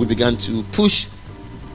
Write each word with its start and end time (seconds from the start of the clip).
we 0.00 0.06
began 0.06 0.34
to 0.38 0.62
push 0.72 1.08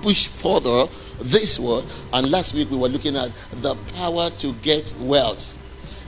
push 0.01 0.27
further 0.27 0.87
this 1.21 1.59
word. 1.59 1.85
And 2.11 2.29
last 2.31 2.55
week 2.55 2.71
we 2.71 2.77
were 2.77 2.89
looking 2.89 3.15
at 3.15 3.31
the 3.61 3.75
power 3.95 4.29
to 4.31 4.53
get 4.61 4.93
wealth. 4.99 5.61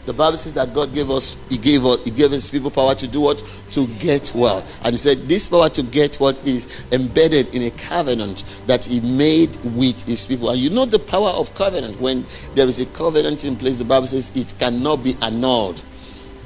The 0.08 0.14
Bible 0.14 0.38
says 0.38 0.54
that 0.54 0.74
God 0.74 0.94
gave 0.96 1.12
us, 1.12 1.36
He 1.50 1.58
gave 1.58 1.86
us, 1.86 2.04
He 2.05 2.12
gave 2.12 2.32
His 2.32 2.50
people 2.50 2.72
power 2.72 2.95
to 2.95 3.08
do 3.08 3.22
what? 3.22 3.44
To 3.72 3.86
get 4.00 4.32
wealth. 4.34 4.80
And 4.84 4.94
He 4.94 4.98
said 4.98 5.18
this 5.27 5.48
power 5.48 5.70
to 5.70 5.84
get 5.84 6.16
what 6.16 6.45
is 6.48 6.86
embedded 6.91 7.54
in 7.54 7.64
a 7.64 7.72
covenant 7.72 8.44
that 8.68 8.86
He 8.86 8.99
made 9.02 9.55
with 9.76 10.02
His 10.08 10.26
people. 10.26 10.49
And 10.49 10.59
you 10.59 10.70
know 10.70 10.86
the 10.86 10.99
power 10.99 11.30
of 11.30 11.54
covenant. 11.55 11.99
When 11.99 12.26
there 12.55 12.68
is 12.68 12.80
a 12.80 12.86
covenant 12.88 13.45
in 13.45 13.55
place, 13.55 13.77
the 13.77 13.86
Bible 13.86 14.08
says 14.08 14.36
it 14.36 14.58
cannot 14.58 15.04
be 15.04 15.16
annulled. 15.22 15.84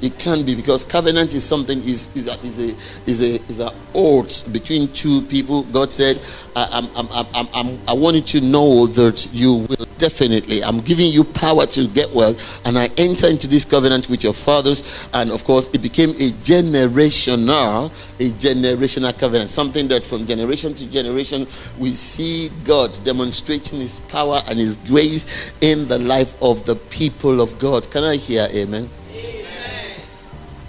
It 0.02 0.18
can 0.18 0.44
be 0.44 0.56
because 0.56 0.82
covenant 0.82 1.32
is 1.32 1.44
something 1.44 1.78
is 1.84 2.14
is 2.16 2.26
a 2.26 2.32
is 2.44 2.58
a 2.58 3.10
is 3.10 3.22
a 3.22 3.34
is 3.48 3.60
a 3.60 3.72
oath 3.94 4.52
between 4.52 4.88
two 4.92 5.22
people. 5.22 5.62
God 5.64 5.92
said, 5.92 6.20
I, 6.56 6.68
I'm, 6.72 6.88
I'm, 6.96 7.26
I'm, 7.34 7.48
I'm, 7.54 7.78
I 7.88 7.92
want 7.92 8.16
you 8.16 8.22
to 8.22 8.40
know 8.40 8.86
that 8.88 9.28
you 9.32 9.66
will 9.68 9.86
definitely. 9.98 10.64
I'm 10.64 10.80
giving 10.80 11.12
you 11.12 11.22
power 11.22 11.66
to 11.66 11.86
get 11.88 12.10
well, 12.12 12.36
and 12.64 12.76
I 12.76 12.88
enter 12.96 13.28
into 13.28 13.46
this 13.46 13.64
covenant 13.64 14.08
with 14.08 14.24
your 14.24 14.32
fathers, 14.32 15.08
and 15.14 15.30
of 15.30 15.44
course, 15.44 15.70
it 15.70 15.82
became 15.82 16.10
a 16.10 16.30
generational, 16.42 17.86
a 18.18 18.30
generational 18.30 19.16
covenant. 19.16 19.50
Something 19.50 19.86
that 19.88 20.04
from 20.04 20.26
generation 20.26 20.74
to 20.74 20.90
generation 20.90 21.46
we 21.78 21.94
see 21.94 22.50
God 22.64 22.98
demonstrating 23.04 23.78
His 23.78 24.00
power 24.00 24.40
and 24.48 24.58
His 24.58 24.76
grace 24.78 25.52
in 25.60 25.86
the 25.86 25.98
life 25.98 26.34
of 26.42 26.66
the 26.66 26.74
people 26.74 27.40
of 27.40 27.56
God. 27.60 27.88
Can 27.90 28.02
I 28.02 28.16
hear 28.16 28.48
Amen? 28.52 28.88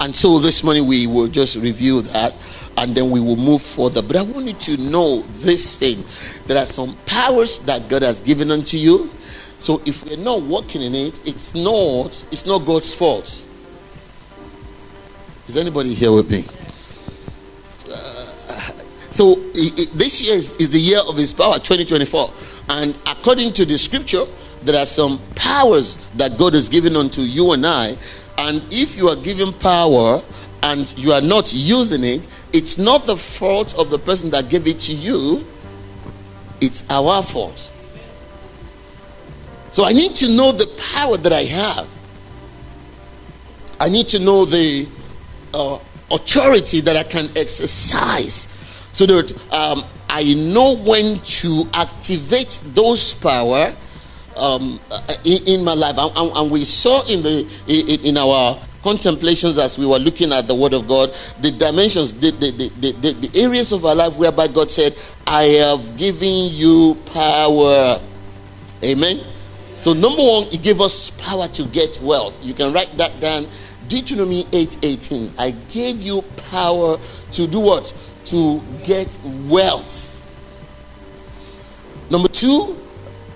And 0.04 0.14
so 0.14 0.38
this 0.38 0.66
morning 0.66 0.86
we 0.86 1.08
will 1.08 1.30
just 1.30 1.56
review 1.56 2.02
that 2.02 2.34
and 2.78 2.94
then 2.94 3.10
we 3.10 3.22
will 3.22 3.38
move 3.38 3.62
further. 3.62 4.02
But 4.02 4.18
I 4.18 4.24
want 4.24 4.46
you 4.48 4.76
to 4.76 4.78
know 4.84 5.22
this 5.22 5.78
thing. 5.78 6.04
There 6.46 6.62
are 6.62 6.66
some 6.66 6.98
powers 7.06 7.60
that 7.60 7.88
God 7.88 8.02
has 8.02 8.20
given 8.20 8.52
unto 8.52 8.76
you. 8.76 9.10
So 9.60 9.82
if 9.86 10.04
we're 10.04 10.18
not 10.18 10.42
working 10.42 10.82
in 10.82 10.94
it, 10.94 11.26
it's 11.26 11.56
not 11.56 12.08
it's 12.34 12.46
not 12.46 12.66
God's 12.66 12.94
fault. 12.94 13.46
Is 15.48 15.56
anybody 15.56 15.94
here 15.94 16.12
with 16.12 16.30
me? 16.30 16.44
Uh, 17.90 17.96
so 19.10 19.36
this 19.56 20.22
year 20.28 20.36
is, 20.36 20.52
is 20.58 20.70
the 20.70 20.82
year 20.82 21.00
of 21.08 21.16
his 21.16 21.32
power 21.32 21.54
2024 21.54 22.30
and 22.72 22.94
according 23.08 23.54
to 23.54 23.64
the 23.64 23.78
scripture 23.78 24.26
there 24.64 24.78
are 24.78 24.86
some 24.86 25.20
powers 25.36 25.96
that 26.16 26.38
God 26.38 26.54
has 26.54 26.68
given 26.68 26.96
unto 26.98 27.22
you 27.22 27.52
and 27.52 27.66
I 27.66 27.98
and 28.44 28.62
if 28.72 28.98
you 28.98 29.08
are 29.08 29.16
given 29.16 29.54
power 29.54 30.22
and 30.64 30.98
you 31.00 31.14
are 31.14 31.22
not 31.22 31.54
using 31.54 32.04
it, 32.04 32.28
it's 32.52 32.78
not 32.78 33.06
the 33.06 33.16
fault 33.16 33.74
of 33.80 33.90
the 33.90 33.98
person 33.98 34.30
that 34.32 34.50
gave 34.50 34.68
it 34.68 34.82
to 34.82 34.94
you, 34.94 35.46
it's 36.60 36.84
our 36.90 37.24
fault. 37.24 37.72
So 39.72 39.86
I 39.86 39.94
need 39.94 40.14
to 40.16 40.30
know 40.30 40.52
the 40.52 40.68
power 40.94 41.16
that 41.18 41.32
I 41.32 41.44
have. 41.44 41.88
I 43.80 43.88
need 43.88 44.08
to 44.10 44.20
know 44.20 44.44
the 44.44 44.88
uh, 45.54 45.80
authority 46.12 46.82
that 46.82 46.98
I 46.98 47.04
can 47.04 47.26
exercise 47.38 48.48
so 48.92 49.06
that 49.06 49.32
um, 49.54 49.84
I 50.10 50.34
know 50.34 50.76
when 50.78 51.20
to 51.20 51.64
activate 51.74 52.60
those 52.74 53.14
power 53.14 53.74
um, 54.38 54.80
uh, 54.92 55.02
in, 55.24 55.60
in, 55.60 55.64
my 55.66 55.74
life. 55.74 55.96
And, 55.98 56.32
and, 56.36 56.52
we 56.52 56.66
saw 56.66 57.06
in 57.08 57.24
the 57.24 57.48
in, 57.68 58.06
in, 58.06 58.18
our 58.18 58.60
contemplations 58.82 59.58
as 59.58 59.78
we 59.78 59.86
were 59.86 60.00
looking 60.00 60.32
at 60.34 60.48
the 60.48 60.56
Word 60.56 60.74
of 60.74 60.88
God, 60.88 61.14
the 61.42 61.52
dimensions, 61.52 62.14
the, 62.14 62.32
the, 62.32 62.52
the, 62.52 62.92
the, 62.92 63.28
the 63.28 63.40
areas 63.42 63.72
of 63.72 63.86
our 63.86 63.96
life 63.96 64.18
whereby 64.18 64.48
God 64.48 64.72
said, 64.72 64.98
I 65.28 65.44
have 65.44 65.98
given 65.98 66.50
you 66.52 66.98
power. 67.14 68.00
Amen. 68.84 69.22
So, 69.82 69.94
number 69.94 70.22
one, 70.22 70.44
He 70.48 70.58
gave 70.58 70.82
us 70.82 71.10
power 71.12 71.48
to 71.50 71.64
get 71.68 72.00
wealth. 72.02 72.44
You 72.44 72.54
can 72.54 72.74
write 72.74 72.92
that 72.98 73.20
down. 73.20 73.48
Deuteronomy 73.88 74.46
8 74.54 74.78
18. 74.84 75.32
I 75.38 75.52
gave 75.70 76.02
you 76.02 76.24
power 76.52 76.98
to 77.34 77.48
do 77.48 77.60
what? 77.60 77.94
To 78.26 78.62
get 78.84 79.20
wealth. 79.48 80.14
Number 82.10 82.28
two, 82.28 82.78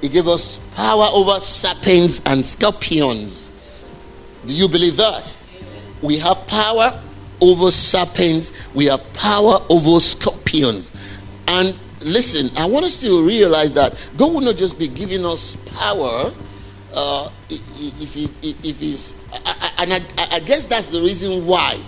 he 0.01 0.09
gave 0.09 0.27
us 0.27 0.59
power 0.77 1.09
over 1.11 1.39
serpents 1.39 2.21
and 2.27 2.45
scorpions. 2.45 3.51
Do 4.45 4.53
you 4.53 4.69
believe 4.69 4.95
that? 4.97 5.35
We 6.03 6.19
have 6.19 6.45
power 6.45 7.01
over 7.41 7.71
serpents, 7.71 8.73
we 8.75 8.85
have 8.85 9.01
power 9.15 9.57
over 9.69 9.99
scorpions. 9.99 11.19
And 11.47 11.75
listen, 12.01 12.55
I 12.59 12.67
want 12.67 12.85
us 12.85 13.01
to 13.01 13.25
realize 13.25 13.73
that 13.73 14.09
God 14.17 14.31
will 14.31 14.41
not 14.41 14.55
just 14.55 14.77
be 14.77 14.87
giving 14.87 15.25
us 15.25 15.55
power. 15.79 16.31
Uh, 16.93 17.29
if, 17.49 18.15
if 18.53 18.79
he's, 18.79 19.13
and 19.79 19.93
I, 19.93 19.99
I 20.31 20.39
guess 20.41 20.67
that's 20.67 20.91
the 20.91 21.01
reason 21.01 21.47
why 21.47 21.79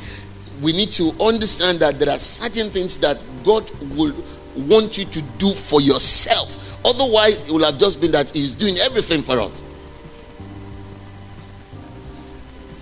we 0.62 0.72
need 0.72 0.92
to 0.94 1.12
understand 1.22 1.80
that 1.80 2.00
there 2.00 2.10
are 2.10 2.18
certain 2.18 2.70
things 2.72 2.98
that 2.98 3.24
God 3.44 3.70
will 3.96 4.16
want 4.56 4.98
you 4.98 5.06
to 5.06 5.22
do 5.38 5.54
for 5.54 5.80
yourself 5.80 6.59
Otherwise, 6.86 7.48
it 7.48 7.52
would 7.52 7.64
have 7.64 7.78
just 7.78 8.00
been 8.02 8.12
that 8.12 8.32
He's 8.32 8.56
doing 8.56 8.78
everything 8.78 9.22
for 9.22 9.40
us. 9.40 9.64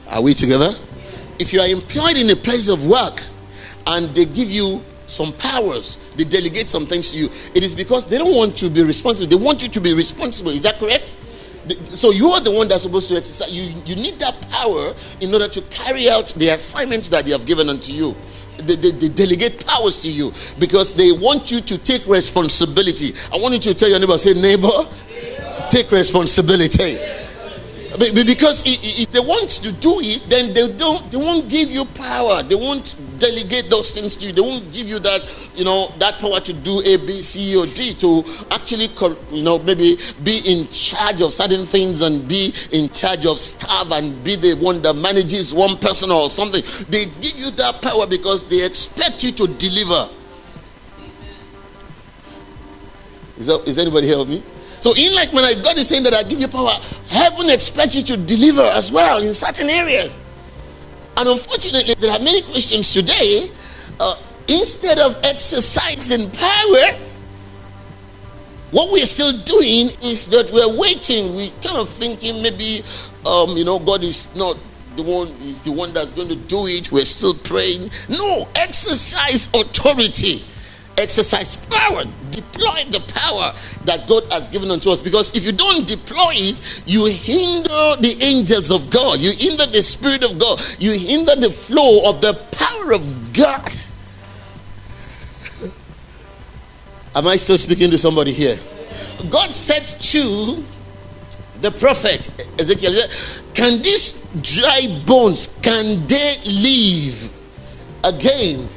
Are 0.10 0.22
we 0.22 0.34
together? 0.34 0.72
If 1.40 1.54
you 1.54 1.60
are 1.60 1.68
employed 1.68 2.18
in 2.18 2.30
a 2.30 2.36
place 2.36 2.70
of 2.70 2.86
work 2.86 3.22
and 3.88 4.10
they 4.10 4.26
give 4.26 4.50
you 4.50 4.82
some 5.08 5.34
powers, 5.34 5.98
they 6.16 6.24
delegate 6.24 6.70
some 6.70 6.86
things 6.86 7.12
to 7.12 7.18
you, 7.18 7.26
it 7.54 7.64
is 7.64 7.76
because 7.76 8.06
they 8.08 8.18
don't 8.18 8.36
want 8.36 8.58
to 8.58 8.70
be 8.70 8.84
responsible. 8.84 9.28
They 9.28 9.36
want 9.36 9.62
you 9.62 9.70
to 9.70 9.82
be 9.82 9.94
responsible. 9.94 10.52
Is 10.52 10.62
that 10.64 10.80
correct? 10.80 11.16
So 11.86 12.12
you 12.12 12.30
are 12.30 12.40
the 12.42 12.52
one 12.52 12.68
that's 12.68 12.84
supposed 12.84 13.10
to 13.10 13.16
exercise. 13.16 13.54
You, 13.54 13.74
you 13.86 13.96
need 13.96 14.20
that 14.20 14.40
power 14.50 14.94
in 15.20 15.34
order 15.34 15.48
to 15.50 15.62
carry 15.70 16.10
out 16.10 16.28
the 16.38 16.50
assignment 16.50 17.06
that 17.12 17.26
they 17.26 17.32
have 17.32 17.46
given 17.46 17.70
unto 17.70 17.92
you 17.92 18.16
they, 18.60 18.76
they, 18.76 18.92
they, 18.92 19.10
delegate 19.10 19.66
powers 19.66 20.02
to 20.02 20.12
you 20.12 20.32
because 20.60 20.94
they 20.94 21.12
want 21.12 21.52
you 21.52 21.62
to 21.62 21.78
take 21.78 22.06
responsibility. 22.08 23.12
I 23.34 23.38
want 23.38 23.54
you 23.54 23.60
to 23.60 23.74
tell 23.74 23.90
your 23.90 24.00
neighbor, 24.00 24.18
say, 24.18 24.34
neighbor, 24.34 24.70
take 25.70 25.92
responsibility. 25.92 26.98
Because 27.98 28.64
if 28.66 29.12
they 29.12 29.20
want 29.20 29.50
to 29.50 29.72
do 29.72 30.00
it, 30.00 30.30
then 30.30 30.54
they 30.54 30.72
don't. 30.78 31.10
They 31.12 31.18
won't 31.18 31.50
give 31.50 31.72
you 31.72 31.84
power. 31.86 32.44
They 32.44 32.56
won't 32.56 32.96
delegate 33.18 33.70
those 33.70 33.94
things 33.94 34.16
to 34.18 34.28
you. 34.28 34.32
They 34.34 34.42
won't 34.42 34.72
give 34.72 34.86
you 34.86 35.00
that, 35.00 35.50
you 35.56 35.66
know, 35.66 35.92
that 35.98 36.16
power 36.20 36.40
to 36.40 36.54
do 36.54 36.80
A, 36.82 36.98
B, 36.98 37.10
C, 37.22 37.58
or 37.58 37.66
D 37.66 37.94
to 37.96 38.24
actually, 38.52 38.90
you 39.32 39.44
know, 39.44 39.58
maybe 39.60 39.98
be 40.24 40.42
in 40.46 40.68
charge 40.70 41.22
of 41.22 41.34
certain 41.34 41.66
things 41.66 42.02
and 42.02 42.28
be 42.28 42.54
in 42.72 42.90
charge 42.90 43.26
of 43.26 43.40
staff 43.40 43.92
and 43.92 44.24
be 44.24 44.36
the 44.36 44.54
one 44.62 44.82
that 44.84 44.94
manages 44.94 45.54
one 45.54 45.76
person 45.78 46.12
or 46.12 46.30
something. 46.30 46.62
They 46.90 47.06
give 47.20 47.36
you 47.36 47.52
that 47.52 47.82
power 47.82 48.06
because 48.06 48.48
they 48.48 48.64
expect 48.64 49.24
you 49.24 49.32
to 49.32 49.48
deliver. 49.48 50.10
Is, 53.38 53.48
that, 53.48 53.68
is 53.68 53.78
anybody 53.78 54.08
here 54.08 54.20
with 54.20 54.30
me? 54.30 54.44
So, 54.80 54.94
in 54.96 55.14
like 55.16 55.34
manner, 55.34 55.48
if 55.48 55.64
God 55.64 55.78
is 55.78 55.88
saying 55.88 56.04
that 56.04 56.14
I 56.14 56.24
give 56.24 56.40
you 56.40 56.48
power, 56.48 56.72
heaven 57.10 57.50
expects 57.50 57.96
you 57.96 58.04
to 58.04 58.18
deliver 58.18 58.62
as 58.62 58.92
well 58.92 59.22
in 59.22 59.34
certain 59.34 59.70
areas. 59.70 60.20
And 61.18 61.28
unfortunately, 61.28 61.96
there 61.96 62.12
are 62.12 62.20
many 62.20 62.44
Christians 62.44 62.94
today, 62.94 63.50
uh, 64.00 64.16
instead 64.48 65.00
of 65.00 65.18
exercising 65.24 66.30
power, 66.32 67.00
what 68.72 68.92
we're 68.92 69.06
still 69.06 69.34
doing 69.44 69.90
is 70.04 70.28
that 70.28 70.52
we're 70.52 70.78
waiting. 70.78 71.36
We 71.36 71.50
kind 71.64 71.78
of 71.78 71.90
thinking 71.90 72.44
maybe, 72.44 72.82
um, 73.26 73.50
you 73.52 73.66
know, 73.66 73.80
God 73.80 74.04
is 74.04 74.34
not 74.36 74.58
the 74.96 75.04
one 75.04 75.30
is 75.42 75.64
the 75.64 75.72
one 75.72 75.94
that's 75.94 76.12
going 76.12 76.28
to 76.28 76.36
do 76.36 76.68
it. 76.68 76.92
We're 76.92 77.06
still 77.06 77.34
praying. 77.34 77.90
No, 78.10 78.48
exercise 78.56 79.48
authority 79.54 80.44
exercise 80.98 81.56
power, 81.56 82.04
deploy 82.32 82.84
the 82.90 83.00
power 83.14 83.54
that 83.86 84.08
God 84.08 84.24
has 84.32 84.50
given 84.50 84.70
unto 84.72 84.90
us. 84.90 85.02
Because 85.02 85.36
if 85.36 85.46
you 85.46 85.52
don't 85.52 85.88
deploy 85.88 86.34
it, 86.36 86.84
you 86.86 87.06
hinder 87.06 87.96
the 88.00 88.18
angels 88.22 88.72
of 88.72 88.90
God, 88.90 89.20
you 89.20 89.32
hinder 89.32 89.66
the 89.66 89.82
Spirit 89.82 90.24
of 90.24 90.40
God, 90.40 90.62
you 90.80 90.94
hinder 90.94 91.36
the 91.36 91.52
flow 91.52 92.10
of 92.10 92.22
the 92.22 92.34
power 92.52 92.94
of 92.94 93.34
God. 93.34 93.72
Am 97.16 97.28
I 97.28 97.36
still 97.36 97.58
speaking 97.58 97.90
to 97.92 97.98
somebody 97.98 98.32
here? 98.32 98.58
God 99.32 99.52
said 99.54 99.84
to 99.84 100.64
the 101.62 101.72
prophet 101.72 102.30
Ezekiel, 102.60 102.94
Can 103.54 103.82
these 103.82 104.14
dry 104.42 105.02
bones 105.06 105.58
can 105.62 106.06
they 106.06 106.38
live 106.46 107.34
again? 108.04 108.68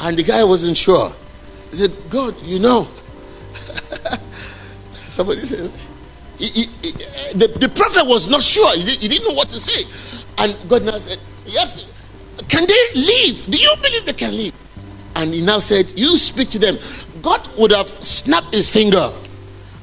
And 0.00 0.16
the 0.16 0.22
guy 0.22 0.44
wasn't 0.44 0.76
sure. 0.76 1.12
He 1.70 1.76
said, 1.76 1.92
God, 2.10 2.40
you 2.42 2.58
know. 2.58 2.84
Somebody 4.92 5.40
says, 5.40 5.74
he, 6.38 6.46
he, 6.46 6.66
he, 6.82 6.92
the, 7.32 7.48
the 7.58 7.68
prophet 7.68 8.06
was 8.06 8.28
not 8.28 8.42
sure. 8.42 8.74
He, 8.76 8.96
he 8.96 9.08
didn't 9.08 9.28
know 9.28 9.34
what 9.34 9.48
to 9.50 9.60
say. 9.60 9.84
And 10.38 10.56
God 10.68 10.84
now 10.84 10.98
said, 10.98 11.18
Yes, 11.46 11.90
can 12.48 12.66
they 12.66 12.86
leave? 12.94 13.46
Do 13.50 13.56
you 13.56 13.74
believe 13.80 14.04
they 14.04 14.12
can 14.12 14.36
leave? 14.36 14.52
and 15.16 15.32
he 15.32 15.40
now 15.40 15.58
said, 15.58 15.90
You 15.96 16.16
speak 16.16 16.50
to 16.50 16.58
them. 16.58 16.76
God 17.22 17.48
would 17.56 17.72
have 17.72 17.88
snapped 17.88 18.54
his 18.54 18.70
finger 18.70 19.10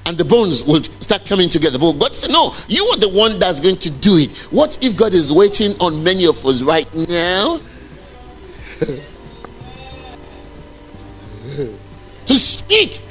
and 0.06 0.18
the 0.18 0.24
bones 0.24 0.63
will 0.63 0.83
start 0.83 1.25
coming 1.25 1.50
together. 1.50 1.80
But 1.80 1.94
God 1.94 2.16
said, 2.16 2.31
No, 2.31 2.54
you 2.68 2.86
are 2.94 2.98
the 2.98 3.09
one 3.09 3.39
that's 3.39 3.59
going 3.59 3.77
to 3.77 3.89
do 3.89 4.18
it. 4.18 4.31
What 4.51 4.77
if 4.81 4.95
God 4.95 5.13
is 5.13 5.33
waiting 5.33 5.71
on 5.81 6.04
many 6.04 6.25
of 6.25 6.45
us 6.45 6.62
right 6.62 6.88
now? 7.09 7.59
to 12.28 12.38
speak 12.40 13.02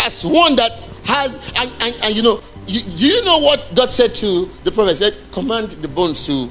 as 0.00 0.24
one 0.24 0.56
that 0.56 0.78
has, 1.04 1.36
and, 1.56 1.70
and, 1.80 2.04
and 2.04 2.14
you 2.14 2.22
know, 2.22 2.40
you, 2.66 2.82
do 2.82 3.06
you 3.06 3.24
know 3.24 3.38
what 3.38 3.74
God 3.74 3.90
said 3.90 4.14
to 4.16 4.46
the 4.64 4.70
prophet? 4.70 4.90
He 4.90 4.96
said, 4.96 5.18
Command 5.32 5.70
the 5.70 5.88
bones 5.88 6.26
to 6.26 6.50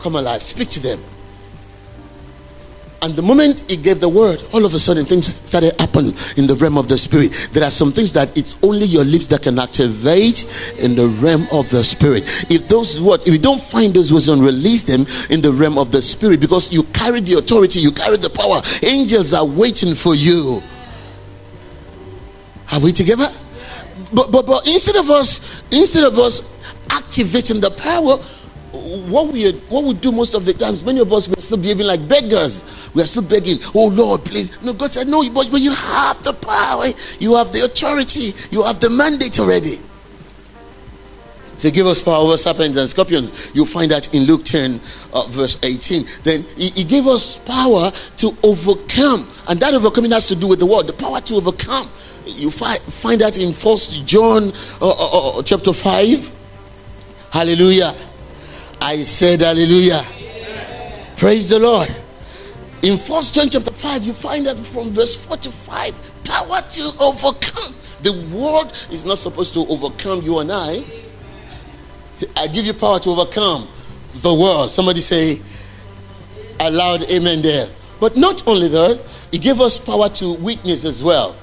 come 0.00 0.16
alive, 0.16 0.42
speak 0.42 0.68
to 0.70 0.80
them. 0.80 0.98
And 3.00 3.14
the 3.14 3.22
moment 3.22 3.62
he 3.68 3.76
gave 3.76 4.00
the 4.00 4.08
word, 4.08 4.42
all 4.52 4.64
of 4.64 4.74
a 4.74 4.78
sudden 4.78 5.04
things 5.04 5.32
started 5.32 5.78
happening 5.80 6.14
in 6.36 6.48
the 6.48 6.56
realm 6.56 6.76
of 6.76 6.88
the 6.88 6.98
spirit. 6.98 7.50
There 7.52 7.62
are 7.62 7.70
some 7.70 7.92
things 7.92 8.12
that 8.14 8.36
it's 8.36 8.56
only 8.62 8.86
your 8.86 9.04
lips 9.04 9.28
that 9.28 9.42
can 9.42 9.58
activate 9.58 10.46
in 10.80 10.96
the 10.96 11.06
realm 11.06 11.46
of 11.52 11.70
the 11.70 11.84
spirit. 11.84 12.24
If 12.50 12.66
those 12.66 13.00
words, 13.00 13.28
if 13.28 13.32
you 13.32 13.38
don't 13.38 13.60
find 13.60 13.94
those 13.94 14.12
words 14.12 14.28
and 14.28 14.42
release 14.42 14.82
them 14.82 15.06
in 15.30 15.40
the 15.40 15.52
realm 15.52 15.78
of 15.78 15.92
the 15.92 16.02
spirit, 16.02 16.40
because 16.40 16.72
you 16.72 16.82
carry 16.84 17.20
the 17.20 17.34
authority, 17.34 17.78
you 17.78 17.92
carry 17.92 18.16
the 18.16 18.30
power, 18.30 18.60
angels 18.82 19.32
are 19.32 19.46
waiting 19.46 19.94
for 19.94 20.16
you. 20.16 20.60
Are 22.72 22.80
we 22.80 22.92
together? 22.92 23.28
But 24.12 24.30
but 24.30 24.46
but 24.46 24.66
instead 24.66 24.96
of 24.96 25.10
us, 25.10 25.62
instead 25.70 26.04
of 26.04 26.18
us 26.18 26.42
activating 26.90 27.60
the 27.60 27.70
power, 27.70 28.16
what 29.10 29.32
we 29.32 29.52
what 29.68 29.84
we 29.84 29.94
do 29.94 30.12
most 30.12 30.34
of 30.34 30.44
the 30.44 30.52
times, 30.52 30.84
many 30.84 31.00
of 31.00 31.12
us 31.12 31.28
we're 31.28 31.40
still 31.40 31.58
behaving 31.58 31.86
like 31.86 32.06
beggars. 32.08 32.90
We 32.94 33.02
are 33.02 33.06
still 33.06 33.22
begging, 33.22 33.58
oh 33.74 33.88
Lord, 33.88 34.24
please. 34.24 34.60
No, 34.62 34.72
God 34.72 34.92
said, 34.92 35.08
No, 35.08 35.22
but, 35.30 35.50
but 35.50 35.60
you 35.60 35.72
have 35.72 36.22
the 36.24 36.32
power, 36.32 36.86
you 37.18 37.36
have 37.36 37.52
the 37.52 37.64
authority, 37.64 38.32
you 38.50 38.62
have 38.62 38.80
the 38.80 38.90
mandate 38.90 39.38
already. 39.38 39.76
To 41.58 41.70
give 41.72 41.86
us 41.86 42.00
power 42.00 42.16
over 42.16 42.36
serpents 42.36 42.78
and 42.78 42.88
scorpions. 42.88 43.50
You'll 43.54 43.66
find 43.66 43.90
that 43.90 44.14
in 44.14 44.22
Luke 44.24 44.44
10, 44.44 44.80
uh, 45.12 45.26
verse 45.28 45.58
18. 45.62 46.04
Then 46.22 46.42
he, 46.56 46.70
he, 46.70 46.84
gave 46.84 47.06
us 47.06 47.38
power 47.38 47.90
to 48.18 48.36
overcome. 48.44 49.28
And 49.48 49.58
that 49.60 49.74
overcoming 49.74 50.12
has 50.12 50.28
to 50.28 50.36
do 50.36 50.46
with 50.46 50.60
the 50.60 50.66
word, 50.66 50.86
the 50.86 50.92
power 50.92 51.20
to 51.20 51.34
overcome. 51.34 51.88
You 52.24 52.50
find, 52.50 52.80
find 52.80 53.20
that 53.22 53.38
in 53.38 53.52
First 53.52 54.06
John 54.06 54.52
uh, 54.80 54.88
uh, 54.88 55.38
uh 55.38 55.42
chapter 55.42 55.72
5. 55.72 56.34
Hallelujah. 57.32 57.92
I 58.80 58.98
said 58.98 59.40
hallelujah. 59.40 60.02
Praise 61.16 61.50
the 61.50 61.58
Lord. 61.58 61.88
In 62.82 62.96
First 62.96 63.34
John 63.34 63.48
chapter 63.50 63.72
5, 63.72 64.04
you 64.04 64.12
find 64.12 64.46
that 64.46 64.56
from 64.56 64.90
verse 64.90 65.26
4 65.26 65.36
to 65.38 65.50
5, 65.50 66.22
power 66.24 66.62
to 66.62 66.82
overcome. 67.00 67.74
The 68.02 68.12
world 68.32 68.72
is 68.92 69.04
not 69.04 69.18
supposed 69.18 69.54
to 69.54 69.66
overcome 69.68 70.22
you 70.22 70.38
and 70.38 70.52
I. 70.52 70.84
I 72.36 72.46
give 72.48 72.66
you 72.66 72.74
power 72.74 72.98
to 73.00 73.10
overcome 73.10 73.68
the 74.14 74.34
world. 74.34 74.70
Somebody 74.70 75.00
say, 75.00 75.40
aloud 76.60 77.02
amen 77.10 77.42
there. 77.42 77.68
But 78.00 78.16
not 78.16 78.46
only 78.46 78.68
that, 78.68 79.02
he 79.30 79.38
gave 79.38 79.60
us 79.60 79.78
power 79.78 80.08
to 80.08 80.34
witness 80.34 80.84
as 80.84 81.02
well. 81.02 81.36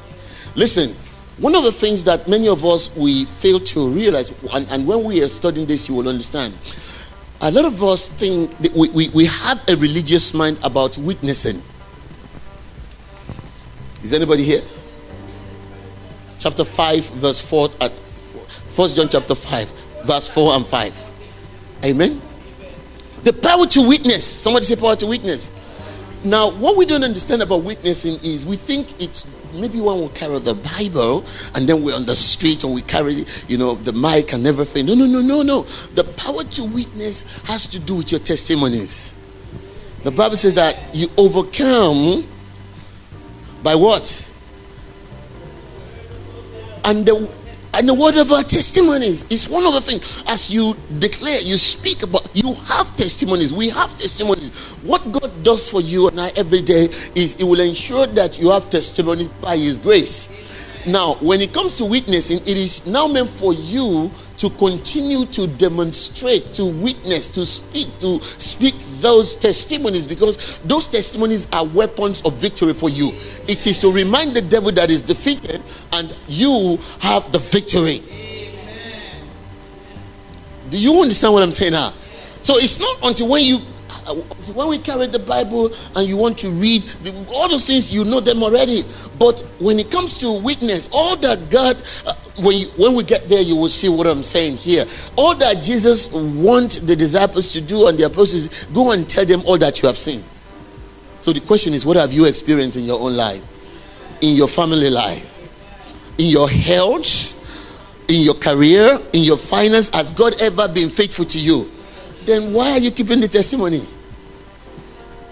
Listen, 0.56 0.95
one 1.38 1.56
of 1.56 1.63
the 1.63 1.72
things 1.72 2.04
that 2.06 2.27
many 2.27 2.48
of 2.48 2.63
us 2.63 2.95
we 2.95 3.25
fail 3.25 3.60
to 3.60 3.89
realize, 3.89 4.31
and, 4.54 4.68
and 4.69 4.88
when 4.88 5.04
we 5.04 5.22
are 5.22 5.27
studying 5.27 5.68
this, 5.68 5.89
you 5.89 5.95
will 5.95 6.07
understand 6.07 6.54
a 7.42 7.51
lot 7.51 7.66
of 7.66 7.83
us 7.83 8.07
think 8.07 8.57
we, 8.74 8.89
we, 8.89 9.10
we 9.10 9.25
have 9.25 9.63
a 9.68 9.75
religious 9.75 10.33
mind 10.33 10.57
about 10.63 10.98
witnessing. 10.98 11.62
Is 14.01 14.13
anybody 14.13 14.44
here? 14.44 14.62
Chapter 16.39 16.63
5, 16.63 17.06
verse 17.06 17.42
4 17.42 17.69
at 17.81 17.92
1 17.92 18.89
John 18.89 19.10
chapter 19.10 19.36
5, 19.36 19.84
verse 20.06 20.30
4 20.30 20.54
and 20.56 20.66
5. 20.66 21.12
Amen. 21.86 22.22
The 23.24 23.34
power 23.34 23.66
to 23.68 23.88
witness. 23.88 24.25
Somebody 24.25 24.66
say 24.66 24.75
power 24.75 24.96
to 24.96 25.07
witness. 25.07 25.52
Now, 26.24 26.52
what 26.52 26.78
we 26.78 26.86
don't 26.86 27.04
understand 27.04 27.42
about 27.42 27.63
witnessing 27.63 28.16
is 28.24 28.46
we 28.46 28.56
think 28.56 29.02
it's 29.02 29.28
maybe 29.54 29.80
one 29.80 30.00
will 30.00 30.10
carry 30.10 30.38
the 30.40 30.54
Bible 30.54 31.24
and 31.54 31.68
then 31.68 31.84
we're 31.84 31.96
on 31.96 32.06
the 32.06 32.16
street 32.16 32.63
or 32.63 32.74
we 32.74 32.81
carry, 32.81 33.25
you 33.48 33.57
know, 33.57 33.75
the 33.75 33.94
mic 33.94 34.34
and 34.34 34.46
everything. 34.46 34.86
No, 34.86 34.96
no, 34.96 35.06
no, 35.06 35.22
no, 35.22 35.42
no. 35.44 35.62
The 35.94 36.04
power 36.04 36.44
to 36.44 36.63
witness 36.63 37.44
has 37.48 37.68
to 37.68 37.80
do 37.80 37.98
with 37.98 38.12
your 38.12 38.19
testimonies. 38.19 39.13
The 40.04 40.12
Bible 40.12 40.36
says 40.36 40.54
that 40.56 40.78
you 40.94 41.10
overcome 41.18 42.25
by 43.63 43.75
what? 43.75 44.31
And 46.84 47.06
the 47.06 47.28
and 47.75 47.89
the 47.89 47.94
word 47.94 48.16
of 48.16 48.31
our 48.31 48.42
testimonies 48.42 49.25
is 49.30 49.50
one 49.50 49.66
of 49.66 49.74
the 49.74 49.81
things. 49.81 50.24
As 50.27 50.54
you 50.54 50.75
declare, 51.00 51.42
you 51.42 51.57
speak 51.57 52.04
about, 52.04 52.30
you 52.33 52.54
have 52.54 52.95
testimonies. 52.95 53.51
We 53.54 53.69
have 53.69 53.89
testimonies. 53.98 54.72
What 54.83 55.01
God 55.12 55.44
does 55.44 55.69
for 55.69 55.81
you 55.81 56.07
and 56.07 56.19
I 56.19 56.31
every 56.38 56.62
day 56.62 56.88
is 57.16 57.36
He 57.36 57.44
will 57.44 57.60
ensure 57.60 58.07
that 58.07 58.39
you 58.39 58.50
have 58.50 58.69
testimonies 58.69 59.27
by 59.27 59.57
His 59.57 59.80
grace. 59.80 60.30
Now, 60.88 61.16
when 61.16 61.42
it 61.42 61.51
comes 61.51 61.77
to 61.77 61.86
witnessing, 61.86 62.39
it 62.45 62.57
is 62.57 62.86
now 62.86 63.07
meant 63.07 63.30
for 63.30 63.54
you 63.54 64.12
to 64.38 64.50
continue 64.51 65.25
to 65.28 65.48
demonstrate, 65.48 66.45
to 66.56 66.66
witness, 66.66 67.30
to 67.31 67.45
speak, 67.45 67.88
to 68.00 68.21
speak 68.21 68.75
those 69.01 69.36
testimonies 69.36 70.07
because 70.07 70.57
those 70.59 70.88
testimonies 70.88 71.47
are 71.53 71.65
weapons 71.65 72.21
of 72.24 72.33
victory 72.36 72.74
for 72.74 72.89
you. 72.89 73.12
It 73.47 73.68
is 73.68 73.77
to 73.80 73.92
remind 73.92 74.36
the 74.36 74.42
devil 74.42 74.71
that 74.74 74.89
is 74.89 75.01
defeated 75.01 75.62
and 75.94 76.15
you 76.27 76.77
have 77.00 77.31
the 77.31 77.39
victory. 77.39 78.01
Do 80.69 80.80
you 80.80 81.01
understand 81.01 81.33
what 81.33 81.44
I'm 81.44 81.51
saying 81.51 81.74
now? 81.74 81.94
So 82.42 82.57
it's 82.57 82.80
not 82.80 82.97
until 83.03 83.30
when 83.30 83.44
you 83.44 83.59
when 84.54 84.68
we 84.68 84.78
carry 84.78 85.07
the 85.07 85.19
Bible 85.19 85.72
and 85.96 86.07
you 86.07 86.18
want 86.18 86.38
to 86.40 86.52
read 86.52 86.84
all 87.30 87.50
those 87.50 87.66
things, 87.66 87.92
you 87.92 88.06
know 88.06 88.19
them 88.19 88.44
already. 88.44 88.84
But 89.18 89.42
when 89.60 89.80
it 89.80 89.90
comes 89.90 90.18
to 90.19 90.40
witness, 90.42 90.90
all 90.92 91.16
that 91.18 91.50
God, 91.50 91.78
uh, 92.06 92.13
when, 92.40 92.57
you, 92.57 92.68
when 92.78 92.94
we 92.94 93.04
get 93.04 93.28
there, 93.28 93.42
you 93.42 93.56
will 93.56 93.69
see 93.69 93.90
what 93.90 94.06
I'm 94.07 94.24
saying 94.24 94.57
here. 94.57 94.86
All 95.16 95.36
that 95.36 95.63
Jesus 95.63 96.12
wants 96.13 96.78
the 96.78 96.96
disciples 96.96 97.52
to 97.54 97.62
do 97.62 97.88
and 97.88 97.98
the 97.98 98.06
apostles, 98.06 98.66
go 98.66 98.92
and 98.92 99.10
tell 99.10 99.25
them 99.25 99.42
all 99.45 99.57
that 99.57 99.81
you 99.81 99.88
have 99.88 99.97
seen. 99.97 100.24
So 101.19 101.33
the 101.33 101.40
question 101.40 101.74
is, 101.74 101.85
what 101.85 101.97
have 101.97 102.14
you 102.14 102.26
experienced 102.26 102.78
in 102.78 102.83
your 102.83 103.00
own 103.00 103.16
life, 103.16 103.42
in 104.21 104.35
your 104.35 104.47
family 104.47 104.90
life, 104.92 105.31
in 106.19 106.28
your 106.28 106.50
health, 106.50 107.31
in 108.09 108.21
your 108.21 108.35
career, 108.35 109.00
in 109.14 109.24
your 109.24 109.38
finance? 109.38 109.90
Has 109.90 110.12
God 110.12 110.40
ever 110.42 110.68
been 110.68 110.90
faithful 110.90 111.26
to 111.26 111.40
you? 111.40 111.71
Then 112.26 112.54
why 112.54 112.71
are 112.71 112.80
you 112.80 112.92
keeping 112.92 113.21
the 113.21 113.28
testimony? 113.28 113.81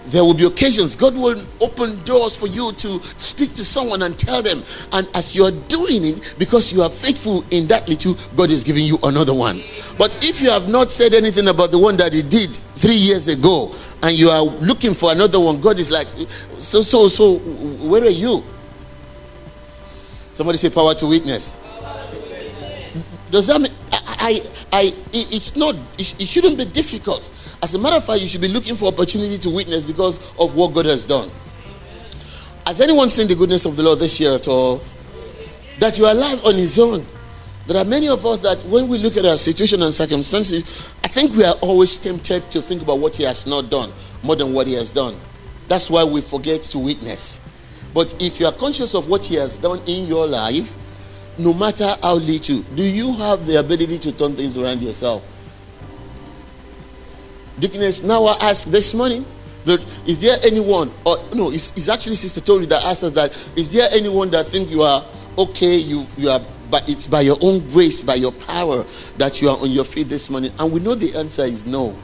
There 0.06 0.22
will 0.22 0.34
be 0.34 0.44
occasions 0.44 0.96
god 0.96 1.16
will 1.16 1.42
open 1.60 2.02
doors 2.04 2.36
for 2.36 2.46
you 2.46 2.72
to 2.72 3.00
speak 3.16 3.54
to 3.54 3.64
someone 3.64 4.02
and 4.02 4.18
tell 4.18 4.42
them. 4.42 4.62
And 4.92 5.08
as 5.14 5.34
you 5.34 5.44
are 5.44 5.50
doing 5.68 6.04
it 6.04 6.34
because 6.38 6.72
you 6.72 6.82
are 6.82 6.90
faithful 6.90 7.44
in 7.50 7.66
that 7.68 7.88
little 7.88 8.14
god 8.36 8.50
is 8.50 8.62
giving 8.64 8.84
you 8.84 8.98
another 9.02 9.34
one. 9.34 9.62
But 9.98 10.24
if 10.24 10.40
you 10.40 10.50
have 10.50 10.68
not 10.68 10.90
said 10.90 11.14
anything 11.14 11.48
about 11.48 11.70
the 11.70 11.78
one 11.78 11.96
that 11.96 12.12
he 12.12 12.22
did 12.22 12.50
three 12.54 12.94
years 12.94 13.28
ago 13.28 13.74
and 14.02 14.16
you 14.16 14.28
are 14.30 14.42
looking 14.42 14.94
for 14.94 15.12
another 15.12 15.40
one 15.40 15.60
god 15.60 15.78
is 15.78 15.90
like 15.90 16.08
so 16.58 16.82
so 16.82 17.08
so 17.08 17.38
where 17.38 18.02
are 18.02 18.08
you? 18.08 18.42
Somebody 20.34 20.58
say 20.58 20.70
power 20.70 20.94
to 20.94 21.06
witness. 21.06 21.52
Does 23.30 23.46
that 23.48 23.60
mean 23.60 23.72
i 23.92 24.40
i, 24.72 24.80
I 24.80 24.94
it's 25.12 25.56
not 25.56 25.74
it 25.98 26.26
shouldn't 26.26 26.56
be 26.58 26.64
difficult 26.64 27.30
as 27.64 27.74
a 27.74 27.78
matter 27.78 27.96
of 27.96 28.04
fact, 28.04 28.20
you 28.20 28.28
should 28.28 28.42
be 28.42 28.48
looking 28.48 28.74
for 28.74 28.92
opportunity 28.92 29.38
to 29.38 29.48
witness 29.48 29.84
because 29.84 30.18
of 30.38 30.54
what 30.54 30.74
God 30.74 30.84
has 30.84 31.06
done. 31.06 31.30
Has 32.66 32.82
anyone 32.82 33.08
seen 33.08 33.26
the 33.26 33.34
goodness 33.34 33.64
of 33.64 33.74
the 33.74 33.82
Lord 33.82 34.00
this 34.00 34.20
year 34.20 34.34
at 34.34 34.46
all? 34.48 34.82
That 35.78 35.96
you 35.96 36.04
are 36.04 36.12
alive 36.12 36.44
on 36.44 36.56
His 36.56 36.78
own. 36.78 37.06
There 37.66 37.78
are 37.78 37.86
many 37.86 38.06
of 38.06 38.26
us 38.26 38.40
that 38.40 38.62
when 38.66 38.86
we 38.86 38.98
look 38.98 39.16
at 39.16 39.24
our 39.24 39.38
situation 39.38 39.80
and 39.80 39.94
circumstances, 39.94 40.94
I 41.02 41.08
think 41.08 41.34
we 41.34 41.42
are 41.42 41.54
always 41.62 41.96
tempted 41.96 42.42
to 42.50 42.60
think 42.60 42.82
about 42.82 42.98
what 42.98 43.16
He 43.16 43.22
has 43.22 43.46
not 43.46 43.70
done 43.70 43.90
more 44.22 44.36
than 44.36 44.52
what 44.52 44.66
He 44.66 44.74
has 44.74 44.92
done. 44.92 45.14
That's 45.66 45.88
why 45.88 46.04
we 46.04 46.20
forget 46.20 46.60
to 46.64 46.78
witness. 46.78 47.40
But 47.94 48.14
if 48.22 48.40
you 48.40 48.46
are 48.46 48.52
conscious 48.52 48.94
of 48.94 49.08
what 49.08 49.24
He 49.24 49.36
has 49.36 49.56
done 49.56 49.80
in 49.86 50.06
your 50.06 50.26
life, 50.26 50.70
no 51.38 51.54
matter 51.54 51.88
how 52.02 52.16
little, 52.16 52.60
do 52.76 52.84
you 52.84 53.14
have 53.14 53.46
the 53.46 53.58
ability 53.58 54.00
to 54.00 54.12
turn 54.12 54.34
things 54.34 54.58
around 54.58 54.82
yourself? 54.82 55.30
Deaconess 57.58 58.02
now 58.02 58.24
I 58.24 58.36
ask 58.42 58.68
this 58.68 58.94
morning 58.94 59.24
that 59.64 59.80
is 60.06 60.20
there 60.20 60.36
anyone 60.44 60.90
or 61.04 61.16
no 61.34 61.50
it's, 61.50 61.76
it's 61.76 61.88
actually 61.88 62.16
Sister 62.16 62.40
Tori 62.40 62.66
that 62.66 62.84
asks 62.84 63.04
us 63.04 63.12
that 63.12 63.30
is 63.56 63.72
there 63.72 63.88
anyone 63.92 64.30
that 64.30 64.46
think 64.46 64.70
you 64.70 64.82
are 64.82 65.04
okay 65.38 65.76
you 65.76 66.04
you 66.16 66.28
are 66.30 66.40
but 66.70 66.88
it's 66.88 67.06
by 67.06 67.20
your 67.20 67.38
own 67.40 67.60
grace 67.70 68.02
by 68.02 68.14
your 68.14 68.32
power 68.32 68.84
that 69.16 69.40
you 69.40 69.48
are 69.48 69.58
on 69.58 69.70
your 69.70 69.84
feet 69.84 70.08
this 70.08 70.28
morning 70.30 70.50
and 70.58 70.72
we 70.72 70.80
know 70.80 70.94
the 70.94 71.16
answer 71.16 71.42
is 71.42 71.66
no 71.66 71.96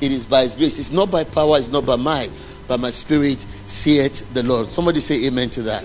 it 0.00 0.10
is 0.10 0.24
by 0.24 0.42
his 0.42 0.54
grace 0.54 0.78
it's 0.78 0.92
not 0.92 1.10
by 1.10 1.22
power 1.24 1.58
it's 1.58 1.70
not 1.70 1.84
by 1.84 1.96
might 1.96 2.30
by 2.68 2.76
my 2.76 2.90
spirit, 2.90 3.40
saith 3.66 4.32
the 4.34 4.42
Lord. 4.42 4.68
Somebody 4.68 5.00
say 5.00 5.26
amen 5.26 5.50
to 5.50 5.62
that. 5.62 5.84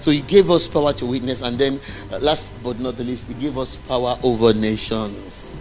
So 0.00 0.10
he 0.10 0.22
gave 0.22 0.50
us 0.50 0.66
power 0.66 0.92
to 0.94 1.06
witness, 1.06 1.42
and 1.42 1.58
then 1.58 1.78
uh, 2.10 2.18
last 2.20 2.50
but 2.64 2.80
not 2.80 2.96
the 2.96 3.04
least, 3.04 3.28
he 3.28 3.34
gave 3.34 3.58
us 3.58 3.76
power 3.76 4.18
over 4.22 4.54
nations. 4.54 5.60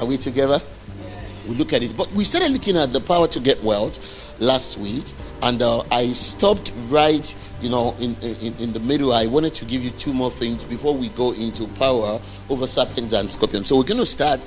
Are 0.00 0.06
we 0.06 0.16
together? 0.16 0.60
We 1.48 1.54
look 1.56 1.72
at 1.72 1.82
it, 1.82 1.96
but 1.96 2.10
we 2.12 2.24
started 2.24 2.52
looking 2.52 2.76
at 2.76 2.92
the 2.92 3.00
power 3.00 3.28
to 3.28 3.40
get 3.40 3.62
wealth 3.62 3.98
last 4.40 4.78
week, 4.78 5.04
and 5.42 5.60
uh, 5.60 5.82
I 5.90 6.08
stopped 6.08 6.72
right, 6.88 7.34
you 7.64 7.70
know, 7.70 7.94
in, 7.98 8.14
in 8.22 8.54
in 8.60 8.72
the 8.72 8.80
middle. 8.80 9.12
I 9.12 9.26
wanted 9.26 9.54
to 9.56 9.64
give 9.64 9.82
you 9.82 9.90
two 9.92 10.12
more 10.12 10.30
things 10.30 10.62
before 10.64 10.94
we 10.94 11.08
go 11.10 11.32
into 11.32 11.66
power 11.78 12.20
over 12.50 12.66
serpents 12.66 13.14
and 13.14 13.30
scorpions. 13.30 13.68
So 13.68 13.78
we're 13.78 13.84
going 13.84 14.00
to 14.00 14.06
start 14.06 14.40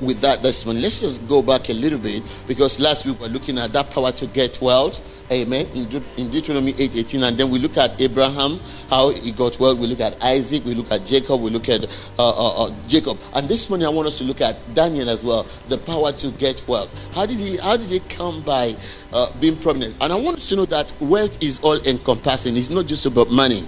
with 0.00 0.20
that 0.20 0.42
this 0.42 0.64
morning. 0.64 0.82
Let's 0.82 1.00
just 1.00 1.26
go 1.28 1.42
back 1.42 1.68
a 1.68 1.72
little 1.72 1.98
bit 1.98 2.22
because 2.46 2.78
last 2.78 3.04
week 3.06 3.18
we 3.18 3.26
were 3.26 3.32
looking 3.32 3.58
at 3.58 3.72
that 3.72 3.90
power 3.90 4.12
to 4.12 4.26
get 4.28 4.60
wealth 4.62 5.00
Amen. 5.32 5.64
In, 5.74 5.84
De- 5.88 6.02
in 6.16 6.28
Deuteronomy 6.28 6.74
8 6.76 6.96
18. 6.96 7.22
And 7.22 7.38
then 7.38 7.50
we 7.50 7.60
look 7.60 7.76
at 7.76 8.00
Abraham, 8.00 8.58
how 8.88 9.10
he 9.10 9.30
got 9.30 9.60
wealth. 9.60 9.78
We 9.78 9.86
look 9.86 10.00
at 10.00 10.20
Isaac. 10.24 10.64
We 10.64 10.74
look 10.74 10.90
at 10.90 11.06
Jacob. 11.06 11.40
We 11.40 11.50
look 11.50 11.68
at 11.68 11.84
uh, 11.84 11.86
uh, 12.18 12.66
uh, 12.66 12.70
Jacob. 12.88 13.16
And 13.34 13.48
this 13.48 13.70
morning 13.70 13.86
I 13.86 13.90
want 13.90 14.08
us 14.08 14.18
to 14.18 14.24
look 14.24 14.40
at 14.40 14.56
Daniel 14.74 15.08
as 15.08 15.24
well. 15.24 15.46
The 15.68 15.78
power 15.78 16.10
to 16.10 16.30
get 16.32 16.66
wealth. 16.66 16.90
How 17.14 17.26
did 17.26 17.36
he, 17.36 17.58
how 17.58 17.76
did 17.76 17.90
he 17.90 18.00
come 18.00 18.42
by 18.42 18.74
uh, 19.12 19.30
being 19.40 19.56
prominent? 19.56 19.94
And 20.00 20.12
I 20.12 20.16
want 20.16 20.38
us 20.38 20.48
to 20.48 20.56
know 20.56 20.64
that 20.66 20.92
wealth 21.00 21.40
is 21.40 21.60
all 21.60 21.80
encompassing. 21.86 22.56
It's 22.60 22.68
not 22.68 22.86
just 22.86 23.06
about 23.06 23.30
money. 23.30 23.66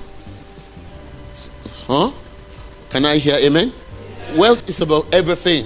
Huh? 1.86 2.12
Can 2.90 3.06
I 3.06 3.16
hear 3.16 3.36
amen? 3.36 3.72
Wealth 4.36 4.68
is 4.68 4.82
about 4.82 5.06
everything. 5.14 5.64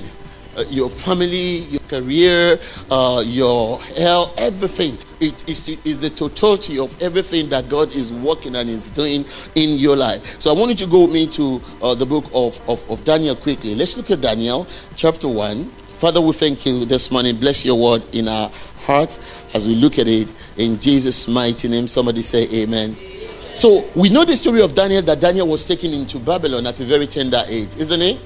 Uh, 0.56 0.62
your 0.70 0.88
family, 0.88 1.66
your 1.66 1.80
career, 1.88 2.56
uh, 2.88 3.24
your 3.26 3.80
health, 3.98 4.32
everything. 4.38 4.96
It 5.20 5.48
is, 5.50 5.64
the, 5.66 5.74
the 5.94 6.10
totality 6.10 6.78
of 6.78 7.02
everything 7.02 7.48
that 7.48 7.68
God 7.68 7.88
is 7.96 8.12
working 8.12 8.54
and 8.54 8.68
is 8.68 8.92
doing 8.92 9.24
in 9.56 9.76
your 9.76 9.96
life. 9.96 10.24
So 10.40 10.54
I 10.54 10.56
want 10.56 10.70
you 10.70 10.76
to 10.76 10.86
go 10.86 11.02
with 11.06 11.12
me 11.12 11.26
to 11.30 11.60
uh, 11.82 11.96
the 11.96 12.06
book 12.06 12.26
of, 12.32 12.60
of, 12.70 12.88
of 12.88 13.04
Daniel 13.04 13.34
quickly. 13.34 13.74
Let's 13.74 13.96
look 13.96 14.08
at 14.12 14.20
Daniel 14.20 14.68
chapter 14.94 15.26
1. 15.26 15.64
Father, 15.64 16.20
we 16.20 16.32
thank 16.32 16.64
you 16.64 16.84
this 16.84 17.10
morning. 17.10 17.34
Bless 17.34 17.64
your 17.64 17.74
word 17.76 18.04
in 18.14 18.28
our 18.28 18.52
heart 18.82 19.18
as 19.52 19.66
we 19.66 19.74
look 19.74 19.98
at 19.98 20.06
it 20.06 20.30
in 20.58 20.78
Jesus' 20.78 21.26
mighty 21.26 21.66
name. 21.66 21.88
Somebody 21.88 22.22
say 22.22 22.46
amen. 22.62 22.96
So 23.56 23.88
we 23.94 24.10
know 24.10 24.24
the 24.24 24.36
story 24.36 24.60
of 24.62 24.74
Daniel 24.74 25.02
that 25.02 25.20
Daniel 25.20 25.48
was 25.48 25.64
taken 25.64 25.92
into 25.92 26.18
Babylon 26.18 26.66
at 26.66 26.78
a 26.80 26.84
very 26.84 27.06
tender 27.06 27.42
age, 27.48 27.74
isn't 27.78 28.02
it? 28.02 28.20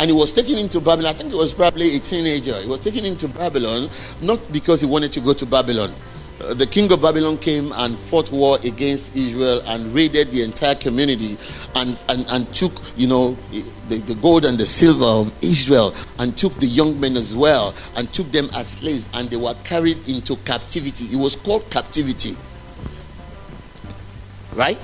and 0.00 0.08
he 0.08 0.16
was 0.16 0.32
taken 0.32 0.56
into 0.56 0.80
Babylon. 0.80 1.10
I 1.10 1.12
think 1.12 1.30
he 1.30 1.36
was 1.36 1.52
probably 1.52 1.94
a 1.94 1.98
teenager. 1.98 2.58
He 2.58 2.66
was 2.66 2.80
taken 2.80 3.04
into 3.04 3.28
Babylon 3.28 3.90
not 4.22 4.40
because 4.50 4.80
he 4.80 4.86
wanted 4.86 5.12
to 5.12 5.20
go 5.20 5.34
to 5.34 5.44
Babylon. 5.44 5.92
Uh, 6.40 6.54
the 6.54 6.66
king 6.66 6.90
of 6.90 7.02
Babylon 7.02 7.36
came 7.36 7.70
and 7.74 7.98
fought 7.98 8.32
war 8.32 8.56
against 8.64 9.14
Israel 9.14 9.60
and 9.66 9.92
raided 9.92 10.28
the 10.28 10.42
entire 10.42 10.74
community 10.74 11.36
and, 11.74 12.02
and, 12.08 12.24
and 12.30 12.54
took, 12.54 12.72
you 12.96 13.08
know, 13.08 13.36
the, 13.90 13.96
the 14.06 14.14
gold 14.22 14.46
and 14.46 14.56
the 14.56 14.64
silver 14.64 15.04
of 15.04 15.44
Israel 15.44 15.94
and 16.18 16.36
took 16.38 16.54
the 16.54 16.66
young 16.66 16.98
men 16.98 17.18
as 17.18 17.36
well 17.36 17.74
and 17.96 18.10
took 18.14 18.32
them 18.32 18.48
as 18.56 18.68
slaves 18.68 19.06
and 19.12 19.28
they 19.28 19.36
were 19.36 19.54
carried 19.64 20.08
into 20.08 20.34
captivity. 20.36 21.04
It 21.14 21.20
was 21.20 21.36
called 21.36 21.68
captivity. 21.68 22.36
Right? 24.54 24.78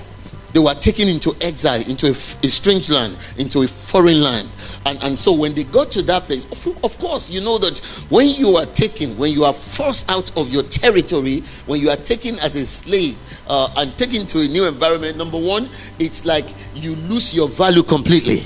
They 0.57 0.61
were 0.61 0.73
taken 0.73 1.07
into 1.07 1.37
exile, 1.43 1.83
into 1.87 2.07
a, 2.07 2.13
a, 2.13 2.49
strange 2.49 2.89
land, 2.89 3.15
into 3.37 3.61
a 3.61 3.69
foreign 3.69 4.23
land. 4.23 4.49
And, 4.87 4.99
and 5.03 5.19
so 5.19 5.35
when 5.35 5.55
they 5.55 5.65
got 5.65 5.93
to 5.93 6.03
that 6.05 6.23
place, 6.23 6.45
of, 6.51 6.83
of 6.83 6.99
course, 6.99 7.31
you 7.31 7.43
know 7.43 7.59
that 7.59 7.79
when 8.09 8.31
you 8.31 8.57
are 8.57 8.65
taken, 8.65 9.19
when 9.19 9.33
you 9.33 9.45
are 9.45 9.53
forced 9.53 10.11
out 10.11 10.35
of 10.35 10.49
your 10.49 10.63
territory, 10.63 11.41
when 11.67 11.79
you 11.79 11.91
are 11.91 11.97
taken 11.97 12.39
as 12.39 12.57
a 12.57 12.65
slave 12.65 13.19
uh, 13.49 13.69
and 13.77 13.99
taken 13.99 14.25
to 14.29 14.39
a 14.39 14.47
new 14.49 14.67
environment, 14.67 15.19
number 15.19 15.37
one, 15.39 15.69
it's 15.99 16.25
like 16.25 16.47
you 16.75 16.95
lose 16.95 17.35
your 17.35 17.49
value 17.49 17.83
completely. 17.83 18.39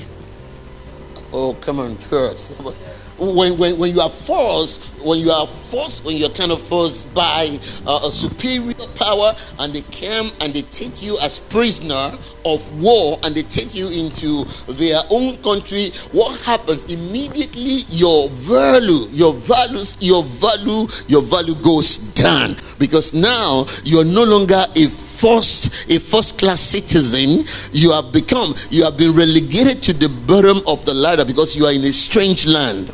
Oh, 1.31 1.53
come 1.61 1.79
on, 1.79 1.97
church 1.97 2.41
when, 3.21 3.57
when, 3.57 3.79
when 3.79 3.93
you 3.93 4.01
are 4.01 4.09
forced, 4.09 4.83
when 5.03 5.19
you 5.19 5.31
are 5.31 5.47
forced, 5.47 6.05
when 6.05 6.15
you're 6.15 6.29
kind 6.29 6.51
of 6.51 6.61
forced 6.61 7.13
by 7.13 7.59
uh, 7.85 8.01
a 8.05 8.11
superior 8.11 8.73
power, 8.95 9.35
and 9.59 9.73
they 9.73 9.81
come 9.91 10.31
and 10.41 10.53
they 10.53 10.61
take 10.63 11.01
you 11.01 11.17
as 11.19 11.39
prisoner 11.39 12.11
of 12.45 12.81
war 12.81 13.19
and 13.23 13.35
they 13.35 13.43
take 13.43 13.75
you 13.75 13.89
into 13.89 14.45
their 14.73 14.99
own 15.09 15.37
country, 15.37 15.89
what 16.11 16.39
happens? 16.41 16.91
Immediately 16.91 17.85
your 17.89 18.29
value, 18.29 19.07
your 19.11 19.33
values, 19.33 19.97
your 20.01 20.23
value, 20.23 20.87
your 21.07 21.21
value 21.21 21.55
goes 21.55 21.97
down 22.13 22.55
because 22.79 23.13
now 23.13 23.65
you're 23.83 24.05
no 24.05 24.23
longer 24.23 24.63
a 24.75 24.87
first 24.87 25.91
a 25.91 25.99
first 25.99 26.39
class 26.39 26.59
citizen 26.59 27.45
you 27.71 27.91
have 27.91 28.11
become 28.11 28.55
you 28.71 28.83
have 28.83 28.97
been 28.97 29.13
relegated 29.13 29.83
to 29.83 29.93
the 29.93 30.09
bottom 30.25 30.61
of 30.65 30.83
the 30.85 30.93
ladder 30.95 31.23
because 31.23 31.55
you 31.55 31.63
are 31.63 31.71
in 31.71 31.83
a 31.83 31.93
strange 31.93 32.47
land 32.47 32.91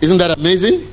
isn't 0.00 0.18
that 0.18 0.38
amazing? 0.38 0.86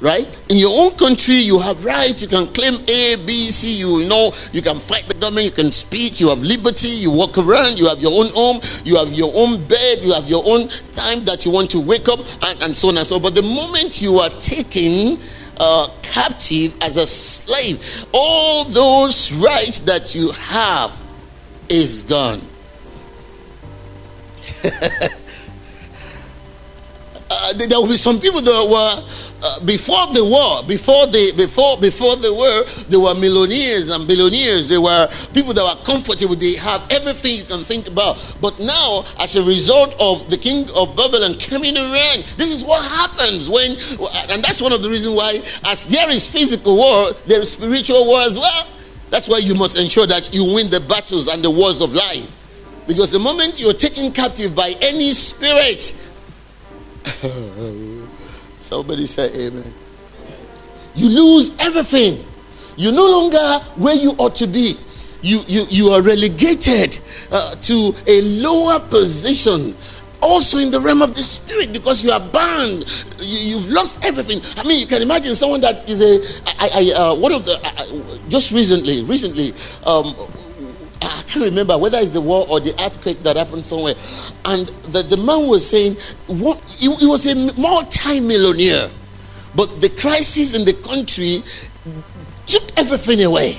Right? 0.00 0.26
In 0.48 0.56
your 0.56 0.80
own 0.80 0.96
country, 0.96 1.34
you 1.34 1.58
have 1.58 1.84
rights. 1.84 2.22
You 2.22 2.28
can 2.28 2.46
claim 2.54 2.80
A, 2.88 3.16
B, 3.16 3.50
C. 3.50 3.80
You 3.80 4.08
know, 4.08 4.32
you 4.50 4.62
can 4.62 4.78
fight 4.78 5.06
the 5.06 5.14
government. 5.14 5.44
You 5.44 5.52
can 5.52 5.70
speak. 5.72 6.20
You 6.20 6.30
have 6.30 6.38
liberty. 6.38 6.88
You 6.88 7.10
walk 7.10 7.36
around. 7.36 7.78
You 7.78 7.86
have 7.86 7.98
your 7.98 8.12
own 8.18 8.32
home. 8.32 8.60
You 8.82 8.96
have 8.96 9.12
your 9.12 9.30
own 9.34 9.62
bed. 9.68 9.98
You 10.00 10.14
have 10.14 10.26
your 10.26 10.42
own 10.46 10.68
time 10.92 11.22
that 11.26 11.44
you 11.44 11.50
want 11.50 11.70
to 11.72 11.80
wake 11.80 12.08
up, 12.08 12.20
and, 12.44 12.62
and 12.62 12.76
so 12.76 12.88
on 12.88 12.96
and 12.96 13.06
so. 13.06 13.20
But 13.20 13.34
the 13.34 13.42
moment 13.42 14.00
you 14.00 14.18
are 14.20 14.30
taken 14.30 15.18
uh, 15.58 15.88
captive 16.00 16.74
as 16.82 16.96
a 16.96 17.06
slave, 17.06 18.06
all 18.12 18.64
those 18.64 19.30
rights 19.32 19.80
that 19.80 20.14
you 20.14 20.30
have 20.32 20.98
is 21.68 22.04
gone. 22.04 22.40
uh, 27.30 27.52
there 27.54 27.78
will 27.78 27.86
be 27.86 27.94
some 27.94 28.18
people 28.18 28.40
that 28.40 28.68
were 28.68 29.29
uh, 29.42 29.60
before 29.64 30.06
the 30.12 30.24
war, 30.24 30.62
before 30.64 31.06
the 31.06 31.32
before 31.36 31.78
before 31.78 32.16
the 32.16 32.32
war, 32.32 32.64
they 32.88 32.96
were 32.96 33.14
millionaires 33.14 33.88
and 33.88 34.06
billionaires. 34.06 34.68
They 34.68 34.78
were 34.78 35.08
people 35.32 35.54
that 35.54 35.64
were 35.64 35.84
comfortable. 35.84 36.36
They 36.36 36.56
have 36.56 36.84
everything 36.90 37.36
you 37.36 37.44
can 37.44 37.64
think 37.64 37.88
about. 37.88 38.18
But 38.40 38.58
now, 38.60 39.04
as 39.18 39.36
a 39.36 39.44
result 39.44 39.94
of 39.98 40.28
the 40.28 40.36
king 40.36 40.68
of 40.74 40.94
Babylon 40.96 41.34
coming 41.38 41.76
around, 41.76 42.24
this 42.36 42.50
is 42.50 42.64
what 42.64 42.84
happens 42.84 43.48
when, 43.48 43.72
and 44.30 44.44
that's 44.44 44.60
one 44.60 44.72
of 44.72 44.82
the 44.82 44.90
reasons 44.90 45.16
why, 45.16 45.38
as 45.64 45.84
there 45.84 46.10
is 46.10 46.26
physical 46.26 46.76
war, 46.76 47.12
there 47.26 47.40
is 47.40 47.52
spiritual 47.52 48.06
war 48.06 48.20
as 48.22 48.38
well. 48.38 48.66
That's 49.10 49.28
why 49.28 49.38
you 49.38 49.54
must 49.54 49.78
ensure 49.78 50.06
that 50.06 50.32
you 50.32 50.44
win 50.44 50.70
the 50.70 50.80
battles 50.80 51.28
and 51.28 51.42
the 51.42 51.50
wars 51.50 51.80
of 51.80 51.94
life. 51.94 52.30
Because 52.86 53.10
the 53.10 53.18
moment 53.18 53.58
you're 53.60 53.72
taken 53.72 54.12
captive 54.12 54.54
by 54.54 54.74
any 54.80 55.12
spirit, 55.12 55.96
Somebody 58.70 59.04
say 59.06 59.26
amen. 59.48 59.74
You 60.94 61.08
lose 61.08 61.50
everything. 61.58 62.24
You're 62.76 62.92
no 62.92 63.10
longer 63.10 63.58
where 63.74 63.96
you 63.96 64.12
ought 64.12 64.36
to 64.36 64.46
be. 64.46 64.76
You, 65.22 65.40
you, 65.48 65.66
you 65.68 65.88
are 65.88 66.00
relegated 66.00 67.00
uh, 67.32 67.56
to 67.56 67.92
a 68.06 68.22
lower 68.40 68.78
position 68.78 69.74
also 70.22 70.58
in 70.58 70.70
the 70.70 70.78
realm 70.78 71.02
of 71.02 71.16
the 71.16 71.22
spirit 71.24 71.72
because 71.72 72.04
you 72.04 72.12
are 72.12 72.20
bound 72.20 72.84
you, 73.18 73.58
have 73.58 73.68
lost 73.70 74.04
everything 74.04 74.38
i 74.58 74.62
mean 74.68 74.78
you 74.78 74.86
can 74.86 75.00
imagine 75.00 75.34
someone 75.34 75.62
that 75.62 75.88
is 75.88 76.02
a 76.02 76.20
I, 76.60 76.68
I, 76.74 76.92
uh, 76.94 77.14
one 77.14 77.32
of 77.32 77.46
the 77.46 77.54
uh, 77.54 78.18
just 78.28 78.52
recently 78.52 79.02
recently 79.04 79.52
um, 79.86 80.04
I 80.04 80.39
can't 81.30 81.44
remember 81.44 81.78
whether 81.78 81.98
it's 81.98 82.10
the 82.10 82.20
war 82.20 82.46
or 82.48 82.60
the 82.60 82.74
earthquake 82.84 83.22
that 83.22 83.36
happened 83.36 83.64
somewhere. 83.64 83.94
And 84.44 84.66
the, 84.92 85.02
the 85.02 85.16
man 85.16 85.46
was 85.46 85.68
saying, 85.68 85.96
what, 86.26 86.58
he, 86.78 86.92
he 86.96 87.06
was 87.06 87.26
a 87.26 87.34
multi-millionaire. 87.58 88.90
But 89.54 89.80
the 89.80 89.90
crisis 89.90 90.54
in 90.54 90.64
the 90.64 90.74
country 90.74 91.42
took 92.46 92.62
everything 92.76 93.22
away. 93.22 93.58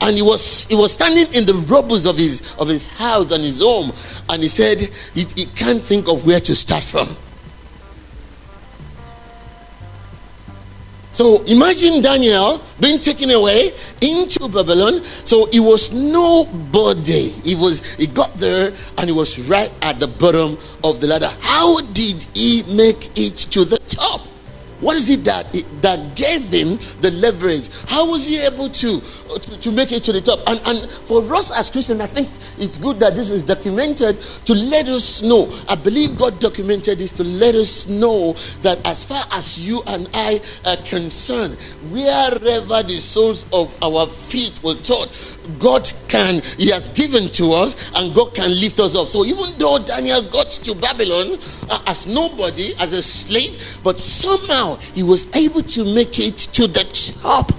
And 0.00 0.16
he 0.16 0.22
was 0.22 0.66
he 0.66 0.74
was 0.74 0.92
standing 0.92 1.32
in 1.32 1.46
the 1.46 1.54
rubble 1.54 1.94
of 1.94 2.16
his 2.16 2.54
of 2.58 2.68
his 2.68 2.88
house 2.88 3.30
and 3.30 3.42
his 3.42 3.60
home, 3.62 3.92
and 4.28 4.42
he 4.42 4.48
said 4.48 4.80
he, 4.80 5.24
he 5.36 5.46
can't 5.46 5.82
think 5.82 6.08
of 6.08 6.26
where 6.26 6.40
to 6.40 6.54
start 6.54 6.82
from. 6.82 7.16
So 11.14 11.44
imagine 11.44 12.02
Daniel 12.02 12.60
being 12.80 12.98
taken 12.98 13.30
away 13.30 13.70
into 14.02 14.48
Babylon. 14.48 14.98
So 15.22 15.46
he 15.46 15.60
was 15.60 15.94
nobody. 15.94 17.30
He 17.46 17.54
was 17.54 17.86
he 17.94 18.08
got 18.08 18.34
there 18.34 18.74
and 18.98 19.06
he 19.08 19.14
was 19.14 19.38
right 19.48 19.70
at 19.82 20.00
the 20.00 20.08
bottom 20.08 20.58
of 20.82 21.00
the 21.00 21.06
ladder. 21.06 21.30
How 21.38 21.80
did 21.94 22.26
he 22.34 22.64
make 22.74 23.16
it 23.16 23.36
to 23.54 23.64
the 23.64 23.78
top? 23.86 24.22
What 24.80 24.96
is 24.96 25.08
it 25.10 25.24
that 25.24 25.50
that 25.82 26.16
gave 26.16 26.42
him 26.50 26.76
the 27.00 27.10
leverage? 27.20 27.68
How 27.88 28.08
was 28.10 28.26
he 28.26 28.40
able 28.40 28.68
to, 28.68 29.00
to, 29.00 29.60
to 29.60 29.72
make 29.72 29.92
it 29.92 30.02
to 30.04 30.12
the 30.12 30.20
top? 30.20 30.40
And, 30.46 30.60
and 30.66 30.90
for 30.90 31.22
us 31.34 31.56
as 31.56 31.70
Christians, 31.70 32.00
I 32.00 32.06
think 32.06 32.28
it's 32.58 32.78
good 32.78 32.98
that 33.00 33.14
this 33.14 33.30
is 33.30 33.42
documented 33.42 34.20
to 34.20 34.54
let 34.54 34.88
us 34.88 35.22
know. 35.22 35.48
I 35.68 35.76
believe 35.76 36.18
God 36.18 36.40
documented 36.40 36.98
this 36.98 37.12
to 37.12 37.24
let 37.24 37.54
us 37.54 37.88
know 37.88 38.34
that 38.62 38.84
as 38.86 39.04
far 39.04 39.22
as 39.32 39.66
you 39.66 39.82
and 39.86 40.08
I 40.12 40.40
are 40.66 40.76
concerned, 40.78 41.54
wherever 41.90 42.82
the 42.82 42.98
soles 43.00 43.46
of 43.52 43.74
our 43.82 44.06
feet 44.06 44.60
were 44.62 44.74
taught, 44.74 45.10
God 45.58 45.90
can, 46.08 46.42
He 46.56 46.70
has 46.70 46.88
given 46.90 47.28
to 47.32 47.52
us, 47.52 47.90
and 47.96 48.14
God 48.14 48.34
can 48.34 48.50
lift 48.50 48.80
us 48.80 48.96
up. 48.96 49.08
So 49.08 49.24
even 49.24 49.56
though 49.58 49.78
Daniel 49.78 50.22
got 50.22 50.50
to 50.50 50.74
Babylon 50.74 51.38
uh, 51.70 51.82
as 51.86 52.06
nobody, 52.06 52.74
as 52.80 52.92
a 52.92 53.02
slave, 53.02 53.78
but 53.82 54.00
somehow 54.00 54.76
he 54.94 55.02
was 55.02 55.34
able 55.36 55.62
to 55.62 55.84
make 55.94 56.18
it 56.18 56.36
to 56.54 56.66
the 56.66 56.84
top. 57.22 57.50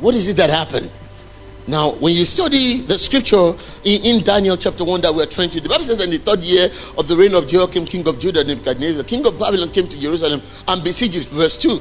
What 0.00 0.14
is 0.14 0.28
it 0.28 0.36
that 0.36 0.50
happened? 0.50 0.90
Now, 1.68 1.92
when 1.94 2.14
you 2.14 2.24
study 2.24 2.82
the 2.82 2.96
scripture 2.96 3.54
in, 3.82 4.02
in, 4.04 4.22
Daniel 4.22 4.56
chapter 4.56 4.84
1 4.84 5.00
that 5.00 5.12
we're 5.12 5.26
trying 5.26 5.50
to, 5.50 5.60
the 5.60 5.68
Bible 5.68 5.82
says 5.82 6.00
in 6.02 6.10
the 6.10 6.18
third 6.18 6.44
year 6.44 6.66
of 6.96 7.08
the 7.08 7.16
reign 7.16 7.34
of 7.34 7.48
Jehoiakim, 7.48 7.86
king 7.86 8.06
of 8.06 8.20
Judah, 8.20 8.44
Nebuchadnezzar, 8.44 9.02
king 9.02 9.26
of 9.26 9.36
Babylon, 9.36 9.70
came 9.70 9.88
to 9.88 10.00
Jerusalem 10.00 10.40
and 10.68 10.84
besieged 10.84 11.16
it. 11.16 11.24
Verse 11.26 11.56
2. 11.58 11.80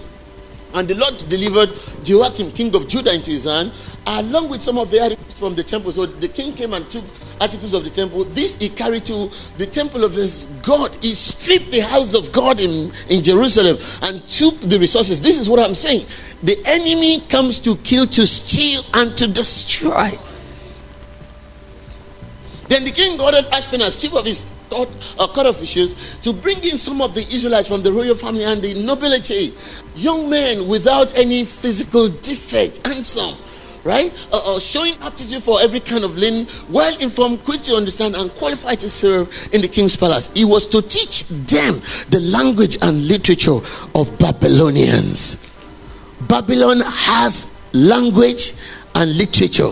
And 0.75 0.88
the 0.88 0.96
Lord 0.96 1.17
delivered 1.29 1.72
Jehoiakim, 2.03 2.51
king 2.51 2.75
of 2.75 2.88
Judah, 2.89 3.13
into 3.13 3.32
his 3.32 3.46
hand, 3.46 3.72
along 4.05 4.50
with 4.50 4.62
some 4.62 4.77
of 4.77 4.91
the 4.91 5.01
articles 5.01 5.34
from 5.34 5.55
the 5.55 5.63
temple. 5.63 5.91
So 5.91 6.05
the 6.05 6.27
king 6.27 6.53
came 6.53 6.74
and 6.74 6.89
took 6.91 7.03
articles 7.39 7.74
of 7.74 7.86
the 7.86 7.89
temple. 7.89 8.25
This 8.25 8.58
he 8.58 8.70
carried 8.70 9.05
to 9.05 9.32
the 9.58 9.65
temple 9.65 10.03
of 10.03 10.13
his 10.13 10.46
God. 10.63 10.94
He 11.01 11.13
stripped 11.13 11.72
the 11.72 11.79
house 11.79 12.13
of 12.13 12.32
God 12.32 12.60
in, 12.60 12.91
in 13.10 13.24
Jerusalem 13.24 13.77
and 14.03 14.22
took 14.27 14.60
the 14.60 14.77
resources. 14.77 15.22
This 15.22 15.38
is 15.38 15.50
what 15.50 15.60
I'm 15.60 15.75
saying. 15.75 16.05
The 16.44 16.58
enemy 16.65 17.22
comes 17.22 17.60
to 17.60 17.77
kill, 17.77 18.05
to 18.08 18.27
steal, 18.27 18.84
and 18.94 19.15
to 19.17 19.27
destroy. 19.27 20.12
Then 22.67 22.84
the 22.84 22.91
king 22.91 23.20
ordered 23.22 23.46
Ashpenaz, 23.46 24.01
chief 24.01 24.13
of 24.13 24.25
his 24.25 24.51
court, 24.69 24.89
uh, 25.19 25.27
court 25.27 25.48
officials, 25.48 26.17
to 26.17 26.34
bring 26.34 26.63
in 26.63 26.77
some 26.77 27.01
of 27.01 27.13
the 27.13 27.22
Israelites 27.22 27.67
from 27.67 27.81
the 27.84 27.91
royal 27.91 28.15
family 28.15 28.43
and 28.43 28.62
the 28.62 28.74
nobility, 28.84 29.53
young 29.95 30.29
men 30.29 30.67
without 30.67 31.15
any 31.17 31.43
physical 31.45 32.10
defect, 32.10 32.86
handsome, 32.86 33.36
right? 33.84 34.12
Uh, 34.31 34.55
uh, 34.55 34.60
showing 34.60 34.95
aptitude 35.01 35.43
for 35.43 35.62
every 35.62 35.79
kind 35.79 36.03
of 36.03 36.17
learning, 36.17 36.48
well 36.69 36.98
informed, 37.00 37.43
quick 37.43 37.62
to 37.62 37.75
understand, 37.75 38.15
and 38.15 38.31
qualified 38.31 38.79
to 38.79 38.89
serve 38.89 39.29
in 39.53 39.62
the 39.62 39.67
king's 39.67 39.95
palace. 39.95 40.29
He 40.34 40.43
was 40.45 40.67
to 40.67 40.81
teach 40.81 41.27
them 41.29 41.75
the 42.10 42.19
language 42.31 42.77
and 42.81 43.07
literature 43.07 43.60
of 43.93 44.17
Babylonians. 44.19 45.41
Babylon 46.27 46.81
has 46.84 47.62
language 47.74 48.53
and 48.95 49.15
literature. 49.17 49.72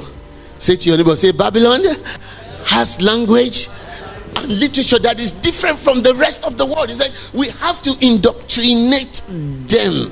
Say 0.60 0.76
to 0.76 0.90
your 0.90 0.98
neighbor, 0.98 1.16
say, 1.16 1.32
Babylon 1.32 1.82
has 2.66 3.02
language 3.02 3.68
literature 4.48 5.00
that 5.00 5.20
is 5.20 5.32
different 5.32 5.78
from 5.78 6.02
the 6.02 6.13
rest 6.16 6.46
of 6.46 6.58
the 6.58 6.66
world. 6.66 6.90
He 6.90 6.96
said, 6.96 7.12
we 7.34 7.50
have 7.50 7.82
to 7.84 7.96
indoctrinate 8.06 9.22
them. 9.28 10.12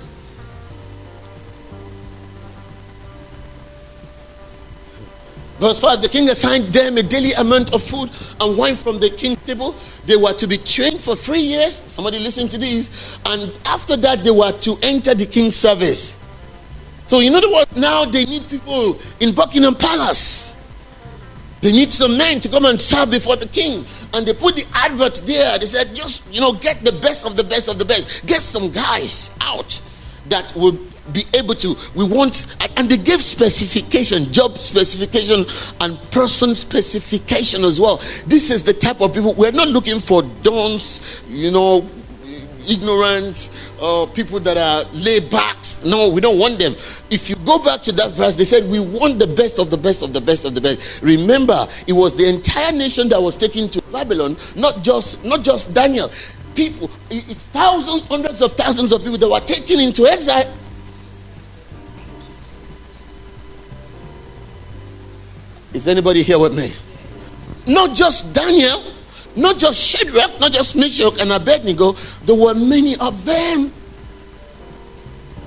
Verse 5.62 5.80
5 5.80 6.02
The 6.02 6.10
king 6.10 6.28
assigned 6.30 6.74
them 6.74 6.98
a 6.98 7.04
daily 7.04 7.34
amount 7.34 7.74
of 7.76 7.84
food 7.84 8.10
and 8.40 8.58
wine 8.58 8.76
from 8.76 9.00
the 9.00 9.12
king's 9.12 9.44
table. 9.44 9.76
They 10.08 10.16
were 10.16 10.34
to 10.34 10.48
be 10.48 10.58
trained 10.58 11.00
for 11.00 11.16
three 11.16 11.42
years. 11.42 11.76
Somebody 11.76 12.18
listen 12.18 12.48
to 12.50 12.58
this. 12.58 13.20
And 13.28 13.56
after 13.68 13.96
that, 13.98 14.24
they 14.24 14.32
were 14.32 14.52
to 14.52 14.78
enter 14.82 15.14
the 15.14 15.28
king's 15.28 15.56
service. 15.56 16.20
So, 17.06 17.20
in 17.20 17.36
other 17.36 17.52
words, 17.52 17.76
now 17.76 18.06
they 18.06 18.26
need 18.26 18.50
people 18.50 18.98
in 19.20 19.36
Buckingham 19.36 19.76
Palace. 19.76 20.58
They 21.62 21.72
need 21.72 21.94
some 21.94 22.18
men 22.18 22.40
to 22.40 22.50
come 22.50 22.66
and 22.66 22.82
serve 22.82 23.12
before 23.12 23.36
the 23.36 23.48
king. 23.48 23.86
And 24.14 24.26
they 24.26 24.34
put 24.34 24.56
the 24.56 24.66
advert 24.74 25.22
there. 25.26 25.58
They 25.58 25.66
said, 25.66 25.96
just, 25.96 26.32
you 26.34 26.42
know, 26.42 26.54
get 26.54 26.84
the 26.84 26.92
best 26.92 27.26
of 27.26 27.38
the 27.38 27.44
best 27.44 27.70
of 27.70 27.80
the 27.80 27.86
best. 27.86 28.26
Get 28.26 28.42
some 28.42 28.72
guys 28.72 29.36
out 29.42 29.80
that 30.28 30.54
will 30.56 30.78
be 31.14 31.24
able 31.34 31.56
to. 31.56 31.76
We 31.96 32.04
want, 32.04 32.56
and 32.78 32.90
they 32.90 32.98
gave 32.98 33.22
specification, 33.22 34.32
job 34.32 34.58
specification, 34.58 35.46
and 35.82 35.98
person 36.12 36.56
specification 36.56 37.64
as 37.64 37.80
well. 37.80 37.98
This 38.28 38.52
is 38.52 38.64
the 38.64 38.74
type 38.74 39.02
of 39.02 39.14
people 39.14 39.34
we're 39.34 39.52
not 39.52 39.68
looking 39.68 40.00
for 40.00 40.24
dons, 40.44 41.24
you 41.28 41.52
know, 41.52 41.88
ignorant 42.68 43.50
uh, 43.82 44.06
people 44.14 44.40
that 44.40 44.58
are 44.58 44.90
laid 44.94 45.30
back. 45.30 45.58
No, 45.86 46.10
we 46.10 46.22
don't 46.22 46.40
want 46.40 46.60
them. 46.60 46.74
If 47.10 47.30
you 47.30 47.36
go 47.38 47.64
back 47.64 47.82
to 47.82 47.92
that 47.94 48.12
verse, 48.12 48.36
they 48.36 48.44
said, 48.44 48.70
We 48.70 48.80
want 48.80 49.20
the 49.20 49.28
best 49.28 49.60
of 49.60 49.70
the 49.70 49.78
best 49.78 50.02
of 50.02 50.14
the 50.14 50.22
best 50.22 50.46
of 50.46 50.56
the 50.56 50.62
best. 50.62 51.02
Remember, 51.02 51.68
it 51.88 51.94
was 51.94 52.16
the 52.16 52.28
entire 52.28 52.72
nation 52.72 53.10
that 53.10 53.22
was 53.22 53.36
taken 53.38 53.70
to 53.70 53.82
Babylon, 53.92 54.36
not 54.56 54.84
just 54.84 55.24
not 55.26 55.44
just 55.44 55.74
Daniel. 55.74 56.12
People, 56.54 56.90
it's 57.10 57.46
thousands, 57.48 58.06
hundreds 58.08 58.42
of 58.42 58.52
thousands 58.54 58.92
of 58.92 59.02
people 59.02 59.18
that 59.18 59.30
were 59.30 59.40
taken 59.40 59.80
into 59.80 60.06
exile. 60.06 60.54
Is 65.74 65.88
anybody 65.88 66.24
here 66.24 66.38
with 66.38 66.56
me? 66.56 66.74
Not 67.72 67.96
just 67.96 68.36
Daniel 68.36 68.84
not 69.36 69.58
just 69.60 69.80
Shadrach, 69.80 70.40
not 70.40 70.52
just 70.52 70.76
Meshach 70.76 71.20
and 71.20 71.32
Abednego, 71.32 71.94
there 72.26 72.36
were 72.36 72.54
many 72.54 72.96
of 72.98 73.24
them. 73.26 73.72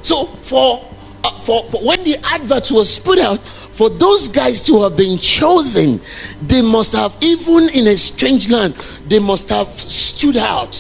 So 0.03 0.27
for, 0.27 0.85
uh, 1.25 1.31
for, 1.39 1.65
for 1.65 1.85
when 1.85 2.03
the 2.05 2.19
advert 2.25 2.71
was 2.71 2.99
put 2.99 3.19
out, 3.19 3.41
for 3.41 3.91
those 3.91 4.29
guys 4.29 4.63
to 4.63 4.83
have 4.83 4.97
been 4.97 5.19
chosen, 5.19 6.01
they 6.43 6.63
must 6.63 6.95
have, 6.95 7.17
even 7.21 7.69
in 7.71 7.89
a 7.89 7.97
strange 7.97 8.51
land, 8.51 8.75
they 9.09 9.19
must 9.19 9.49
have 9.49 9.67
stood 9.67 10.37
out. 10.37 10.75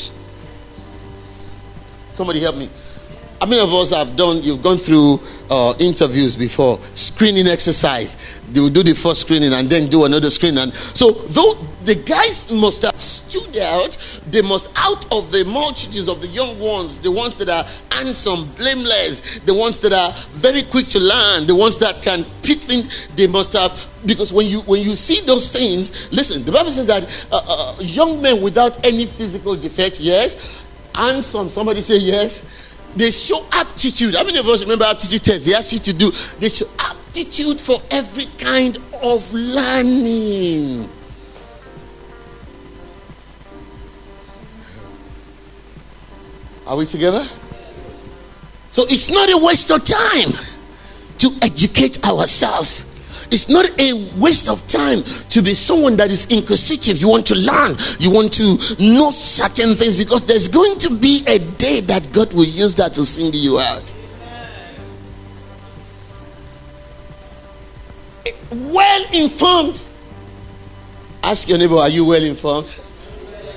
Somebody 2.08 2.40
help 2.40 2.56
me. 2.56 2.68
How 3.40 3.46
many 3.46 3.60
of 3.60 3.74
us 3.74 3.90
have 3.92 4.16
done, 4.16 4.42
you've 4.42 4.62
gone 4.62 4.76
through 4.76 5.20
uh, 5.50 5.74
interviews 5.80 6.36
before, 6.36 6.78
screening 6.94 7.46
exercise. 7.48 8.40
They 8.52 8.60
will 8.60 8.70
do 8.70 8.82
the 8.82 8.94
first 8.94 9.22
screening 9.22 9.52
and 9.52 9.68
then 9.68 9.90
do 9.90 10.04
another 10.04 10.30
screening. 10.30 10.58
And 10.58 10.72
so, 10.72 11.10
though 11.10 11.54
the 11.84 11.94
guys 11.94 12.50
must 12.50 12.82
have 12.82 13.00
stood 13.00 13.56
out, 13.58 13.96
they 14.30 14.42
must, 14.42 14.70
out 14.76 15.04
of 15.12 15.30
the 15.32 15.44
multitudes 15.44 16.08
of 16.08 16.20
the 16.20 16.28
young 16.28 16.58
ones, 16.58 16.98
the 16.98 17.10
ones 17.10 17.36
that 17.36 17.48
are 17.48 17.64
handsome, 17.92 18.48
blameless, 18.54 19.40
the 19.40 19.54
ones 19.54 19.80
that 19.80 19.92
are 19.92 20.12
very 20.32 20.62
quick 20.62 20.86
to 20.88 20.98
learn, 20.98 21.46
the 21.46 21.54
ones 21.54 21.76
that 21.78 22.02
can 22.02 22.24
pick 22.42 22.60
things, 22.60 23.08
they 23.16 23.26
must 23.26 23.52
have 23.52 23.88
because 24.06 24.32
when 24.32 24.46
you 24.46 24.60
when 24.62 24.82
you 24.82 24.94
see 24.94 25.22
those 25.22 25.50
things 25.50 26.12
listen 26.12 26.44
the 26.44 26.52
bible 26.52 26.70
says 26.70 26.86
that 26.86 27.26
uh, 27.32 27.40
uh, 27.48 27.74
young 27.80 28.20
men 28.20 28.42
without 28.42 28.84
any 28.86 29.06
physical 29.06 29.56
defect 29.56 29.98
yes 29.98 30.62
handsome 30.94 31.48
somebody 31.48 31.80
say 31.80 31.96
yes 31.96 32.44
they 32.96 33.10
show 33.10 33.44
aptitude. 33.52 34.14
How 34.14 34.24
many 34.24 34.38
of 34.38 34.46
us 34.46 34.62
remember 34.62 34.84
aptitude 34.84 35.24
test? 35.24 35.44
They 35.44 35.54
ask 35.54 35.72
you 35.72 35.78
to 35.80 35.92
do. 35.92 36.12
They 36.38 36.48
show 36.48 36.66
aptitude 36.78 37.60
for 37.60 37.82
every 37.90 38.26
kind 38.38 38.78
of 39.02 39.32
learning. 39.34 40.88
Are 46.66 46.76
we 46.76 46.86
together? 46.86 47.22
So 48.70 48.84
it's 48.88 49.10
not 49.10 49.28
a 49.28 49.36
waste 49.36 49.70
of 49.70 49.84
time 49.84 50.30
to 51.18 51.30
educate 51.42 52.04
ourselves. 52.04 52.90
It's 53.30 53.48
not 53.48 53.66
a 53.80 53.92
waste 54.18 54.48
of 54.48 54.66
time 54.68 55.02
to 55.30 55.42
be 55.42 55.54
someone 55.54 55.96
that 55.96 56.10
is 56.10 56.26
inquisitive. 56.26 56.98
You 56.98 57.08
want 57.08 57.26
to 57.26 57.34
learn, 57.34 57.76
you 57.98 58.10
want 58.10 58.32
to 58.34 58.58
know 58.78 59.10
certain 59.10 59.74
things 59.74 59.96
because 59.96 60.26
there's 60.26 60.48
going 60.48 60.78
to 60.80 60.96
be 60.96 61.22
a 61.26 61.38
day 61.38 61.80
that 61.80 62.08
God 62.12 62.32
will 62.32 62.44
use 62.44 62.74
that 62.76 62.94
to 62.94 63.04
single 63.04 63.38
you 63.38 63.58
out. 63.58 63.94
Well 68.50 69.04
informed. 69.12 69.82
Ask 71.22 71.48
your 71.48 71.58
neighbor, 71.58 71.76
are 71.76 71.88
you 71.88 72.04
well 72.04 72.22
informed? 72.22 72.68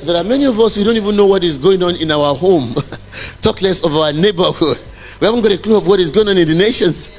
There 0.03 0.15
are 0.15 0.23
many 0.23 0.45
of 0.45 0.59
us, 0.59 0.77
we 0.77 0.83
don't 0.83 0.95
even 0.95 1.15
know 1.15 1.25
what 1.25 1.43
is 1.43 1.57
going 1.57 1.81
on 1.81 1.95
in 1.95 2.11
our 2.11 2.35
home. 2.35 2.73
Talk 3.41 3.61
less 3.61 3.83
of 3.83 3.95
our 3.95 4.13
neighborhood. 4.13 4.79
We 5.19 5.25
haven't 5.25 5.41
got 5.41 5.51
a 5.51 5.57
clue 5.57 5.75
of 5.77 5.87
what 5.87 5.99
is 5.99 6.11
going 6.11 6.27
on 6.27 6.37
in 6.37 6.47
the 6.47 6.55
nations. 6.55 7.11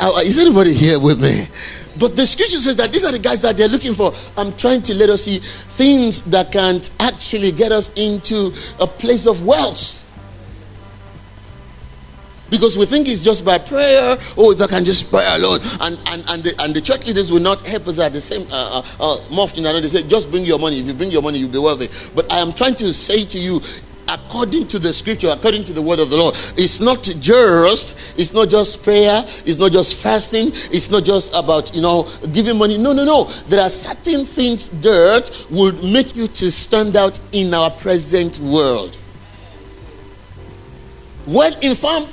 Uh, 0.00 0.20
is 0.24 0.38
anybody 0.38 0.74
here 0.74 0.98
with 0.98 1.22
me? 1.22 1.46
But 1.98 2.16
the 2.16 2.26
scripture 2.26 2.58
says 2.58 2.76
that 2.76 2.92
these 2.92 3.04
are 3.04 3.12
the 3.12 3.18
guys 3.18 3.40
that 3.42 3.56
they're 3.56 3.68
looking 3.68 3.94
for. 3.94 4.12
I'm 4.36 4.54
trying 4.56 4.82
to 4.82 4.94
let 4.94 5.08
us 5.08 5.24
see 5.24 5.38
things 5.38 6.22
that 6.24 6.52
can 6.52 6.80
actually 7.00 7.52
get 7.52 7.72
us 7.72 7.92
into 7.96 8.52
a 8.80 8.86
place 8.86 9.26
of 9.26 9.46
wealth. 9.46 10.02
Because 12.48 12.78
we 12.78 12.86
think 12.86 13.08
it's 13.08 13.24
just 13.24 13.44
by 13.44 13.58
prayer, 13.58 14.16
oh, 14.36 14.52
if 14.52 14.60
I 14.60 14.66
can 14.66 14.84
just 14.84 15.10
pray 15.10 15.24
alone. 15.30 15.60
And 15.80 15.98
and, 16.06 16.24
and, 16.28 16.42
the, 16.44 16.54
and 16.62 16.74
the 16.74 16.80
church 16.80 17.06
leaders 17.06 17.32
will 17.32 17.40
not 17.40 17.66
help 17.66 17.88
us 17.88 17.98
at 17.98 18.12
the 18.12 18.20
same, 18.20 18.46
uh, 18.50 18.82
uh, 19.00 19.16
uh, 19.16 19.20
more 19.30 19.44
often 19.44 19.64
they 19.64 19.88
say, 19.88 20.02
just 20.04 20.30
bring 20.30 20.44
your 20.44 20.58
money. 20.58 20.78
If 20.78 20.86
you 20.86 20.94
bring 20.94 21.10
your 21.10 21.22
money, 21.22 21.38
you'll 21.38 21.50
be 21.50 21.58
wealthy. 21.58 21.88
But 22.14 22.32
I 22.32 22.38
am 22.38 22.52
trying 22.52 22.76
to 22.76 22.92
say 22.92 23.24
to 23.24 23.38
you, 23.38 23.60
according 24.08 24.68
to 24.68 24.78
the 24.78 24.92
scripture, 24.92 25.28
according 25.28 25.64
to 25.64 25.72
the 25.72 25.82
word 25.82 25.98
of 25.98 26.10
the 26.10 26.16
Lord. 26.16 26.34
It's 26.56 26.80
not 26.80 27.02
just, 27.02 27.96
it's 28.18 28.32
not 28.32 28.48
just 28.48 28.82
prayer, 28.82 29.24
it's 29.44 29.58
not 29.58 29.72
just 29.72 30.00
fasting, 30.00 30.48
it's 30.48 30.90
not 30.90 31.04
just 31.04 31.34
about, 31.34 31.74
you 31.74 31.82
know, 31.82 32.08
giving 32.32 32.56
money. 32.58 32.78
No, 32.78 32.92
no, 32.92 33.04
no. 33.04 33.24
There 33.48 33.60
are 33.60 33.70
certain 33.70 34.24
things 34.24 34.68
that 34.80 35.46
would 35.50 35.82
make 35.82 36.14
you 36.14 36.26
to 36.28 36.52
stand 36.52 36.96
out 36.96 37.18
in 37.32 37.52
our 37.52 37.70
present 37.70 38.38
world. 38.38 38.96
Well 41.26 41.58
informed, 41.60 42.08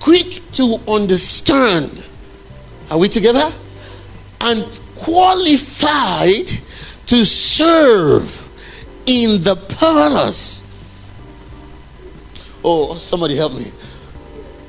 quick 0.00 0.40
to 0.52 0.78
understand. 0.88 2.02
Are 2.90 2.98
we 2.98 3.08
together? 3.08 3.52
And 4.40 4.64
qualified 4.96 6.46
to 7.06 7.24
serve 7.24 8.48
in 9.06 9.42
the 9.42 9.56
palace. 9.78 10.64
Oh, 12.64 12.96
somebody 12.98 13.36
help 13.36 13.54
me. 13.54 13.66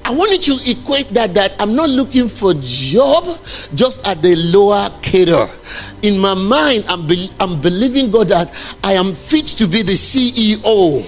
I 0.07 0.11
want 0.11 0.31
you 0.31 0.57
to 0.57 0.71
equate 0.71 1.09
that 1.09 1.33
that 1.33 1.53
I'm 1.59 1.75
not 1.75 1.89
looking 1.89 2.29
for 2.29 2.53
job 2.61 3.25
just 3.75 4.07
at 4.07 4.21
the 4.21 4.37
lower 4.53 4.89
cadre. 5.01 5.49
In 6.01 6.17
my 6.17 6.33
mind, 6.33 6.85
I'm, 6.87 7.05
be, 7.05 7.29
I'm 7.41 7.59
believing 7.59 8.09
God 8.09 8.29
that 8.29 8.53
I 8.85 8.93
am 8.93 9.13
fit 9.13 9.47
to 9.57 9.67
be 9.67 9.81
the 9.81 9.93
CEO. 9.93 11.05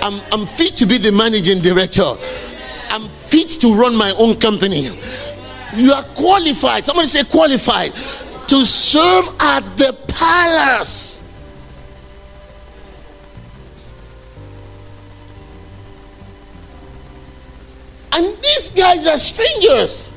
I'm, 0.00 0.20
I'm 0.30 0.46
fit 0.46 0.76
to 0.76 0.86
be 0.86 0.98
the 0.98 1.10
managing 1.10 1.60
director. 1.60 2.04
I'm 2.90 3.08
fit 3.08 3.48
to 3.60 3.72
run 3.72 3.94
my 3.94 4.10
own 4.18 4.36
company. 4.38 4.88
You 5.74 5.92
are 5.92 6.02
qualified. 6.16 6.84
Somebody 6.84 7.06
say 7.06 7.22
qualified 7.24 7.94
to 8.48 8.64
serve 8.64 9.26
at 9.38 9.60
the 9.76 9.96
palace. 10.08 11.22
And 18.12 18.36
these 18.42 18.70
guys 18.70 19.06
are 19.06 19.16
strangers. 19.16 20.12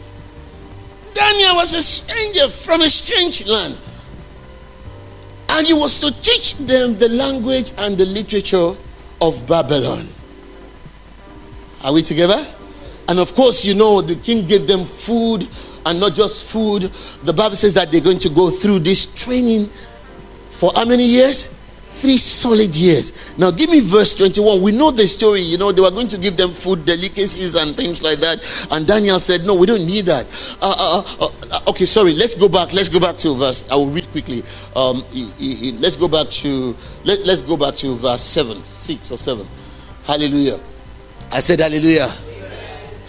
Daniel 1.13 1.55
was 1.55 1.75
a 1.75 1.81
stranger 1.83 2.49
from 2.49 2.81
a 2.81 2.89
strange 2.89 3.45
land. 3.45 3.77
And 5.49 5.67
he 5.67 5.73
was 5.73 5.99
to 5.99 6.09
teach 6.09 6.55
them 6.55 6.97
the 6.97 7.09
language 7.09 7.71
and 7.77 7.95
the 7.95 8.05
literature 8.07 8.73
of 9.21 9.47
Babylon. 9.47 10.07
Are 11.83 11.93
we 11.93 12.01
together? 12.01 12.43
And 13.07 13.19
of 13.19 13.33
course, 13.35 13.65
you 13.65 13.75
know, 13.75 14.01
the 14.01 14.15
king 14.15 14.47
gave 14.47 14.67
them 14.67 14.85
food 14.85 15.47
and 15.85 15.99
not 15.99 16.15
just 16.15 16.49
food. 16.51 16.83
The 17.23 17.33
Bible 17.33 17.55
says 17.55 17.73
that 17.73 17.91
they're 17.91 18.01
going 18.01 18.19
to 18.19 18.29
go 18.29 18.49
through 18.49 18.79
this 18.79 19.13
training 19.13 19.67
for 20.49 20.71
how 20.75 20.85
many 20.85 21.05
years? 21.05 21.53
three 21.93 22.17
solid 22.17 22.75
years. 22.75 23.37
Now, 23.37 23.51
give 23.51 23.69
me 23.69 23.79
verse 23.79 24.13
21. 24.15 24.61
We 24.61 24.71
know 24.71 24.91
the 24.91 25.07
story. 25.07 25.41
You 25.41 25.57
know, 25.57 25.71
they 25.71 25.81
were 25.81 25.91
going 25.91 26.09
to 26.09 26.17
give 26.17 26.35
them 26.35 26.51
food, 26.51 26.85
delicacies, 26.85 27.55
and 27.55 27.75
things 27.75 28.03
like 28.03 28.19
that. 28.19 28.67
And 28.71 28.85
Daniel 28.85 29.19
said, 29.19 29.45
No, 29.45 29.55
we 29.55 29.65
don't 29.65 29.85
need 29.85 30.05
that. 30.05 30.25
Uh, 30.61 30.75
uh, 30.77 31.25
uh, 31.25 31.31
uh 31.51 31.69
okay, 31.71 31.85
sorry. 31.85 32.13
Let's 32.13 32.35
go 32.35 32.49
back. 32.49 32.73
Let's 32.73 32.89
go 32.89 32.99
back 32.99 33.15
to 33.17 33.33
verse. 33.35 33.69
I 33.71 33.75
will 33.75 33.87
read 33.89 34.09
quickly. 34.11 34.41
Um, 34.75 35.03
let's 35.79 35.95
go 35.95 36.07
back 36.07 36.27
to 36.43 36.75
let, 37.05 37.19
let's 37.25 37.41
go 37.41 37.55
back 37.55 37.75
to 37.75 37.95
verse 37.95 38.21
7, 38.21 38.57
6 38.63 39.11
or 39.11 39.17
7. 39.17 39.47
Hallelujah. 40.05 40.59
I 41.31 41.39
said, 41.39 41.61
Hallelujah. 41.61 42.11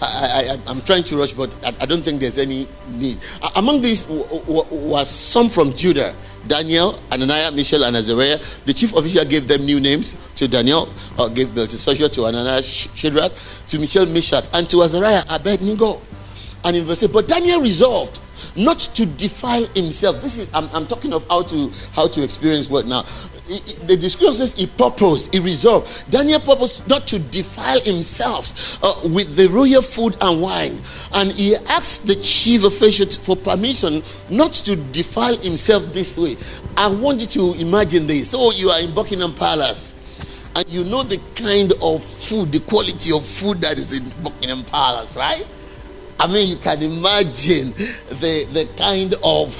I, 0.05 0.71
am 0.71 0.81
trying 0.81 1.03
to 1.03 1.17
rush, 1.17 1.33
but 1.33 1.55
I, 1.65 1.73
I, 1.81 1.85
don't 1.85 2.01
think 2.01 2.21
there's 2.21 2.37
any 2.37 2.67
need. 2.89 3.17
Among 3.55 3.81
these 3.81 4.05
was 4.07 5.09
some 5.09 5.49
from 5.49 5.73
Judah 5.73 6.13
Daniel, 6.47 6.93
Ananiah, 7.11 7.51
Mishael, 7.55 7.83
and 7.83 7.95
Azariah. 7.95 8.39
The 8.65 8.73
chief 8.73 8.95
official 8.95 9.25
gave 9.25 9.47
them 9.47 9.65
new 9.65 9.79
names 9.79 10.13
to 10.35 10.47
Daniel, 10.47 10.89
uh, 11.17 11.27
gave 11.27 11.53
Belteshazzar 11.55 12.09
to 12.09 12.21
Ananiah, 12.21 12.61
Shadrach, 12.95 13.31
to 13.67 13.79
Mishael, 13.79 14.05
Meshach, 14.05 14.45
and 14.53 14.69
to 14.69 14.83
Azariah, 14.83 15.23
Abednego. 15.29 16.01
And 16.63 16.77
in 16.77 16.83
verse 16.85 17.03
8, 17.03 17.11
but 17.13 17.27
Daniel 17.27 17.61
resolved 17.61 18.19
not 18.55 18.79
to 18.79 19.05
defile 19.05 19.65
himself. 19.67 20.21
This 20.21 20.37
is 20.37 20.53
I'm, 20.53 20.69
I'm 20.73 20.87
talking 20.87 21.13
of 21.13 21.27
how 21.27 21.43
to 21.43 21.69
how 21.93 22.07
to 22.07 22.23
experience 22.23 22.69
what 22.69 22.85
now 22.85 23.03
the 23.47 23.95
description 23.99 24.33
says 24.33 24.53
he 24.53 24.65
purposed, 24.65 25.33
he 25.33 25.39
resolved. 25.39 26.09
Daniel 26.09 26.39
purposed 26.39 26.87
not 26.89 27.07
to 27.07 27.19
defile 27.19 27.79
himself 27.81 28.79
uh, 28.83 29.07
with 29.09 29.35
the 29.35 29.47
royal 29.47 29.81
food 29.83 30.17
and 30.21 30.41
wine. 30.41 30.79
And 31.13 31.31
he 31.31 31.55
asked 31.69 32.07
the 32.07 32.15
chief 32.15 32.63
official 32.63 33.05
for 33.07 33.35
permission 33.35 34.01
not 34.31 34.53
to 34.53 34.75
defile 34.75 35.37
himself 35.37 35.85
this 35.93 36.17
way. 36.17 36.37
I 36.75 36.87
want 36.87 37.21
you 37.21 37.27
to 37.27 37.61
imagine 37.61 38.07
this. 38.07 38.31
So 38.31 38.51
you 38.51 38.69
are 38.71 38.81
in 38.81 38.93
Buckingham 38.95 39.35
Palace 39.35 39.93
and 40.55 40.67
you 40.67 40.83
know 40.83 41.03
the 41.03 41.21
kind 41.35 41.71
of 41.83 42.03
food, 42.03 42.51
the 42.51 42.61
quality 42.61 43.15
of 43.15 43.23
food 43.23 43.59
that 43.59 43.77
is 43.77 43.99
in 43.99 44.23
Buckingham 44.23 44.63
Palace, 44.63 45.15
right? 45.15 45.45
I 46.19 46.27
mean, 46.27 46.49
you 46.49 46.55
can 46.55 46.81
imagine 46.81 47.71
the, 48.21 48.47
the 48.53 48.69
kind 48.77 49.15
of 49.23 49.53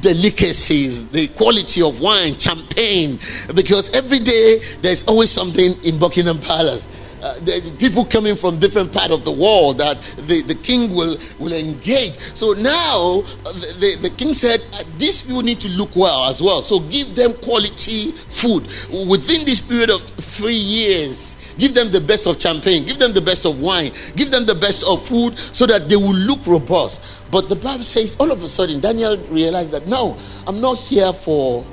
delicacies, 0.00 1.08
the 1.10 1.26
quality 1.28 1.82
of 1.82 2.00
wine, 2.00 2.34
champagne, 2.38 3.18
because 3.54 3.94
every 3.96 4.20
day 4.20 4.58
there's 4.80 5.04
always 5.04 5.30
something 5.30 5.74
in 5.84 5.98
Buckingham 5.98 6.38
Palace. 6.38 6.86
Uh, 7.20 7.34
there's 7.42 7.68
people 7.70 8.04
coming 8.04 8.36
from 8.36 8.58
different 8.58 8.92
part 8.92 9.10
of 9.10 9.24
the 9.24 9.32
world 9.32 9.78
that 9.78 10.00
the, 10.28 10.40
the 10.42 10.54
king 10.54 10.94
will, 10.94 11.18
will 11.40 11.52
engage. 11.52 12.16
So 12.34 12.52
now 12.52 13.24
uh, 13.44 13.52
the, 13.54 13.74
the, 13.80 14.08
the 14.08 14.14
king 14.16 14.34
said, 14.34 14.60
uh, 14.74 14.84
these 14.98 15.22
people 15.22 15.42
need 15.42 15.60
to 15.62 15.68
look 15.70 15.96
well 15.96 16.30
as 16.30 16.40
well. 16.40 16.62
So 16.62 16.78
give 16.78 17.16
them 17.16 17.32
quality 17.34 18.12
food 18.12 18.62
within 19.08 19.44
this 19.44 19.60
period 19.60 19.90
of 19.90 20.02
three 20.02 20.54
years 20.54 21.37
Give 21.58 21.74
them 21.74 21.90
the 21.90 22.00
best 22.00 22.26
of 22.26 22.40
champagne. 22.40 22.86
Give 22.86 22.98
them 22.98 23.12
the 23.12 23.20
best 23.20 23.44
of 23.44 23.60
wine. 23.60 23.90
Give 24.14 24.30
them 24.30 24.46
the 24.46 24.54
best 24.54 24.84
of 24.88 25.04
food 25.04 25.36
so 25.38 25.66
that 25.66 25.88
they 25.88 25.96
will 25.96 26.14
look 26.14 26.46
robust. 26.46 27.30
But 27.30 27.48
the 27.48 27.56
Bible 27.56 27.84
says 27.84 28.16
all 28.20 28.30
of 28.30 28.42
a 28.42 28.48
sudden 28.48 28.80
Daniel 28.80 29.16
realized 29.28 29.72
that 29.72 29.86
no, 29.86 30.16
I'm 30.46 30.60
not 30.60 30.78
here 30.78 31.12
for 31.12 31.64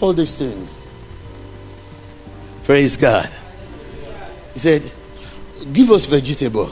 all 0.00 0.12
these 0.12 0.38
things. 0.38 0.78
Praise 2.64 2.96
God. 2.96 3.28
He 4.54 4.58
said, 4.58 4.90
Give 5.72 5.90
us 5.90 6.06
vegetable. 6.06 6.70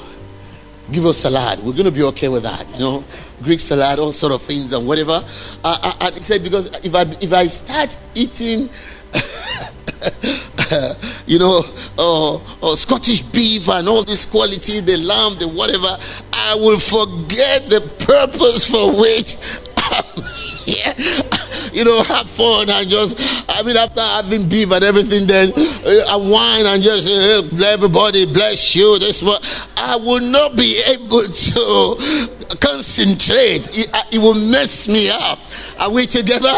Give 0.92 1.06
us 1.06 1.18
salad. 1.18 1.60
We're 1.60 1.72
going 1.72 1.84
to 1.84 1.90
be 1.90 2.02
okay 2.02 2.28
with 2.28 2.42
that. 2.42 2.66
You 2.74 2.80
know, 2.80 3.04
Greek 3.42 3.60
salad, 3.60 3.98
all 3.98 4.12
sort 4.12 4.32
of 4.32 4.42
things 4.42 4.72
and 4.72 4.86
whatever. 4.86 5.22
Uh, 5.64 5.78
uh 5.82 5.92
and 6.02 6.14
he 6.14 6.22
said, 6.22 6.42
because 6.42 6.66
if 6.84 6.94
I 6.94 7.02
if 7.20 7.32
I 7.32 7.46
start 7.46 7.96
eating 8.14 8.68
you 11.26 11.38
know, 11.38 11.62
uh, 11.98 12.34
uh, 12.62 12.76
Scottish 12.76 13.20
beef 13.20 13.68
and 13.68 13.88
all 13.88 14.04
this 14.04 14.26
quality, 14.26 14.80
the 14.80 14.98
lamb, 14.98 15.38
the 15.38 15.48
whatever, 15.48 15.96
I 16.32 16.54
will 16.54 16.78
forget 16.78 17.68
the 17.68 17.80
purpose 18.06 18.68
for 18.70 18.96
which 18.96 19.36
you 21.72 21.84
know, 21.84 22.02
have 22.04 22.28
fun 22.28 22.70
and 22.70 22.88
just, 22.88 23.16
I 23.50 23.62
mean, 23.62 23.76
after 23.76 24.00
having 24.00 24.48
beef 24.48 24.70
and 24.70 24.84
everything, 24.84 25.26
then 25.26 25.52
uh, 25.56 26.18
wine 26.18 26.66
and 26.66 26.82
just 26.82 27.10
uh, 27.10 27.64
everybody 27.66 28.26
bless 28.26 28.74
you. 28.74 28.98
This 28.98 29.22
one, 29.22 29.40
I 29.76 29.96
will 29.96 30.20
not 30.20 30.56
be 30.56 30.80
able 30.88 31.26
to 31.28 32.56
concentrate. 32.60 33.68
It, 33.76 33.90
it 34.12 34.18
will 34.18 34.34
mess 34.34 34.88
me 34.88 35.10
up. 35.10 35.38
Are 35.80 35.90
we 35.90 36.06
together? 36.06 36.54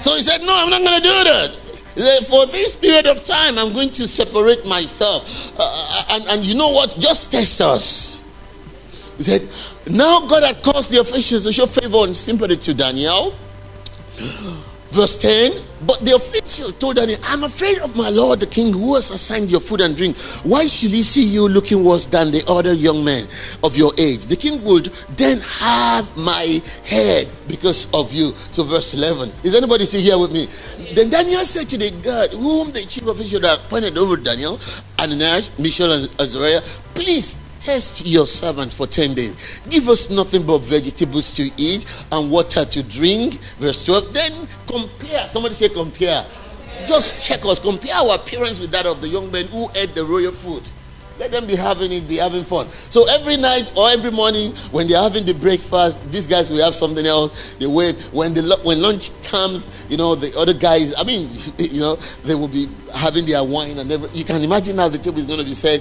So 0.00 0.14
he 0.14 0.20
said, 0.20 0.42
No, 0.42 0.52
I'm 0.52 0.70
not 0.70 0.82
going 0.82 0.96
to 0.96 1.02
do 1.02 1.24
that 1.24 1.63
for 2.26 2.46
this 2.46 2.74
period 2.74 3.06
of 3.06 3.24
time, 3.24 3.58
I'm 3.58 3.72
going 3.72 3.90
to 3.92 4.08
separate 4.08 4.66
myself. 4.66 5.58
Uh, 5.58 5.62
uh, 5.62 6.04
and, 6.10 6.24
and 6.28 6.44
you 6.44 6.54
know 6.54 6.70
what? 6.70 6.98
Just 6.98 7.30
test 7.30 7.60
us. 7.60 8.24
He 9.16 9.22
said, 9.22 9.48
Now 9.86 10.26
God 10.26 10.42
had 10.42 10.62
caused 10.62 10.90
the 10.90 11.00
officials 11.00 11.44
to 11.44 11.52
show 11.52 11.66
favor 11.66 12.04
and 12.04 12.16
sympathy 12.16 12.56
to 12.56 12.74
Daniel. 12.74 13.34
Verse 14.90 15.18
10 15.18 15.52
But 15.86 16.00
the 16.00 16.14
official 16.14 16.72
told 16.72 16.96
Daniel, 16.96 17.18
I'm 17.24 17.44
afraid 17.44 17.78
of 17.78 17.96
my 17.96 18.08
lord 18.08 18.40
the 18.40 18.46
king 18.46 18.72
who 18.72 18.94
has 18.94 19.10
assigned 19.10 19.50
your 19.50 19.60
food 19.60 19.80
and 19.80 19.94
drink. 19.94 20.16
Why 20.42 20.66
should 20.66 20.90
he 20.90 21.02
see 21.02 21.24
you 21.24 21.48
looking 21.48 21.84
worse 21.84 22.06
than 22.06 22.30
the 22.30 22.42
other 22.48 22.72
young 22.72 23.04
men 23.04 23.26
of 23.62 23.76
your 23.76 23.92
age? 23.98 24.26
The 24.26 24.36
king 24.36 24.62
would 24.64 24.86
then 25.16 25.40
have 25.40 26.16
my 26.16 26.62
head 26.84 27.28
because 27.48 27.92
of 27.92 28.12
you. 28.12 28.32
So, 28.50 28.64
verse 28.64 28.94
11. 28.94 29.32
Is 29.42 29.54
anybody 29.54 29.84
still 29.84 30.00
here 30.00 30.18
with 30.18 30.32
me? 30.32 30.46
Then 30.94 31.10
Daniel 31.10 31.44
said 31.44 31.68
to 31.70 31.78
the 31.78 31.90
God, 32.02 32.30
whom 32.30 32.72
the 32.72 32.82
chief 32.82 33.06
official 33.06 33.40
had 33.40 33.58
appointed 33.58 33.98
over 33.98 34.16
Daniel, 34.16 34.58
Ananias, 34.98 35.50
Mishael, 35.58 35.92
and 35.92 36.20
Azariah, 36.20 36.62
please 36.94 37.43
test 37.64 38.04
your 38.04 38.26
servant 38.26 38.72
for 38.72 38.86
10 38.86 39.14
days. 39.14 39.60
Give 39.70 39.88
us 39.88 40.10
nothing 40.10 40.46
but 40.46 40.58
vegetables 40.58 41.34
to 41.34 41.50
eat 41.56 41.86
and 42.12 42.30
water 42.30 42.64
to 42.64 42.82
drink. 42.82 43.34
Verse 43.58 43.84
12. 43.86 44.12
Then 44.12 44.46
compare. 44.66 45.26
Somebody 45.28 45.54
say, 45.54 45.70
compare. 45.70 46.24
Just 46.86 47.26
check 47.26 47.44
us. 47.46 47.58
Compare 47.58 47.94
our 47.94 48.16
appearance 48.16 48.60
with 48.60 48.70
that 48.72 48.86
of 48.86 49.00
the 49.00 49.08
young 49.08 49.32
men 49.32 49.46
who 49.46 49.68
ate 49.74 49.94
the 49.94 50.04
royal 50.04 50.32
food. 50.32 50.62
Let 51.18 51.30
them 51.30 51.46
be 51.46 51.54
having 51.54 51.92
it, 51.92 52.08
be 52.08 52.16
having 52.16 52.42
fun. 52.42 52.68
So 52.90 53.08
every 53.08 53.36
night 53.36 53.72
or 53.76 53.88
every 53.88 54.10
morning 54.10 54.50
when 54.72 54.88
they're 54.88 55.00
having 55.00 55.24
the 55.24 55.34
breakfast, 55.34 56.10
these 56.10 56.26
guys 56.26 56.50
will 56.50 56.64
have 56.64 56.74
something 56.74 57.06
else. 57.06 57.54
They 57.58 57.66
wait 57.66 57.94
when 58.12 58.34
the 58.34 58.58
when 58.64 58.82
lunch 58.82 59.10
comes. 59.24 59.70
You 59.88 59.96
know 59.96 60.14
the 60.14 60.36
other 60.36 60.54
guys. 60.54 60.94
I 60.98 61.04
mean, 61.04 61.28
you 61.58 61.80
know 61.80 61.96
they 62.24 62.34
will 62.34 62.48
be 62.48 62.66
having 62.94 63.26
their 63.26 63.44
wine 63.44 63.78
and 63.78 63.90
everything. 63.92 64.16
You 64.16 64.24
can 64.24 64.42
imagine 64.42 64.78
how 64.78 64.88
the 64.88 64.98
table 64.98 65.18
is 65.18 65.26
going 65.26 65.38
to 65.38 65.44
be 65.44 65.54
set. 65.54 65.80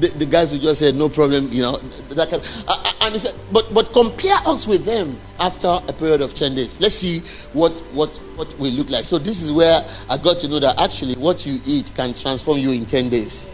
The, 0.00 0.08
the, 0.18 0.26
guys 0.26 0.52
will 0.52 0.58
just 0.60 0.80
say 0.80 0.92
no 0.92 1.08
problem. 1.08 1.46
You 1.50 1.62
know 1.62 1.76
that 1.78 2.28
kind. 2.28 2.42
Of, 2.42 2.94
and 3.02 3.12
he 3.12 3.18
said, 3.18 3.34
but 3.52 3.72
but 3.72 3.92
compare 3.92 4.36
us 4.46 4.66
with 4.66 4.84
them 4.84 5.16
after 5.40 5.68
a 5.68 5.92
period 5.94 6.20
of 6.20 6.34
ten 6.34 6.54
days. 6.54 6.78
Let's 6.80 6.96
see 6.96 7.20
what 7.54 7.72
what 7.94 8.16
what 8.36 8.52
we 8.58 8.70
look 8.70 8.90
like. 8.90 9.04
So 9.04 9.18
this 9.18 9.42
is 9.42 9.50
where 9.50 9.82
I 10.10 10.18
got 10.18 10.40
to 10.40 10.48
know 10.48 10.58
that 10.58 10.78
actually 10.80 11.14
what 11.14 11.46
you 11.46 11.58
eat 11.64 11.92
can 11.94 12.12
transform 12.12 12.58
you 12.58 12.72
in 12.72 12.84
ten 12.84 13.08
days. 13.08 13.50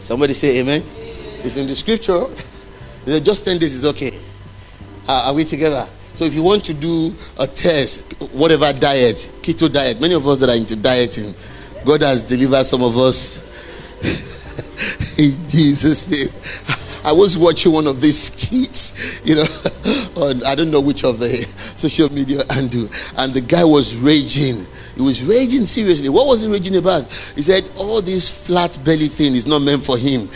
Somebody 0.00 0.32
say 0.32 0.60
amen. 0.60 0.82
It's 1.44 1.58
in 1.58 1.66
the 1.66 1.74
scripture. 1.74 2.24
Just 3.22 3.44
10 3.44 3.58
days 3.58 3.74
is 3.74 3.84
okay. 3.84 4.18
are 5.06 5.34
we 5.34 5.44
together? 5.44 5.86
So 6.14 6.24
if 6.24 6.34
you 6.34 6.42
want 6.42 6.64
to 6.64 6.74
do 6.74 7.14
a 7.38 7.46
test, 7.46 8.14
whatever 8.32 8.72
diet, 8.72 9.30
keto 9.42 9.70
diet, 9.70 10.00
many 10.00 10.14
of 10.14 10.26
us 10.26 10.38
that 10.38 10.48
are 10.48 10.56
into 10.56 10.74
dieting, 10.74 11.34
God 11.84 12.00
has 12.00 12.22
delivered 12.22 12.64
some 12.64 12.82
of 12.82 12.96
us 12.96 13.42
in 15.18 15.32
Jesus' 15.48 16.10
name. 16.10 16.28
I 17.04 17.12
was 17.12 17.36
watching 17.36 17.72
one 17.72 17.86
of 17.86 18.00
these 18.00 18.18
skits, 18.18 19.20
you 19.24 19.34
know, 19.36 19.44
on 20.22 20.42
I 20.44 20.54
don't 20.54 20.70
know 20.70 20.80
which 20.80 21.04
of 21.04 21.18
the 21.18 21.28
social 21.76 22.10
media 22.12 22.40
handle, 22.50 22.88
and 23.16 23.32
the 23.32 23.40
guy 23.40 23.64
was 23.64 23.96
raging. 23.96 24.66
He 25.00 25.06
was 25.06 25.24
raging 25.24 25.64
seriously. 25.64 26.10
What 26.10 26.26
was 26.26 26.42
he 26.42 26.52
raging 26.52 26.76
about? 26.76 27.10
He 27.34 27.40
said, 27.40 27.72
All 27.78 28.02
this 28.02 28.28
flat 28.28 28.78
belly 28.84 29.08
thing 29.08 29.32
is 29.32 29.46
not 29.46 29.60
meant 29.60 29.82
for 29.82 29.96
him. 29.96 30.28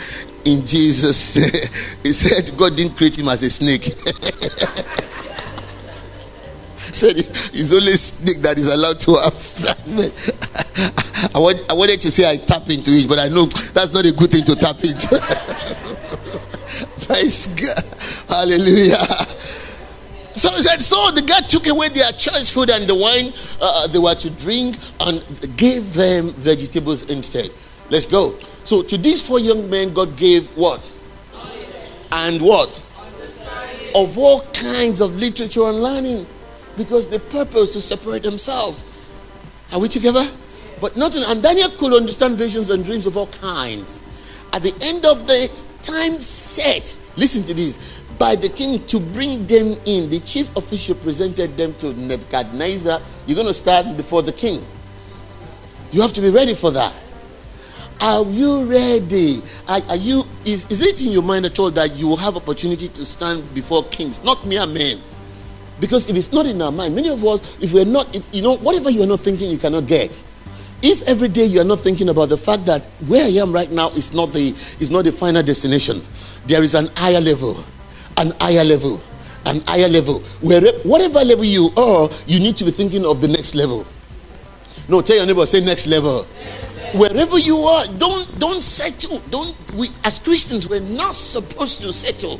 In 0.43 0.65
Jesus, 0.65 1.35
he 2.03 2.09
said, 2.09 2.57
God 2.57 2.75
didn't 2.75 2.97
create 2.97 3.15
him 3.15 3.29
as 3.29 3.43
a 3.43 3.51
snake. 3.51 3.83
said 6.95 7.13
it's 7.15 7.73
only 7.73 7.95
snake 7.95 8.37
that 8.37 8.57
is 8.57 8.73
allowed 8.73 8.97
to 9.01 9.13
have 9.17 9.35
flat 9.35 9.77
belly. 9.85 10.11
I, 11.35 11.37
want, 11.37 11.63
I 11.69 11.75
wanted 11.75 12.01
to 12.01 12.09
say 12.09 12.27
I 12.27 12.37
tap 12.37 12.67
into 12.67 12.89
it, 12.89 13.07
but 13.07 13.19
I 13.19 13.27
know 13.27 13.45
that's 13.45 13.93
not 13.93 14.07
a 14.07 14.11
good 14.13 14.31
thing 14.31 14.45
to 14.45 14.55
tap 14.55 14.83
into. 14.83 15.09
Praise 17.05 17.45
God. 17.53 17.85
Hallelujah. 18.29 18.97
So 20.35 20.51
he 20.51 20.61
said, 20.61 20.81
so 20.81 21.11
the 21.11 21.21
guy 21.21 21.41
took 21.41 21.67
away 21.67 21.89
their 21.89 22.11
choice 22.11 22.49
food 22.49 22.69
and 22.69 22.87
the 22.87 22.95
wine 22.95 23.31
uh, 23.61 23.87
they 23.87 23.99
were 23.99 24.15
to 24.15 24.29
drink 24.31 24.77
and 25.01 25.23
gave 25.55 25.93
them 25.93 26.31
vegetables 26.31 27.09
instead. 27.09 27.51
Let's 27.89 28.05
go. 28.05 28.37
So 28.63 28.81
to 28.83 28.97
these 28.97 29.25
four 29.25 29.39
young 29.39 29.69
men, 29.69 29.93
God 29.93 30.17
gave 30.17 30.55
what? 30.57 30.91
And 32.11 32.41
what? 32.41 32.69
Of 33.93 34.17
all 34.17 34.41
kinds 34.51 34.99
of 34.99 35.15
literature 35.15 35.63
and 35.67 35.81
learning. 35.81 36.25
Because 36.75 37.07
the 37.07 37.19
purpose 37.19 37.71
to 37.73 37.81
separate 37.81 38.23
themselves. 38.23 38.83
Are 39.71 39.79
we 39.79 39.87
together? 39.87 40.23
But 40.81 40.97
nothing. 40.97 41.23
And 41.25 41.41
Daniel 41.41 41.69
could 41.69 41.93
understand 41.93 42.35
visions 42.35 42.69
and 42.69 42.83
dreams 42.83 43.07
of 43.07 43.15
all 43.15 43.27
kinds 43.27 44.01
at 44.55 44.63
the 44.63 44.73
end 44.81 45.05
of 45.05 45.27
the 45.27 45.47
time 45.83 46.21
set, 46.21 46.97
listen 47.17 47.43
to 47.43 47.53
this, 47.53 47.94
by 48.17 48.35
the 48.35 48.49
king 48.49 48.85
to 48.87 48.99
bring 48.99 49.45
them 49.47 49.75
in, 49.85 50.09
the 50.09 50.19
chief 50.25 50.55
official 50.55 50.95
presented 50.95 51.57
them 51.57 51.73
to 51.75 51.93
Nebuchadnezzar. 51.93 53.01
You're 53.25 53.35
going 53.35 53.47
to 53.47 53.53
stand 53.53 53.97
before 53.97 54.21
the 54.21 54.31
king. 54.31 54.63
You 55.91 56.01
have 56.01 56.13
to 56.13 56.21
be 56.21 56.29
ready 56.29 56.55
for 56.55 56.71
that. 56.71 56.93
Are 58.01 58.23
you 58.25 58.65
ready? 58.65 59.41
Are, 59.67 59.79
are, 59.89 59.95
you? 59.95 60.23
Is, 60.43 60.67
is 60.67 60.81
it 60.81 61.01
in 61.01 61.11
your 61.11 61.23
mind 61.23 61.45
at 61.45 61.57
all 61.59 61.71
that 61.71 61.95
you 61.95 62.07
will 62.07 62.17
have 62.17 62.35
opportunity 62.35 62.87
to 62.89 63.05
stand 63.05 63.53
before 63.53 63.83
kings, 63.85 64.23
not 64.23 64.45
mere 64.45 64.67
men? 64.67 64.99
Because 65.79 66.09
if 66.09 66.15
it's 66.15 66.31
not 66.31 66.45
in 66.45 66.61
our 66.61 66.71
mind, 66.71 66.95
many 66.95 67.09
of 67.09 67.23
us, 67.25 67.57
if 67.61 67.73
we're 67.73 67.85
not, 67.85 68.13
if 68.15 68.27
you 68.33 68.41
know, 68.41 68.57
whatever 68.57 68.89
you 68.89 69.03
are 69.03 69.07
not 69.07 69.19
thinking, 69.21 69.49
you 69.49 69.57
cannot 69.57 69.87
get. 69.87 70.11
If 70.81 71.01
every 71.03 71.29
day 71.29 71.45
you 71.45 71.61
are 71.61 71.65
not 71.65 71.79
thinking 71.79 72.09
about 72.09 72.29
the 72.29 72.37
fact 72.37 72.65
that 72.65 72.85
where 73.07 73.25
I 73.25 73.29
am 73.41 73.51
right 73.53 73.71
now 73.71 73.89
is 73.91 74.13
not 74.13 74.33
the 74.33 74.49
is 74.79 74.91
not 74.91 75.05
the 75.05 75.11
final 75.11 75.41
destination, 75.41 76.01
there 76.45 76.63
is 76.63 76.75
an 76.75 76.89
higher 76.95 77.21
level, 77.21 77.57
an 78.17 78.31
higher 78.39 78.63
level, 78.63 79.01
an 79.45 79.61
higher 79.61 79.87
level. 79.87 80.19
Where 80.41 80.61
whatever 80.83 81.19
level 81.19 81.45
you 81.45 81.69
are, 81.77 82.09
you 82.27 82.39
need 82.39 82.57
to 82.57 82.65
be 82.65 82.71
thinking 82.71 83.05
of 83.05 83.21
the 83.21 83.27
next 83.27 83.55
level. 83.55 83.85
No, 84.87 85.01
tell 85.01 85.15
your 85.15 85.25
neighbor, 85.25 85.45
say 85.45 85.63
next 85.63 85.87
level. 85.87 86.23
Next 86.23 86.77
level. 86.77 86.99
Wherever 86.99 87.37
you 87.37 87.57
are, 87.59 87.85
don't 87.97 88.39
don't 88.39 88.61
settle. 88.61 89.19
Don't 89.29 89.55
we 89.73 89.89
as 90.03 90.19
Christians 90.19 90.69
we're 90.69 90.79
not 90.79 91.15
supposed 91.15 91.81
to 91.81 91.91
settle. 91.91 92.39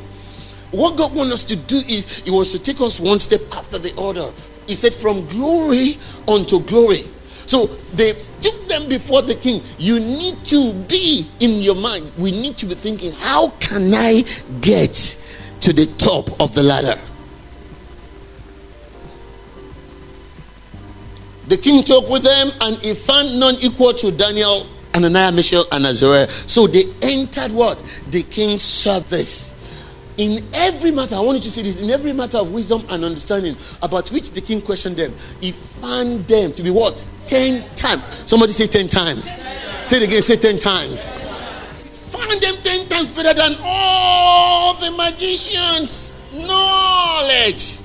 What 0.70 0.96
God 0.96 1.14
wants 1.14 1.32
us 1.32 1.44
to 1.46 1.56
do 1.56 1.78
is 1.88 2.20
He 2.20 2.30
wants 2.30 2.52
to 2.52 2.58
take 2.58 2.80
us 2.80 3.00
one 3.00 3.20
step 3.20 3.40
after 3.52 3.78
the 3.78 3.94
other. 4.00 4.32
He 4.66 4.74
said, 4.74 4.94
from 4.94 5.24
glory 5.26 5.98
unto 6.26 6.60
glory. 6.60 7.04
So 7.46 7.66
they 7.94 8.14
took 8.40 8.66
them 8.66 8.88
before 8.88 9.22
the 9.22 9.36
king. 9.36 9.62
You 9.78 10.00
need 10.00 10.42
to 10.46 10.72
be 10.72 11.26
in 11.38 11.60
your 11.60 11.76
mind. 11.76 12.10
We 12.18 12.32
need 12.32 12.56
to 12.58 12.66
be 12.66 12.74
thinking, 12.74 13.12
how 13.12 13.50
can 13.60 13.94
I 13.94 14.24
get 14.60 15.22
to 15.60 15.72
the 15.72 15.86
top 15.98 16.40
of 16.40 16.54
the 16.54 16.62
ladder? 16.62 16.98
The 21.48 21.56
king 21.56 21.84
talked 21.84 22.08
with 22.08 22.22
them 22.22 22.50
and 22.60 22.76
he 22.78 22.94
found 22.94 23.38
none 23.38 23.54
equal 23.60 23.92
to 23.94 24.10
Daniel, 24.10 24.66
Ananiah, 24.92 25.34
Mishael, 25.34 25.64
and 25.70 25.86
Azariah. 25.86 26.28
So 26.28 26.66
they 26.66 26.84
entered 27.02 27.52
what? 27.52 27.78
The 28.10 28.22
king's 28.24 28.62
service 28.62 29.56
in 30.16 30.42
every 30.54 30.90
matter, 30.90 31.14
I 31.14 31.20
want 31.20 31.36
you 31.36 31.42
to 31.42 31.50
see 31.50 31.62
this, 31.62 31.80
in 31.80 31.90
every 31.90 32.12
matter 32.12 32.38
of 32.38 32.52
wisdom 32.52 32.84
and 32.88 33.04
understanding 33.04 33.56
about 33.82 34.10
which 34.10 34.30
the 34.30 34.40
king 34.40 34.62
questioned 34.62 34.96
them, 34.96 35.12
he 35.40 35.52
found 35.52 36.26
them 36.26 36.52
to 36.52 36.62
be 36.62 36.70
what? 36.70 37.06
Ten 37.26 37.68
times. 37.76 38.08
Somebody 38.28 38.52
say 38.52 38.66
ten 38.66 38.88
times. 38.88 39.30
Say 39.84 39.98
it 39.98 40.08
again, 40.08 40.22
say 40.22 40.36
ten 40.36 40.58
times. 40.58 41.06
Found 42.16 42.40
them 42.40 42.56
ten 42.62 42.88
times 42.88 43.08
better 43.10 43.34
than 43.34 43.56
all 43.62 44.74
the 44.74 44.90
magicians. 44.90 46.12
Knowledge. 46.32 47.78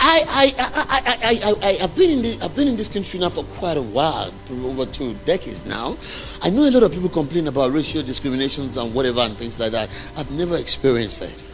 I, 0.00 0.24
I, 0.28 0.54
I, 0.58 1.00
I, 1.22 1.64
I, 1.64 1.68
I, 1.68 1.72
have 1.80 1.96
been 1.96 2.10
in 2.10 2.22
this, 2.22 2.42
I've 2.42 2.54
been 2.54 2.68
in 2.68 2.76
this 2.76 2.88
country 2.88 3.18
now 3.18 3.30
for 3.30 3.42
quite 3.44 3.76
a 3.76 3.82
while, 3.82 4.32
over 4.64 4.86
two 4.86 5.14
decades 5.24 5.66
now. 5.66 5.96
I 6.40 6.50
know 6.50 6.68
a 6.68 6.70
lot 6.70 6.84
of 6.84 6.92
people 6.92 7.08
complain 7.08 7.48
about 7.48 7.72
racial 7.72 8.02
discriminations 8.02 8.76
and 8.76 8.94
whatever 8.94 9.20
and 9.20 9.36
things 9.36 9.58
like 9.58 9.72
that. 9.72 9.90
I've 10.16 10.30
never 10.30 10.56
experienced 10.56 11.22
it. 11.22 11.44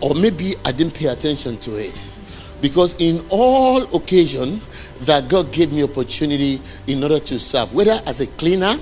Or 0.00 0.14
maybe 0.14 0.54
I 0.64 0.70
didn't 0.72 0.94
pay 0.94 1.06
attention 1.06 1.58
to 1.58 1.76
it. 1.76 2.12
Because 2.60 3.00
in 3.00 3.24
all 3.30 3.82
occasion 3.96 4.60
that 5.02 5.28
God 5.28 5.52
gave 5.52 5.72
me 5.72 5.82
opportunity 5.82 6.60
in 6.86 7.02
order 7.02 7.18
to 7.20 7.38
serve, 7.38 7.74
whether 7.74 8.00
as 8.06 8.20
a 8.20 8.26
cleaner, 8.26 8.74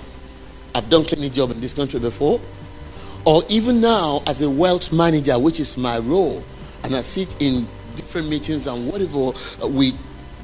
I've 0.77 0.91
done 0.91 1.07
cleaning 1.07 1.33
job 1.33 1.51
in 1.53 1.61
this 1.63 1.73
country 1.73 1.99
before, 1.99 2.39
or 3.25 3.43
even 3.49 3.81
now 3.81 4.23
as 4.27 4.43
a 4.43 4.51
wealth 4.51 4.93
manager, 4.93 5.39
which 5.39 5.59
is 5.59 5.79
my 5.79 5.99
role, 5.99 6.45
and 6.85 6.95
I 6.95 7.01
sit 7.01 7.41
in 7.41 7.67
different 7.97 8.29
meetings 8.29 8.67
and 8.67 8.87
whatever 8.87 9.33
uh, 9.63 9.69
with 9.69 9.99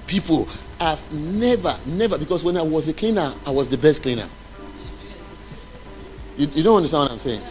people. 0.07 0.49
I've 0.81 1.13
never, 1.13 1.77
never, 1.85 2.17
because 2.17 2.45
when 2.45 2.57
I 2.57 2.63
was 2.63 2.89
a 2.89 2.95
cleaner, 2.95 3.31
I 3.45 3.51
was 3.51 3.69
the 3.69 3.77
best 3.77 4.03
cleaner. 4.03 4.27
You, 6.39 6.49
you 6.55 6.63
don't 6.63 6.79
understand 6.79 7.03
what 7.03 7.13
I'm 7.13 7.19
saying? 7.19 7.43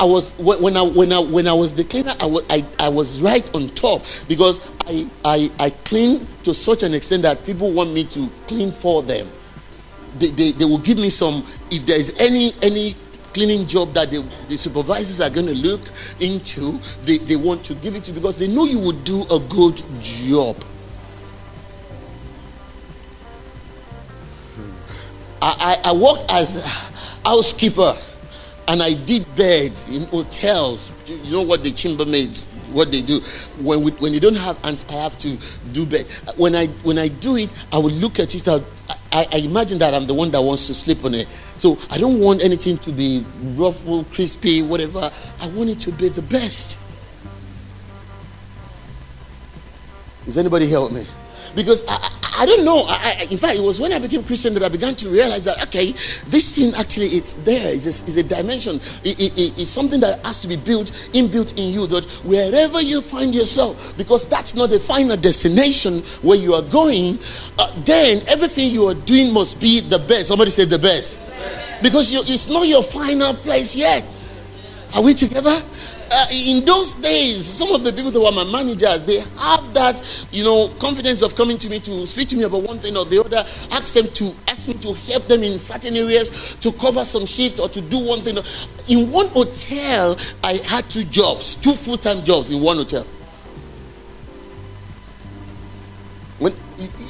I, 0.00 0.04
was 0.04 0.32
when 0.38 0.74
I 0.74 0.82
when 0.82 1.12
I 1.12 1.18
when 1.18 1.46
I 1.46 1.52
was 1.52 1.74
the 1.74 1.84
cleaner, 1.84 2.14
I 2.18 2.24
was 2.24 2.44
I, 2.48 2.64
I 2.78 2.88
was 2.88 3.20
right 3.20 3.54
on 3.54 3.68
top 3.70 4.02
because 4.26 4.58
I, 4.86 5.06
I 5.22 5.50
I 5.60 5.70
clean 5.84 6.26
to 6.44 6.54
such 6.54 6.82
an 6.82 6.94
extent 6.94 7.24
that 7.24 7.44
people 7.44 7.72
want 7.72 7.92
me 7.92 8.04
to 8.04 8.30
clean 8.46 8.72
for 8.72 9.02
them. 9.02 9.28
They, 10.18 10.28
they, 10.30 10.52
they 10.52 10.64
will 10.64 10.78
give 10.78 10.98
me 10.98 11.10
some 11.10 11.44
if 11.70 11.84
there 11.86 11.98
is 11.98 12.14
any 12.20 12.52
any 12.62 12.94
cleaning 13.34 13.66
job 13.66 13.92
that 13.92 14.10
the, 14.10 14.24
the 14.48 14.56
supervisors 14.56 15.20
are 15.20 15.28
going 15.28 15.46
to 15.46 15.54
look 15.54 15.80
into, 16.20 16.78
they, 17.02 17.18
they 17.18 17.36
want 17.36 17.64
to 17.64 17.74
give 17.74 17.96
it 17.96 18.04
to 18.04 18.12
you 18.12 18.14
because 18.14 18.38
they 18.38 18.46
know 18.46 18.64
you 18.64 18.78
would 18.78 19.02
do 19.02 19.24
a 19.24 19.40
good 19.40 19.82
job. 20.00 20.56
I, 25.42 25.76
I, 25.84 25.90
I 25.90 25.92
worked 25.92 26.30
as 26.30 26.64
a 26.64 27.28
housekeeper 27.28 27.98
and 28.68 28.82
I 28.82 28.94
did 28.94 29.26
beds 29.36 29.88
in 29.90 30.04
hotels. 30.06 30.90
You 31.06 31.32
know 31.32 31.42
what 31.42 31.62
the 31.62 31.70
chambermaids 31.70 32.46
what 32.74 32.92
they 32.92 33.00
do. 33.02 33.20
When 33.60 33.82
we, 33.82 33.92
when 33.92 34.12
you 34.12 34.20
don't 34.20 34.36
have 34.36 34.58
ants 34.64 34.84
i 34.90 34.94
have 34.94 35.18
to 35.18 35.36
do 35.72 35.86
bed 35.86 36.06
when 36.36 36.54
i 36.54 36.66
when 36.82 36.98
i 36.98 37.08
do 37.08 37.36
it 37.36 37.52
i 37.72 37.78
will 37.78 37.92
look 37.92 38.18
at 38.18 38.34
it 38.34 38.46
I, 38.48 38.60
I, 39.12 39.26
I, 39.32 39.36
imagine 39.38 39.78
that 39.78 39.94
i'm 39.94 40.06
the 40.06 40.14
one 40.14 40.30
that 40.32 40.40
wants 40.42 40.66
to 40.66 40.74
sleep 40.74 41.04
on 41.04 41.14
it. 41.14 41.28
So 41.58 41.78
i 41.90 41.98
don't 41.98 42.20
want 42.20 42.42
anything 42.42 42.78
to 42.78 42.92
be 42.92 43.24
ruffled 43.54 44.10
crispy 44.12 44.62
whatever. 44.62 45.10
I 45.40 45.46
want 45.48 45.70
it 45.70 45.80
to 45.82 45.92
be 45.92 46.08
the 46.08 46.22
best. 46.22 46.78
Is 50.26 50.38
anybody 50.38 50.68
help 50.68 50.90
me? 50.92 51.04
Because 51.54 51.84
I, 51.86 52.23
I 52.36 52.46
don't 52.46 52.64
know. 52.64 52.84
I, 52.88 53.18
I, 53.20 53.26
in 53.30 53.38
fact, 53.38 53.56
it 53.56 53.62
was 53.62 53.80
when 53.80 53.92
I 53.92 53.98
became 53.98 54.24
Christian 54.24 54.54
that 54.54 54.62
I 54.62 54.68
began 54.68 54.94
to 54.96 55.08
realize 55.08 55.44
that 55.44 55.62
okay, 55.68 55.92
this 56.26 56.56
thing 56.56 56.72
actually 56.78 57.06
it's 57.06 57.32
there. 57.44 57.72
It's 57.72 57.86
a, 57.86 58.04
it's 58.06 58.16
a 58.16 58.22
dimension. 58.22 58.76
It, 59.04 59.20
it, 59.20 59.58
it's 59.60 59.70
something 59.70 60.00
that 60.00 60.24
has 60.24 60.42
to 60.42 60.48
be 60.48 60.56
built, 60.56 60.90
inbuilt 61.12 61.52
in 61.56 61.72
you. 61.72 61.86
That 61.86 62.04
wherever 62.24 62.80
you 62.80 63.00
find 63.00 63.34
yourself, 63.34 63.96
because 63.96 64.26
that's 64.28 64.54
not 64.54 64.70
the 64.70 64.80
final 64.80 65.16
destination 65.16 66.00
where 66.22 66.38
you 66.38 66.54
are 66.54 66.62
going, 66.62 67.18
uh, 67.58 67.72
then 67.84 68.22
everything 68.28 68.70
you 68.70 68.86
are 68.88 68.94
doing 68.94 69.32
must 69.32 69.60
be 69.60 69.80
the 69.80 69.98
best. 69.98 70.28
Somebody 70.28 70.50
said 70.50 70.70
the 70.70 70.78
best, 70.78 71.20
because 71.82 72.12
you, 72.12 72.20
it's 72.26 72.48
not 72.48 72.66
your 72.66 72.82
final 72.82 73.34
place 73.34 73.76
yet. 73.76 74.04
Are 74.94 75.02
we 75.02 75.14
together? 75.14 75.56
uh, 76.14 76.26
in 76.30 76.64
those 76.64 76.94
days, 76.94 77.44
some 77.44 77.72
of 77.72 77.82
the 77.82 77.92
people 77.92 78.10
that 78.10 78.20
were 78.20 78.30
my 78.30 78.44
managers, 78.44 79.00
they 79.02 79.18
have 79.40 79.74
that, 79.74 80.00
you 80.30 80.44
know, 80.44 80.68
confidence 80.78 81.22
of 81.22 81.34
coming 81.34 81.58
to 81.58 81.68
me 81.68 81.80
to 81.80 82.06
speak 82.06 82.28
to 82.28 82.36
me 82.36 82.44
about 82.44 82.62
one 82.62 82.78
thing 82.78 82.96
or 82.96 83.04
the 83.04 83.20
other. 83.20 83.38
Ask 83.72 83.94
them 83.94 84.06
to 84.06 84.32
ask 84.48 84.68
me 84.68 84.74
to 84.74 84.94
help 84.94 85.26
them 85.26 85.42
in 85.42 85.58
certain 85.58 85.96
areas 85.96 86.56
to 86.60 86.72
cover 86.72 87.04
some 87.04 87.26
shift 87.26 87.58
or 87.58 87.68
to 87.68 87.80
do 87.80 87.98
one 87.98 88.20
thing. 88.20 88.38
In 88.88 89.10
one 89.10 89.28
hotel, 89.28 90.16
I 90.42 90.54
had 90.66 90.88
two 90.90 91.04
jobs, 91.04 91.56
two 91.56 91.74
full-time 91.74 92.24
jobs 92.24 92.50
in 92.50 92.62
one 92.62 92.76
hotel. 92.76 93.06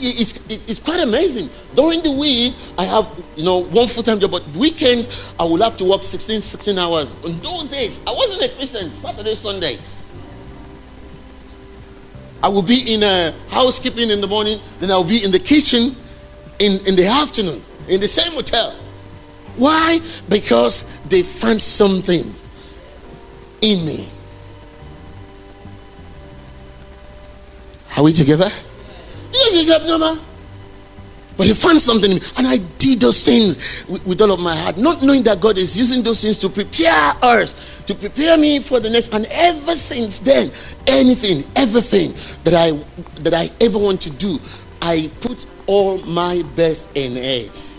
It's, 0.01 0.69
it's 0.69 0.81
quite 0.81 1.01
amazing. 1.01 1.51
During 1.75 2.03
the 2.03 2.13
week, 2.13 2.55
I 2.79 2.85
have, 2.85 3.09
you 3.37 3.45
know, 3.45 3.65
one 3.65 3.89
full-time 3.89 4.21
job, 4.21 4.31
but 4.31 4.47
weekends, 4.57 5.35
I 5.39 5.45
will 5.45 5.63
have 5.63 5.77
to 5.79 5.85
work 5.85 6.03
16, 6.03 6.41
16 6.41 6.79
hours. 6.79 7.15
On 7.25 7.39
those 7.41 7.71
days, 7.71 8.01
I 8.07 8.13
wasn't 8.13 8.43
a 8.43 8.55
Christian, 8.57 8.93
Saturday, 8.93 9.35
Sunday. 9.35 9.79
I 12.43 12.49
will 12.49 12.63
be 12.63 12.93
in 12.93 13.03
a 13.03 13.33
housekeeping 13.49 14.11
in 14.11 14.21
the 14.21 14.27
morning, 14.27 14.61
then 14.79 14.91
I 14.91 14.97
will 14.97 15.05
be 15.05 15.25
in 15.25 15.31
the 15.31 15.39
kitchen 15.39 15.97
in, 16.59 16.87
in 16.87 16.95
the 16.95 17.07
afternoon, 17.07 17.63
in 17.89 18.01
the 18.01 18.09
same 18.09 18.33
hotel. 18.33 18.73
Why? 19.57 20.01
Because 20.29 20.85
they 21.09 21.23
found 21.23 21.63
something 21.63 22.35
in 23.61 23.87
me. 23.87 24.09
Are 27.97 28.03
we 28.03 28.13
together? 28.13 28.51
Yes, 29.35 29.55
it's 29.55 29.71
abnormal. 29.71 30.17
But 31.37 31.49
he 31.49 31.55
found 31.55 31.83
something 31.83 32.09
in 32.09 32.19
me. 32.19 32.23
And 32.39 32.47
I 32.47 32.59
did 32.79 33.01
those 33.01 33.25
things 33.25 33.85
with, 33.89 34.07
with, 34.07 34.21
all 34.21 34.31
of 34.31 34.39
my 34.39 34.55
heart, 34.55 34.79
not 34.79 35.03
knowing 35.03 35.25
that 35.25 35.41
God 35.41 35.59
is 35.59 35.77
using 35.77 36.05
those 36.05 36.23
things 36.23 36.39
to 36.39 36.49
prepare 36.49 37.13
us, 37.23 37.83
to 37.87 37.95
prepare 37.97 38.39
me 38.39 38.61
for 38.61 38.79
the 38.79 38.89
next. 38.89 39.13
And 39.13 39.27
ever 39.31 39.75
since 39.75 40.21
then, 40.21 40.51
anything, 40.87 41.43
everything 41.57 42.13
that 42.45 42.55
I 42.55 42.71
that 43.23 43.35
I 43.35 43.51
ever 43.61 43.77
want 43.77 44.01
to 44.03 44.11
do, 44.11 44.39
I 44.81 45.11
put 45.21 45.45
all 45.67 45.99
my 46.03 46.43
best 46.55 46.97
in 46.97 47.17
it. 47.17 47.77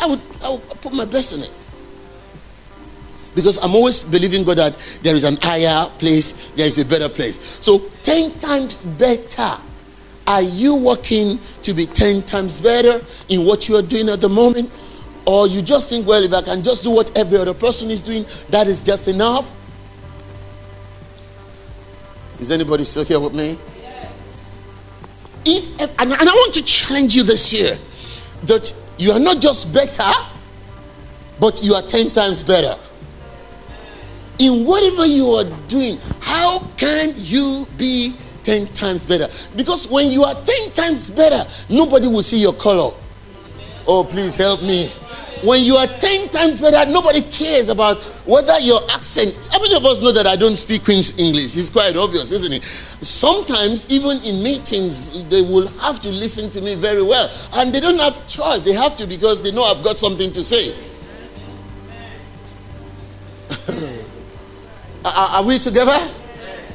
I 0.00 0.06
would, 0.06 0.20
I 0.42 0.50
would 0.50 0.62
put 0.80 0.94
my 0.94 1.04
best 1.04 1.36
in 1.36 1.42
it. 1.42 1.52
Because 3.34 3.62
I'm 3.62 3.74
always 3.74 4.00
believing 4.02 4.44
God 4.44 4.56
that 4.56 4.98
there 5.02 5.14
is 5.14 5.24
an 5.24 5.36
higher 5.42 5.90
place, 5.98 6.50
there 6.56 6.66
is 6.66 6.78
a 6.78 6.86
better 6.86 7.10
place. 7.10 7.38
So, 7.62 7.80
10 8.02 8.38
times 8.38 8.78
better 8.78 9.60
are 10.26 10.42
you 10.42 10.74
working 10.74 11.38
to 11.62 11.72
be 11.72 11.86
10 11.86 12.22
times 12.22 12.60
better 12.60 13.00
in 13.28 13.46
what 13.46 13.68
you 13.68 13.76
are 13.76 13.82
doing 13.82 14.08
at 14.08 14.20
the 14.20 14.28
moment? 14.28 14.70
Or 15.26 15.46
you 15.46 15.62
just 15.62 15.88
think, 15.88 16.06
well, 16.06 16.22
if 16.22 16.32
I 16.32 16.42
can 16.42 16.62
just 16.62 16.84
do 16.84 16.90
what 16.90 17.16
every 17.16 17.38
other 17.38 17.54
person 17.54 17.90
is 17.90 18.00
doing, 18.00 18.24
that 18.50 18.66
is 18.68 18.82
just 18.82 19.08
enough? 19.08 19.50
Is 22.40 22.50
anybody 22.50 22.84
still 22.84 23.04
here 23.04 23.18
with 23.18 23.34
me? 23.34 23.58
Yes. 23.80 24.72
If, 25.44 25.80
and, 25.80 26.12
and 26.12 26.12
I 26.12 26.32
want 26.32 26.54
to 26.54 26.64
challenge 26.64 27.16
you 27.16 27.22
this 27.22 27.52
year 27.52 27.78
that 28.44 28.72
you 28.98 29.12
are 29.12 29.20
not 29.20 29.40
just 29.40 29.72
better, 29.72 30.10
but 31.40 31.62
you 31.62 31.74
are 31.74 31.82
10 31.82 32.10
times 32.10 32.42
better. 32.42 32.76
In 34.38 34.66
whatever 34.66 35.06
you 35.06 35.30
are 35.30 35.44
doing, 35.68 35.98
how 36.20 36.60
can 36.76 37.14
you 37.16 37.66
be 37.78 38.14
10 38.46 38.68
times 38.68 39.04
better. 39.04 39.28
Because 39.56 39.88
when 39.90 40.08
you 40.12 40.22
are 40.22 40.34
10 40.34 40.70
times 40.70 41.10
better, 41.10 41.44
nobody 41.68 42.06
will 42.06 42.22
see 42.22 42.38
your 42.38 42.52
color. 42.54 42.94
Oh, 43.88 44.04
please 44.04 44.36
help 44.36 44.62
me. 44.62 44.88
When 45.42 45.64
you 45.64 45.76
are 45.76 45.88
10 45.88 46.28
times 46.28 46.60
better, 46.60 46.88
nobody 46.90 47.22
cares 47.22 47.68
about 47.68 48.00
whether 48.24 48.58
your 48.60 48.80
accent. 48.92 49.36
How 49.50 49.60
many 49.60 49.74
of 49.74 49.84
us 49.84 50.00
know 50.00 50.12
that 50.12 50.28
I 50.28 50.36
don't 50.36 50.56
speak 50.56 50.84
Queen's 50.84 51.18
English? 51.18 51.56
It's 51.56 51.68
quite 51.68 51.96
obvious, 51.96 52.30
isn't 52.30 52.54
it? 52.54 52.62
Sometimes, 53.04 53.90
even 53.90 54.22
in 54.22 54.42
meetings, 54.44 55.28
they 55.28 55.42
will 55.42 55.66
have 55.80 56.00
to 56.02 56.08
listen 56.08 56.48
to 56.52 56.60
me 56.60 56.76
very 56.76 57.02
well. 57.02 57.28
And 57.52 57.74
they 57.74 57.80
don't 57.80 57.98
have 57.98 58.26
choice. 58.28 58.62
They 58.62 58.72
have 58.72 58.96
to 58.96 59.06
because 59.08 59.42
they 59.42 59.50
know 59.50 59.64
I've 59.64 59.82
got 59.82 59.98
something 59.98 60.32
to 60.32 60.44
say. 60.44 60.72
are, 65.04 65.42
are 65.42 65.44
we 65.44 65.58
together? 65.58 65.98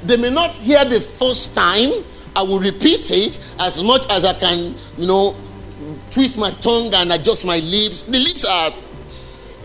They 0.04 0.18
may 0.18 0.30
not 0.30 0.56
hear 0.56 0.84
the 0.86 1.00
first 1.00 1.56
time. 1.56 1.92
I 2.36 2.44
will 2.44 2.60
repeat 2.60 3.12
it 3.12 3.40
as 3.60 3.84
much 3.84 4.10
as 4.10 4.24
I 4.24 4.34
can, 4.34 4.74
you 4.98 5.06
know, 5.06 5.36
twist 6.12 6.38
my 6.38 6.52
tongue 6.52 6.94
and 6.94 7.12
adjust 7.12 7.46
my 7.46 7.58
lips. 7.58 8.04
The 8.04 8.20
lips 8.20 8.46
are 8.46 8.72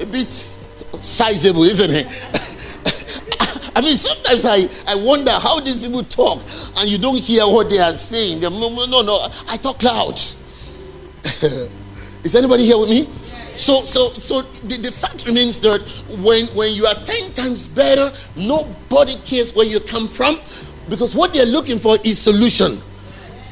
a 0.01 0.07
bit 0.07 0.33
sizable, 0.33 1.63
isn't 1.65 1.91
it? 1.91 2.07
I 3.77 3.83
mean, 3.83 3.95
sometimes 3.95 4.45
I, 4.47 4.67
I 4.89 4.95
wonder 4.97 5.33
how 5.33 5.61
these 5.61 5.79
people 5.79 6.03
talk 6.05 6.41
and 6.79 6.89
you 6.89 6.97
don't 6.99 7.19
hear 7.19 7.47
what 7.47 7.69
they 7.69 7.79
are 7.79 7.93
saying. 7.93 8.41
no, 8.41 8.49
no, 8.51 9.03
no, 9.03 9.29
I 9.49 9.57
talk 9.59 9.83
loud. 9.83 10.15
Is 12.25 12.35
anybody 12.35 12.65
here 12.65 12.79
with 12.79 12.89
me? 12.91 13.07
So, 13.57 13.83
so, 13.83 14.11
so 14.13 14.43
the, 14.43 14.77
the 14.77 14.93
fact 14.93 15.25
remains 15.27 15.61
that 15.61 15.81
when, 16.23 16.47
when 16.49 16.73
you 16.73 16.85
are 16.87 16.95
10 16.95 17.33
times 17.33 17.69
better, 17.69 18.13
nobody 18.37 19.17
cares 19.25 19.55
where 19.55 19.67
you 19.67 19.81
come 19.81 20.09
from 20.09 20.39
because 20.89 21.15
what 21.15 21.33
they're 21.33 21.47
looking 21.47 21.79
for 21.79 21.99
is 22.05 22.19
solution. 22.19 22.79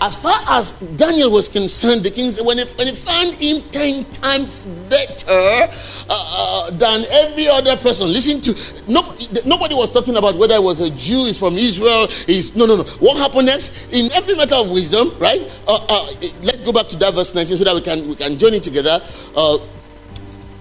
As 0.00 0.16
far 0.16 0.38
as 0.48 0.72
Daniel 0.98 1.30
was 1.30 1.48
concerned, 1.48 2.02
the 2.02 2.10
king 2.10 2.30
said, 2.30 2.44
when 2.44 2.58
he, 2.58 2.64
when 2.74 2.88
he 2.88 2.94
found 2.94 3.34
him 3.34 3.62
10 3.70 4.04
times 4.12 4.64
better 4.90 5.24
uh, 5.30 5.68
uh, 6.10 6.70
than 6.72 7.06
every 7.08 7.48
other 7.48 7.76
person, 7.76 8.08
listen 8.12 8.40
to, 8.42 8.52
no, 8.92 9.14
nobody 9.46 9.74
was 9.74 9.92
talking 9.92 10.16
about 10.16 10.36
whether 10.36 10.56
it 10.56 10.62
was 10.62 10.80
a 10.80 10.90
Jew, 10.90 11.24
is 11.24 11.38
from 11.38 11.54
Israel, 11.54 12.06
is 12.28 12.54
no, 12.54 12.66
no, 12.66 12.76
no. 12.76 12.82
What 13.00 13.16
happened 13.16 13.46
next? 13.46 13.94
In 13.94 14.12
every 14.12 14.34
matter 14.34 14.56
of 14.56 14.70
wisdom, 14.70 15.10
right? 15.18 15.40
Uh, 15.66 15.78
uh 15.88 16.06
let's 16.42 16.60
go 16.60 16.72
back 16.72 16.88
to 16.88 16.96
that 16.96 17.14
verse 17.14 17.34
19 17.34 17.56
so 17.56 17.64
that 17.64 17.74
we 17.74 17.80
can, 17.80 18.06
we 18.06 18.16
can 18.16 18.36
join 18.36 18.52
it 18.52 18.62
together. 18.62 19.00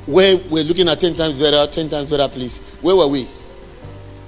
Where 0.06 0.38
we're 0.50 0.64
looking 0.64 0.90
at 0.90 1.00
10 1.00 1.16
times 1.16 1.38
better, 1.38 1.72
10 1.72 1.90
times 1.90 2.10
better, 2.10 2.28
please. 2.28 2.60
Where 2.82 2.96
were 2.96 3.08
we? 3.08 3.28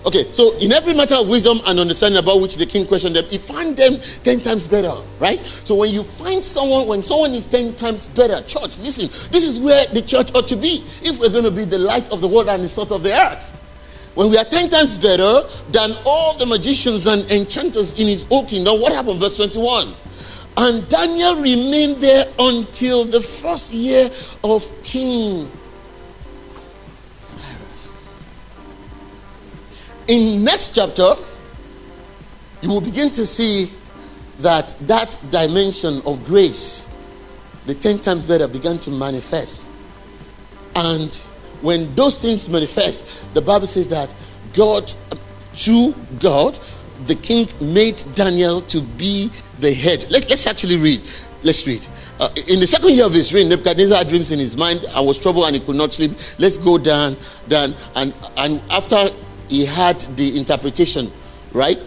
Okay, 0.06 0.32
so 0.32 0.56
in 0.60 0.72
every 0.72 0.94
matter 0.94 1.16
of 1.16 1.28
wisdom 1.28 1.60
and 1.66 1.80
understanding 1.80 2.20
about 2.20 2.40
which 2.40 2.58
the 2.58 2.66
king 2.66 2.86
questioned 2.86 3.16
them, 3.16 3.26
he 3.26 3.40
found 3.40 3.76
them 3.76 3.96
10 4.24 4.42
times 4.42 4.68
better, 4.68 4.94
right? 5.20 5.44
So 5.44 5.74
when 5.74 5.90
you 5.90 6.04
find 6.04 6.44
someone, 6.44 6.88
when 6.88 7.02
someone 7.02 7.32
is 7.32 7.44
10 7.46 7.74
times 7.74 8.08
better, 8.10 8.44
church, 8.44 8.78
listen, 8.78 9.08
this 9.32 9.48
is 9.48 9.60
where 9.60 9.88
the 9.88 10.04
church 10.04 10.34
ought 10.36 10.48
to 10.50 10.56
be 10.56 10.84
if 11.02 11.20
we're 11.20 11.32
going 11.32 11.44
to 11.44 11.52
be 11.52 11.66
the 11.66 11.80
light 11.80 12.08
of 12.12 12.22
the 12.22 12.28
world 12.28 12.50
and 12.50 12.62
the 12.62 12.68
salt 12.68 12.92
of 12.92 13.02
the 13.02 13.14
earth. 13.20 13.52
When 14.14 14.30
we 14.30 14.38
are 14.38 14.46
10 14.46 14.70
times 14.70 14.96
better 14.96 15.42
than 15.72 15.98
all 16.06 16.38
the 16.38 16.46
magicians 16.46 17.08
and 17.08 17.30
enchanters 17.32 18.00
in 18.00 18.08
his 18.08 18.28
own 18.30 18.46
kingdom, 18.46 18.80
what 18.80 18.94
happened? 18.94 19.20
Verse 19.20 19.38
21. 19.38 19.92
And 20.58 20.88
Daniel 20.88 21.36
remained 21.36 21.98
there 21.98 22.28
until 22.38 23.06
the 23.06 23.20
first 23.20 23.74
year 23.74 24.08
of 24.44 24.70
King 24.84 25.50
in 30.08 30.44
next 30.44 30.76
chapter 30.76 31.16
you 32.62 32.70
will 32.70 32.82
begin 32.82 33.10
to 33.12 33.26
see 33.26 33.72
that 34.40 34.76
that 34.82 35.20
dimension 35.32 36.02
of 36.06 36.24
grace 36.26 36.90
the 37.66 37.74
10 37.74 38.00
times 38.00 38.26
better 38.26 38.48
began 38.48 38.78
to 38.78 38.92
manifest. 38.92 39.68
And 40.76 41.16
when 41.62 41.94
those 41.96 42.20
things 42.20 42.50
manifest 42.50 43.34
the 43.34 43.42
bible 43.42 43.68
says 43.68 43.88
that 43.88 44.14
god 44.54 44.92
through 45.54 45.96
god 46.20 46.60
the 47.08 47.16
king 47.16 47.48
made 47.74 48.04
daniel 48.14 48.62
to 48.62 48.82
be 48.82 49.32
the 49.60 49.74
head. 49.74 50.06
Let, 50.10 50.32
us 50.32 50.48
actually 50.48 50.78
read. 50.78 51.02
Let's 51.44 51.66
read. 51.68 51.86
Uh, 52.20 52.30
in 52.48 52.60
the 52.60 52.68
second 52.68 52.92
year 52.92 53.06
of 53.06 53.14
his 53.14 53.34
reign, 53.34 53.50
Nebuchadnezzar 53.50 53.98
had 53.98 54.08
dreams 54.10 54.32
in 54.32 54.40
his 54.40 54.56
mind. 54.56 54.86
And 54.90 55.06
was 55.06 55.20
troubled 55.20 55.46
and 55.46 55.56
he 55.56 55.62
could 55.62 55.76
not 55.76 55.94
sleep. 55.94 56.12
Let's 56.40 56.58
go 56.58 56.78
down, 56.78 57.16
down, 57.48 57.74
and 57.96 58.14
and 58.38 58.62
after 58.70 59.10
he 59.50 59.66
had 59.66 60.00
the 60.18 60.38
interpretation, 60.38 61.12
right? 61.54 61.78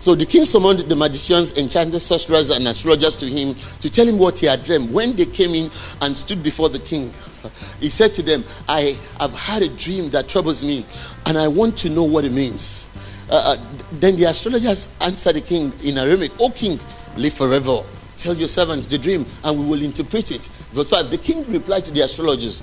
So 0.00 0.14
the 0.14 0.26
king 0.26 0.44
summoned 0.44 0.80
the 0.80 0.94
magicians, 0.94 1.56
enchanters, 1.58 2.04
sorcerers, 2.04 2.50
and 2.50 2.66
astrologers 2.68 3.18
to 3.20 3.26
him 3.26 3.54
to 3.80 3.90
tell 3.90 4.06
him 4.06 4.16
what 4.18 4.38
he 4.38 4.46
had 4.46 4.62
dreamed. 4.62 4.92
When 4.92 5.16
they 5.16 5.24
came 5.26 5.54
in 5.54 5.70
and 6.00 6.16
stood 6.16 6.42
before 6.42 6.68
the 6.68 6.78
king, 6.78 7.10
he 7.80 7.88
said 7.88 8.14
to 8.14 8.22
them, 8.22 8.44
I 8.68 8.96
have 9.18 9.32
had 9.34 9.62
a 9.62 9.68
dream 9.68 10.08
that 10.10 10.28
troubles 10.28 10.62
me, 10.64 10.84
and 11.26 11.36
I 11.36 11.48
want 11.48 11.76
to 11.78 11.88
know 11.90 12.04
what 12.04 12.24
it 12.24 12.32
means. 12.32 12.86
Uh, 13.30 13.56
uh 13.56 13.56
then 14.00 14.16
the 14.16 14.24
astrologers 14.24 14.88
answered 15.00 15.34
the 15.34 15.40
king 15.40 15.72
in 15.82 15.98
Aramaic, 15.98 16.32
O 16.40 16.50
king, 16.50 16.78
live 17.16 17.34
forever. 17.34 17.82
Tell 18.16 18.34
your 18.34 18.48
servants 18.48 18.86
the 18.86 18.98
dream, 18.98 19.26
and 19.44 19.58
we 19.58 19.64
will 19.64 19.82
interpret 19.82 20.30
it. 20.30 20.42
Verse 20.72 20.90
5 20.90 21.10
The 21.10 21.18
king 21.18 21.44
replied 21.50 21.84
to 21.86 21.92
the 21.92 22.00
astrologers, 22.02 22.62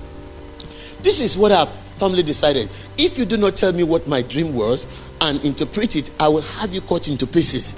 This 1.01 1.20
is 1.22 1.38
what 1.38 1.51
I've 1.51 1.70
firmly 1.98 2.24
decided. 2.24 2.70
If 2.98 3.18
you 3.18 3.26
do 3.26 3.38
not 3.38 3.56
tell 3.56 3.74
me 3.74 3.84
what 3.84 4.08
my 4.08 4.22
dream 4.22 4.54
was 4.54 4.86
and 5.22 5.43
interpret 5.46 5.96
it, 5.96 6.12
I 6.20 6.28
will 6.28 6.41
have 6.41 6.74
you 6.74 6.82
cut 6.82 7.08
into 7.08 7.26
pieces 7.26 7.76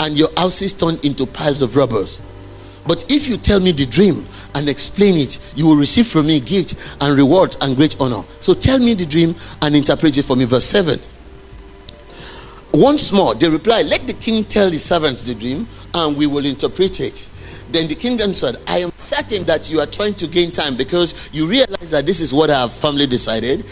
and 0.00 0.16
your 0.16 0.28
houses 0.36 0.72
turned 0.72 1.04
into 1.04 1.26
piles 1.26 1.62
of 1.62 1.76
robbers. 1.76 2.20
But 2.86 3.04
if 3.10 3.28
you 3.28 3.36
tell 3.36 3.60
me 3.60 3.72
the 3.72 3.86
dream 3.86 4.24
and 4.54 4.68
explain 4.68 5.16
it, 5.16 5.38
you 5.54 5.66
will 5.66 5.76
receive 5.76 6.06
from 6.06 6.26
me 6.26 6.40
gift 6.40 6.96
and 7.00 7.16
rewards 7.16 7.56
and 7.60 7.76
great 7.76 8.00
honor. 8.00 8.22
So 8.40 8.54
tell 8.54 8.78
me 8.78 8.94
the 8.94 9.04
dream 9.06 9.34
and 9.60 9.76
interpret 9.76 10.16
it 10.16 10.22
for 10.24 10.36
me. 10.36 10.46
Verse 10.46 10.64
7. 10.64 10.98
Once 12.72 13.12
more, 13.12 13.34
they 13.34 13.48
replied, 13.48 13.86
Let 13.86 14.06
the 14.06 14.14
king 14.14 14.44
tell 14.44 14.70
his 14.70 14.84
servants 14.84 15.26
the 15.26 15.34
dream 15.34 15.66
and 15.92 16.16
we 16.16 16.26
will 16.26 16.46
interpret 16.46 17.00
it. 17.00 17.28
Then 17.72 17.88
the 17.88 17.94
king 17.94 18.20
answered, 18.20 18.56
I 18.66 18.78
am 18.78 18.90
certain 18.94 19.44
that 19.44 19.70
you 19.70 19.80
are 19.80 19.86
trying 19.86 20.14
to 20.14 20.26
gain 20.26 20.50
time 20.50 20.76
because 20.76 21.30
you 21.32 21.46
realize 21.46 21.90
that 21.90 22.06
this 22.06 22.20
is 22.20 22.34
what 22.34 22.50
have 22.50 22.72
firmly 22.72 23.06
decided. 23.06 23.64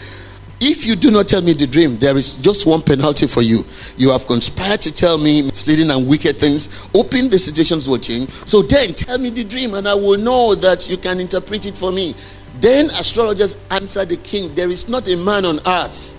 If 0.61 0.85
you 0.85 0.97
do 0.97 1.09
not 1.09 1.29
tell 1.29 1.41
me 1.41 1.53
the 1.53 1.65
dream, 1.65 1.95
there 1.97 2.17
is 2.17 2.35
just 2.35 2.65
one 2.65 2.81
penalty 2.81 3.27
for 3.27 3.41
you. 3.41 3.65
You 3.97 4.11
have 4.11 4.27
conspired 4.27 4.81
to 4.81 4.91
tell 4.91 5.17
me 5.17 5.43
misleading 5.43 5.89
and 5.89 6.07
wicked 6.07 6.37
things, 6.37 6.89
Open 6.93 7.29
the 7.29 7.39
situations 7.39 7.87
will 7.87 7.97
change. 7.97 8.29
So 8.29 8.61
then 8.61 8.93
tell 8.93 9.17
me 9.17 9.29
the 9.29 9.45
dream, 9.45 9.73
and 9.73 9.87
I 9.87 9.93
will 9.93 10.17
know 10.17 10.55
that 10.55 10.89
you 10.89 10.97
can 10.97 11.19
interpret 11.21 11.65
it 11.65 11.77
for 11.77 11.91
me. 11.93 12.13
Then 12.59 12.85
astrologers 12.87 13.57
answered 13.71 14.09
the 14.09 14.17
king, 14.17 14.53
There 14.53 14.69
is 14.69 14.89
not 14.89 15.07
a 15.07 15.15
man 15.15 15.45
on 15.45 15.59
earth. 15.65 16.17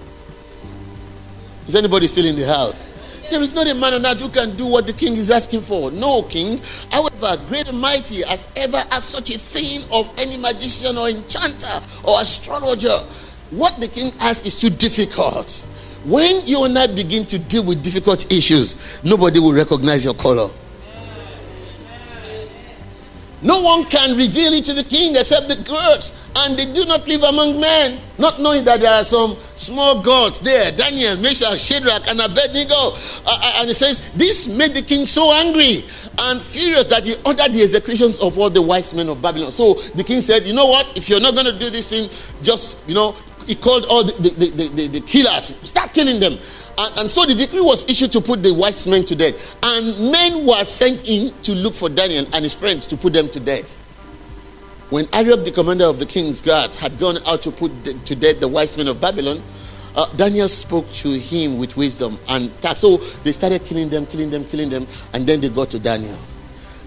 Is 1.67 1.75
anybody 1.77 2.07
still 2.07 2.25
in 2.25 2.37
the 2.37 2.47
house? 2.47 2.90
There 3.31 3.41
is 3.41 3.55
not 3.55 3.69
a 3.69 3.75
man 3.75 3.95
on 3.95 4.05
earth 4.07 4.21
who 4.21 4.29
can 4.29 4.57
do 4.57 4.67
what 4.67 4.89
the 4.89 4.93
king 4.93 5.13
is 5.13 5.31
asking 5.31 5.61
for. 5.61 5.93
No 5.93 6.25
king, 6.25 6.61
however 6.91 7.41
great 7.47 7.69
and 7.69 7.79
mighty, 7.79 8.25
has 8.25 8.49
ever 8.57 8.79
asked 8.91 9.11
such 9.11 9.31
a 9.31 9.39
thing 9.39 9.85
of 9.93 10.11
any 10.19 10.37
magician 10.37 10.99
or 10.99 11.09
enchanter 11.09 11.81
or 12.03 12.21
astrologer. 12.21 12.99
What 13.51 13.79
the 13.79 13.87
king 13.87 14.13
asks 14.21 14.47
is 14.47 14.59
too 14.59 14.71
difficult. 14.71 15.65
When 16.05 16.45
you 16.45 16.65
and 16.65 16.77
I 16.77 16.89
begin 16.89 17.25
to 17.27 17.39
deal 17.39 17.63
with 17.63 17.85
difficult 17.85 18.33
issues, 18.33 18.75
nobody 19.05 19.39
will 19.39 19.53
recognize 19.53 20.05
your 20.05 20.15
color. 20.15 20.51
No 23.43 23.63
one 23.63 23.85
can 23.85 24.17
reveal 24.17 24.53
it 24.53 24.65
to 24.67 24.75
the 24.75 24.85
king 24.85 25.17
except 25.17 25.49
the 25.49 25.57
gods, 25.57 26.13
and 26.37 26.59
they 26.59 26.71
do 26.71 26.85
not 26.85 27.09
live 27.09 27.23
among 27.23 27.59
men, 27.59 27.99
not 28.19 28.39
knowing 28.41 28.65
that 28.65 28.81
there 28.81 28.93
are 28.93 29.05
some 29.05 29.35
small 29.57 30.03
gods 30.03 30.41
there 30.41 30.71
Daniel, 30.73 31.17
Meshach, 31.17 31.59
Shadrach, 31.59 32.07
and 32.09 32.21
Abednego. 32.21 32.75
Uh, 32.75 32.93
uh, 33.27 33.53
and 33.59 33.69
he 33.69 33.73
says, 33.73 34.11
This 34.13 34.47
made 34.47 34.75
the 34.75 34.83
king 34.83 35.07
so 35.07 35.33
angry 35.33 35.83
and 36.19 36.43
furious 36.43 36.87
that 36.87 37.07
he 37.07 37.15
ordered 37.25 37.53
the 37.53 37.63
executions 37.63 38.21
of 38.21 38.39
all 38.39 38.51
the 38.51 38.61
wise 38.61 38.93
men 38.93 39.09
of 39.09 39.23
Babylon. 39.23 39.51
So 39.51 39.75
the 39.95 40.05
king 40.05 40.21
said, 40.21 40.47
You 40.47 40.53
know 40.53 40.67
what? 40.67 40.97
If 40.97 41.09
you're 41.09 41.21
not 41.21 41.33
going 41.33 41.47
to 41.47 41.59
do 41.59 41.71
this 41.71 41.89
thing, 41.89 42.11
just, 42.43 42.77
you 42.87 42.95
know, 42.95 43.17
he 43.47 43.55
called 43.55 43.87
all 43.87 44.05
the, 44.05 44.13
the, 44.13 44.51
the, 44.51 44.69
the, 44.69 44.87
the 44.89 45.01
killers, 45.01 45.57
start 45.69 45.95
killing 45.95 46.21
them. 46.21 46.35
And, 46.81 47.01
and, 47.01 47.11
so 47.11 47.27
the 47.27 47.35
decree 47.35 47.61
was 47.61 47.89
issued 47.91 48.11
to 48.13 48.23
put 48.23 48.43
the 48.43 48.55
wise 48.55 48.87
men 48.87 49.05
to 49.05 49.15
death. 49.15 49.57
And 49.63 50.11
men 50.11 50.47
were 50.47 50.65
sent 50.65 51.07
in 51.07 51.33
to 51.43 51.53
look 51.53 51.75
for 51.75 51.91
Daniel 51.91 52.25
and 52.33 52.43
his 52.43 52.55
friends 52.55 52.87
to 52.87 52.97
put 52.97 53.13
them 53.13 53.29
to 53.29 53.41
death. 53.41 53.77
When 54.89 55.07
Arioch, 55.13 55.45
the 55.45 55.53
commander 55.53 55.85
of 55.85 55.99
the 55.99 56.07
king's 56.07 56.41
guards, 56.41 56.77
had 56.77 56.99
gone 56.99 57.19
out 57.27 57.43
to 57.43 57.51
put 57.51 57.71
to 57.85 58.17
death 58.17 58.41
the 58.41 58.49
wise 58.49 58.77
men 58.77 58.89
of 58.89 59.01
Babylon, 59.01 59.43
uh, 59.95 60.07
Daniel 60.17 60.49
spoke 60.49 60.91
to 60.95 61.11
him 61.11 61.59
with 61.59 61.77
wisdom 61.77 62.19
and 62.29 62.51
tact. 62.63 62.79
So 62.79 62.97
they 62.97 63.33
started 63.33 63.65
killing 63.65 63.89
them, 63.91 64.07
killing 64.07 64.31
them, 64.31 64.45
killing 64.47 64.71
them, 64.71 64.87
and 65.13 65.27
then 65.27 65.41
they 65.41 65.49
got 65.51 65.71
to 65.73 65.79
Daniel. 65.79 66.19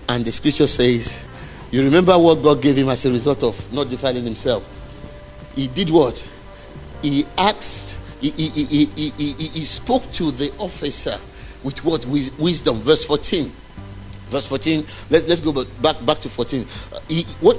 And 0.09 0.25
the 0.25 0.31
scripture 0.31 0.67
says, 0.67 1.23
You 1.71 1.83
remember 1.83 2.17
what 2.17 2.41
God 2.41 2.61
gave 2.61 2.77
him 2.77 2.89
as 2.89 3.05
a 3.05 3.11
result 3.11 3.43
of 3.43 3.71
not 3.71 3.89
defiling 3.89 4.23
himself? 4.23 4.67
He 5.55 5.67
did 5.67 5.89
what? 5.89 6.27
he 7.03 7.25
asked, 7.37 7.99
he, 8.31 8.65
he, 8.65 8.85
he, 8.85 9.33
he, 9.33 9.65
spoke 9.65 10.09
to 10.13 10.31
the 10.31 10.53
officer 10.57 11.17
with 11.63 11.83
what 11.83 12.05
wisdom. 12.05 12.77
Verse 12.77 13.03
14. 13.03 13.51
Verse 14.27 14.47
14. 14.47 14.85
Let's, 15.09 15.27
let's 15.27 15.41
go 15.41 15.65
back, 15.81 16.03
back 16.05 16.19
to 16.19 16.29
14. 16.29 16.61
Uh, 16.61 16.99
he, 17.09 17.23
what, 17.41 17.57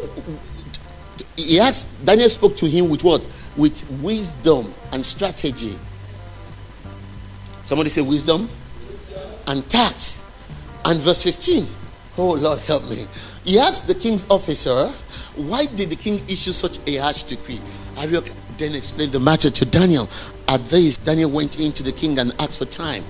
he 1.37 1.61
asked, 1.61 2.05
Daniel 2.05 2.29
spoke 2.29 2.57
to 2.57 2.67
him 2.67 2.89
with 2.89 3.05
what? 3.05 3.27
With 3.57 3.89
wisdom 4.03 4.73
and 4.93 5.05
strategy. 5.05 5.75
Somebody 7.65 7.91
say 7.91 8.01
wisdom, 8.01 8.49
wisdom. 8.89 9.31
and 9.47 9.69
tact. 9.69 10.23
And 10.87 10.99
verse 11.01 11.23
15. 11.23 11.67
Oh 12.17 12.33
Lord, 12.33 12.59
help 12.61 12.89
me. 12.89 13.07
He 13.45 13.59
asked 13.59 13.87
the 13.87 13.95
king's 13.95 14.25
officer, 14.31 14.89
Why 15.37 15.67
did 15.67 15.91
the 15.91 15.97
king 15.97 16.23
issue 16.29 16.53
such 16.53 16.79
a 16.87 16.97
harsh 16.97 17.25
decree? 17.25 17.61
Arioch 17.99 18.31
then 18.59 18.75
explained 18.75 19.13
the 19.13 19.21
matter 19.21 19.51
to 19.51 19.65
Daniel. 19.65 20.09
At 20.49 20.61
this, 20.69 20.97
Daniel 20.97 21.31
went 21.31 21.59
into 21.59 21.83
the 21.83 21.93
king 21.93 22.19
and 22.19 22.35
asked 22.39 22.59
for 22.59 22.67
time 22.67 23.05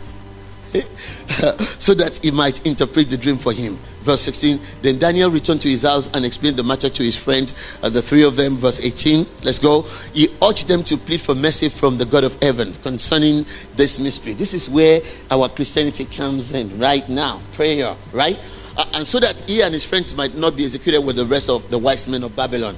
so 1.78 1.94
that 1.94 2.18
he 2.22 2.30
might 2.30 2.66
interpret 2.66 3.08
the 3.08 3.16
dream 3.16 3.36
for 3.36 3.52
him. 3.52 3.76
Verse 4.02 4.22
16 4.22 4.58
Then 4.82 4.98
Daniel 4.98 5.30
returned 5.30 5.60
to 5.62 5.68
his 5.68 5.82
house 5.82 6.08
and 6.14 6.24
explained 6.24 6.56
the 6.56 6.64
matter 6.64 6.88
to 6.88 7.02
his 7.02 7.16
friends, 7.16 7.78
uh, 7.82 7.88
the 7.88 8.02
three 8.02 8.24
of 8.24 8.36
them. 8.36 8.56
Verse 8.56 8.84
18 8.84 9.24
Let's 9.44 9.58
go. 9.58 9.82
He 10.12 10.28
urged 10.42 10.66
them 10.66 10.82
to 10.84 10.96
plead 10.96 11.20
for 11.20 11.34
mercy 11.34 11.68
from 11.68 11.96
the 11.96 12.04
God 12.04 12.24
of 12.24 12.40
heaven 12.42 12.74
concerning 12.82 13.44
this 13.76 14.00
mystery. 14.00 14.32
This 14.32 14.52
is 14.52 14.68
where 14.68 15.00
our 15.30 15.48
Christianity 15.48 16.06
comes 16.06 16.52
in 16.52 16.76
right 16.78 17.08
now 17.08 17.40
prayer, 17.52 17.94
right? 18.12 18.38
Uh, 18.76 18.84
and 18.94 19.06
so 19.06 19.20
that 19.20 19.40
he 19.42 19.62
and 19.62 19.72
his 19.72 19.84
friends 19.84 20.16
might 20.16 20.34
not 20.34 20.56
be 20.56 20.64
executed 20.64 21.00
with 21.00 21.16
the 21.16 21.26
rest 21.26 21.48
of 21.48 21.70
the 21.70 21.78
wise 21.78 22.08
men 22.08 22.24
of 22.24 22.34
Babylon. 22.34 22.76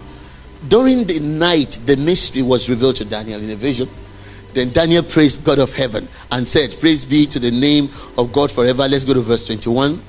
During 0.68 1.04
the 1.04 1.20
night, 1.20 1.78
the 1.86 1.96
mystery 1.96 2.42
was 2.42 2.68
revealed 2.68 2.96
to 2.96 3.04
Daniel 3.04 3.40
in 3.40 3.50
a 3.50 3.56
vision. 3.56 3.88
Then 4.56 4.70
Daniel 4.70 5.02
praised 5.02 5.44
God 5.44 5.58
of 5.58 5.74
heaven 5.74 6.08
and 6.32 6.48
said, 6.48 6.74
Praise 6.80 7.04
be 7.04 7.26
to 7.26 7.38
the 7.38 7.50
name 7.50 7.90
of 8.16 8.32
God 8.32 8.50
forever. 8.50 8.88
Let's 8.88 9.04
go 9.04 9.12
to 9.12 9.20
verse 9.20 9.44
21. 9.44 10.00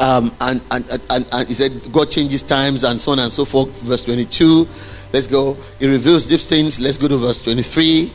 Um, 0.00 0.32
and, 0.40 0.62
and, 0.70 1.02
and, 1.10 1.28
and 1.30 1.48
he 1.48 1.52
said, 1.52 1.92
God 1.92 2.10
changes 2.10 2.40
times 2.40 2.82
and 2.82 2.98
so 2.98 3.12
on 3.12 3.18
and 3.18 3.30
so 3.30 3.44
forth. 3.44 3.68
Verse 3.82 4.06
22. 4.06 4.66
Let's 5.12 5.26
go. 5.26 5.58
He 5.78 5.86
reveals 5.86 6.24
deep 6.24 6.40
things. 6.40 6.80
Let's 6.80 6.96
go 6.96 7.08
to 7.08 7.18
verse 7.18 7.42
23. 7.42 8.10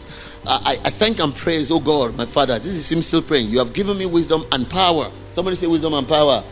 I, 0.48 0.76
I 0.84 0.90
thank 0.90 1.20
and 1.20 1.36
praise, 1.36 1.70
oh 1.70 1.80
God, 1.80 2.18
my 2.18 2.26
Father. 2.26 2.56
This 2.56 2.66
is 2.70 2.92
him 2.92 3.04
still 3.04 3.22
praying. 3.22 3.50
You 3.50 3.60
have 3.60 3.74
given 3.74 3.96
me 3.96 4.08
wisdom 4.08 4.42
and 4.52 4.68
power. 4.68 5.12
Somebody 5.34 5.56
say 5.56 5.68
wisdom 5.68 5.94
and 5.94 6.08
power. 6.08 6.44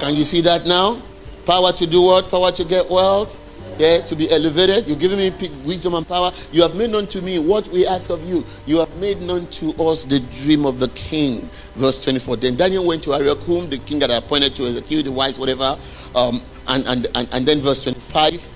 Can 0.00 0.16
you 0.16 0.24
see 0.24 0.40
that 0.40 0.66
now? 0.66 1.00
Power 1.46 1.70
to 1.70 1.86
do 1.86 2.02
what? 2.02 2.28
Power 2.32 2.50
to 2.50 2.64
get 2.64 2.90
wealth 2.90 3.45
yeah, 3.78 4.00
to 4.00 4.16
be 4.16 4.30
elevated. 4.30 4.88
You've 4.88 4.98
given 4.98 5.18
me 5.18 5.30
wisdom 5.64 5.94
and 5.94 6.06
power. 6.06 6.32
You 6.52 6.62
have 6.62 6.74
made 6.74 6.90
known 6.90 7.06
to 7.08 7.22
me 7.22 7.38
what 7.38 7.68
we 7.68 7.86
ask 7.86 8.10
of 8.10 8.26
you. 8.28 8.44
You 8.66 8.78
have 8.78 8.94
made 8.96 9.20
known 9.20 9.46
to 9.46 9.72
us 9.84 10.04
the 10.04 10.20
dream 10.42 10.64
of 10.64 10.78
the 10.78 10.88
king. 10.88 11.48
Verse 11.74 12.02
24. 12.02 12.36
Then 12.36 12.56
Daniel 12.56 12.86
went 12.86 13.02
to 13.04 13.14
Arioch, 13.14 13.38
whom 13.40 13.68
the 13.68 13.78
king 13.78 14.00
had 14.00 14.10
appointed 14.10 14.56
to 14.56 14.64
execute 14.64 15.04
the 15.04 15.12
wise, 15.12 15.38
whatever. 15.38 15.78
Um, 16.14 16.40
and, 16.68 16.86
and, 16.86 17.06
and, 17.14 17.28
and 17.32 17.46
then 17.46 17.60
verse 17.60 17.82
25. 17.82 18.52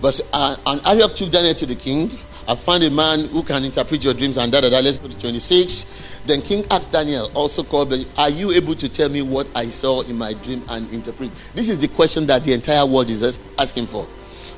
Verse, 0.00 0.20
uh, 0.32 0.56
and 0.66 0.86
Arioch 0.86 1.14
took 1.14 1.30
Daniel 1.30 1.54
to 1.54 1.66
the 1.66 1.76
king 1.76 2.10
I 2.46 2.54
found 2.54 2.82
a 2.82 2.90
man 2.90 3.26
who 3.28 3.42
can 3.42 3.64
interpret 3.64 4.04
your 4.04 4.12
dreams 4.12 4.36
and 4.36 4.52
da 4.52 4.60
da 4.60 4.68
da. 4.68 4.80
Let's 4.80 4.98
go 4.98 5.08
to 5.08 5.18
26. 5.18 6.20
Then 6.26 6.42
King 6.42 6.64
asked 6.70 6.92
Daniel, 6.92 7.30
also 7.34 7.62
called, 7.62 7.94
Are 8.18 8.28
you 8.30 8.52
able 8.52 8.74
to 8.74 8.88
tell 8.88 9.08
me 9.08 9.22
what 9.22 9.48
I 9.54 9.64
saw 9.64 10.02
in 10.02 10.18
my 10.18 10.34
dream 10.34 10.62
and 10.68 10.90
interpret? 10.92 11.30
This 11.54 11.70
is 11.70 11.78
the 11.78 11.88
question 11.88 12.26
that 12.26 12.44
the 12.44 12.52
entire 12.52 12.84
world 12.84 13.08
is 13.08 13.38
asking 13.58 13.86
for. 13.86 14.04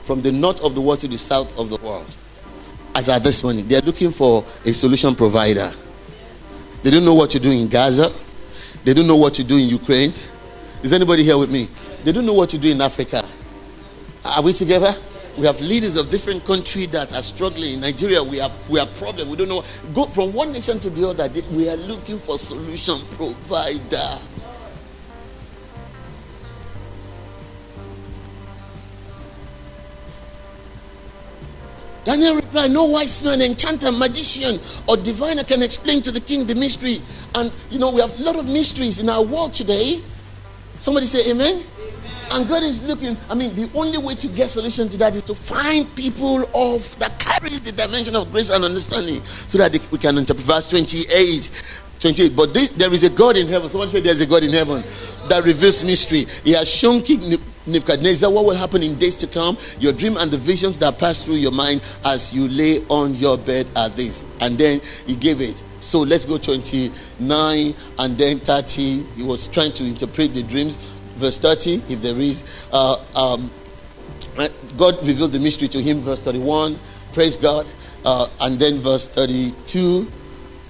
From 0.05 0.20
the 0.20 0.32
north 0.32 0.62
of 0.62 0.74
the 0.74 0.80
world 0.80 1.01
to 1.01 1.09
the 1.09 1.18
south 1.18 1.57
of 1.59 1.70
the 1.70 1.76
world. 1.76 2.07
As 2.95 3.09
at 3.09 3.22
this 3.22 3.45
morning, 3.45 3.68
they 3.68 3.76
are 3.76 3.82
looking 3.82 4.11
for 4.11 4.45
a 4.64 4.72
solution 4.72 5.14
provider. 5.14 5.70
They 6.82 6.91
don't 6.91 7.05
know 7.05 7.14
what 7.14 7.30
to 7.30 7.41
do 7.41 7.51
in 7.51 7.68
Gaza. 7.68 8.12
They 8.84 8.95
don't 8.95 9.07
know 9.07 9.16
what 9.16 9.34
to 9.34 9.45
do 9.45 9.57
in 9.59 9.68
Ukraine. 9.68 10.12
Is 10.82 10.93
anybody 10.93 11.22
here 11.24 11.37
with 11.39 11.53
me? 11.53 11.68
They 12.05 12.12
don't 12.12 12.26
know 12.26 12.32
what 12.34 12.51
to 12.51 12.59
do 12.59 12.70
in 12.70 12.80
Africa. 12.80 13.24
Are 14.24 14.43
we 14.43 14.53
together? 14.53 14.95
We 15.39 15.45
have 15.45 15.61
leaders 15.61 15.97
of 15.97 16.11
different 16.11 16.45
countries 16.47 16.89
that 16.93 17.14
are 17.14 17.22
struggling. 17.22 17.74
In 17.74 17.80
Nigeria, 17.80 18.24
we 18.24 18.39
have 18.39 18.53
we 18.70 18.78
have 18.78 18.95
problems. 18.97 19.30
We 19.30 19.37
don't 19.37 19.49
know. 19.49 19.64
Go 19.95 20.07
from 20.07 20.32
one 20.32 20.51
nation 20.53 20.80
to 20.80 20.89
the 20.89 21.09
other. 21.09 21.28
We 21.53 21.68
are 21.68 21.76
looking 21.76 22.18
for 22.18 22.39
solution 22.39 23.01
provider. 23.11 24.18
Daniel 32.07 32.37
replied, 32.37 32.70
No 32.70 32.84
wise 32.84 33.22
man, 33.24 33.43
enchanter, 33.43 33.91
magician, 33.91 34.61
or 34.89 34.97
diviner 34.97 35.43
can 35.43 35.61
explain 35.61 36.01
to 36.03 36.12
the 36.12 36.20
king 36.20 36.47
the 36.47 36.55
mystery. 36.55 37.03
And 37.34 37.53
you 37.68 37.80
know, 37.80 37.91
we 37.91 38.01
have 38.01 38.18
a 38.18 38.22
lot 38.22 38.39
of 38.39 38.47
mysteries 38.47 39.01
in 39.01 39.09
our 39.11 39.22
world 39.22 39.53
today. 39.53 40.01
Somebody 40.78 41.07
say 41.07 41.30
amen. 41.30 41.62
And 42.37 42.47
God 42.47 42.64
is 42.64 42.87
looking, 42.87 43.16
I 43.30 43.34
mean, 43.34 43.55
the 43.55 43.70
only 43.74 43.97
way 43.97 44.14
to 44.14 44.28
get 44.28 44.51
solution 44.51 44.91
to 44.91 44.99
that 44.99 45.16
is 45.16 45.24
to 45.24 45.34
find 45.34 45.89
people 45.97 46.45
of 46.55 46.99
that 46.99 47.18
carries 47.18 47.62
the 47.62 47.72
dimension 47.72 48.14
of 48.14 48.30
grace 48.30 48.51
and 48.51 48.62
understanding 48.62 49.22
so 49.24 49.57
that 49.57 49.72
they, 49.72 49.78
we 49.91 49.97
can 49.97 50.18
interpret 50.18 50.45
verse 50.45 50.68
28. 50.68 51.51
28. 51.99 52.37
But 52.37 52.53
this 52.53 52.68
there 52.70 52.93
is 52.93 53.05
a 53.05 53.11
God 53.11 53.39
in 53.39 53.49
heaven. 53.49 53.70
Someone 53.70 53.89
said 53.89 54.05
there's 54.05 54.20
a 54.20 54.26
God 54.26 54.45
in 54.45 54.53
heaven. 54.53 54.84
that 55.28 55.45
reveals 55.45 55.82
mystery. 55.82 56.24
He 56.45 56.53
has 56.53 56.70
shown 56.70 57.01
King 57.01 57.39
Nebuchadnezzar 57.66 58.30
what 58.30 58.45
will 58.45 58.55
happen 58.55 58.82
in 58.82 58.97
days 58.97 59.16
to 59.16 59.26
come. 59.26 59.57
Your 59.80 59.95
dream 59.95 60.16
and 60.18 60.30
the 60.30 60.37
visions 60.37 60.76
that 60.78 60.99
pass 60.99 61.24
through 61.24 61.37
your 61.37 61.53
mind 61.53 61.82
as 62.05 62.34
you 62.34 62.49
lay 62.49 62.84
on 62.89 63.14
your 63.14 63.39
bed 63.39 63.66
are 63.76 63.89
these. 63.89 64.26
And 64.41 64.59
then 64.59 64.80
he 65.07 65.16
gave 65.16 65.41
it. 65.41 65.62
So 65.80 66.01
let's 66.01 66.24
go 66.24 66.37
29 66.37 67.74
and 67.99 68.18
then 68.18 68.39
30. 68.41 69.03
He 69.14 69.22
was 69.22 69.47
trying 69.47 69.72
to 69.72 69.84
interpret 69.84 70.34
the 70.34 70.43
dreams. 70.43 70.76
Verse 71.17 71.39
30, 71.39 71.83
if 71.89 72.03
there 72.03 72.19
is. 72.19 72.67
Uh, 72.73 73.05
um, 73.14 73.51
God 74.77 75.05
revealed 75.07 75.33
the 75.33 75.41
mystery 75.41 75.69
to 75.69 75.81
him. 75.81 76.01
Verse 76.01 76.23
31, 76.23 76.79
praise 77.12 77.37
God. 77.37 77.67
Uh, 78.05 78.29
and 78.43 78.59
then 78.59 78.79
verse 78.79 79.09
32, 79.09 80.07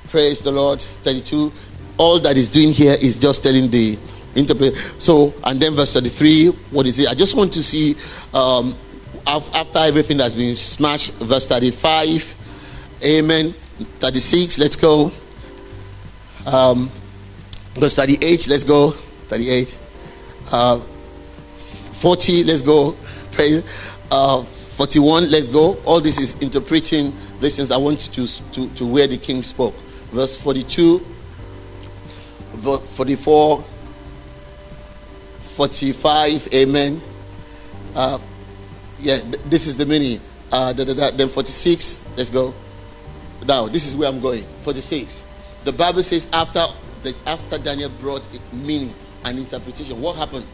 praise 0.08 0.40
the 0.40 0.52
Lord. 0.52 0.80
32, 0.80 1.52
all 1.98 2.20
that 2.20 2.36
is 2.36 2.48
doing 2.48 2.70
here 2.72 2.94
is 2.94 3.18
just 3.18 3.42
telling 3.42 3.70
the 3.70 3.98
interpret. 4.34 4.74
So, 4.98 5.34
and 5.44 5.60
then 5.60 5.74
verse 5.74 5.92
33, 5.92 6.48
what 6.70 6.86
is 6.86 7.00
it? 7.00 7.08
I 7.08 7.14
just 7.14 7.36
want 7.36 7.52
to 7.54 7.62
see 7.62 7.94
um, 8.32 8.74
after 9.26 9.78
everything 9.80 10.18
that's 10.18 10.34
been 10.34 10.54
smashed, 10.54 11.14
verse 11.14 11.46
35, 11.46 12.34
amen. 13.04 13.52
36, 13.98 14.58
let's 14.58 14.76
go. 14.76 15.10
Um, 16.46 16.88
verse 17.74 17.96
38, 17.96 18.48
let's 18.48 18.64
go. 18.64 18.92
38. 18.92 19.78
Uh, 20.52 20.78
40, 20.78 22.44
let's 22.44 22.62
go. 22.62 22.96
Praise. 23.32 23.62
Uh, 24.10 24.42
41, 24.42 25.30
let's 25.30 25.48
go. 25.48 25.78
All 25.84 26.00
this 26.00 26.18
is 26.18 26.40
interpreting 26.42 27.12
these 27.40 27.56
things. 27.56 27.72
I 27.72 27.78
want 27.78 28.06
you 28.06 28.26
to, 28.26 28.52
to, 28.52 28.74
to 28.74 28.86
where 28.86 29.06
the 29.06 29.16
king 29.16 29.42
spoke. 29.42 29.74
Verse 30.12 30.40
42, 30.40 30.98
verse 32.56 32.96
44, 32.96 33.64
45, 35.40 36.48
amen. 36.54 37.00
Uh, 37.94 38.18
yeah, 38.98 39.18
this 39.46 39.66
is 39.66 39.76
the 39.76 39.86
meaning. 39.86 40.20
Uh, 40.52 40.72
da, 40.72 40.84
da, 40.84 40.94
da, 40.94 41.10
then 41.10 41.28
46, 41.28 42.08
let's 42.16 42.30
go. 42.30 42.54
Now, 43.46 43.66
this 43.66 43.86
is 43.86 43.96
where 43.96 44.08
I'm 44.08 44.20
going. 44.20 44.44
46. 44.62 45.24
The 45.64 45.72
Bible 45.72 46.02
says 46.02 46.28
after 46.32 46.62
the, 47.02 47.14
after 47.26 47.58
Daniel 47.58 47.90
brought 48.00 48.32
it 48.34 48.40
meaning 48.52 48.94
and 49.26 49.40
interpretation, 49.40 50.00
what 50.00 50.14
happened? 50.16 50.46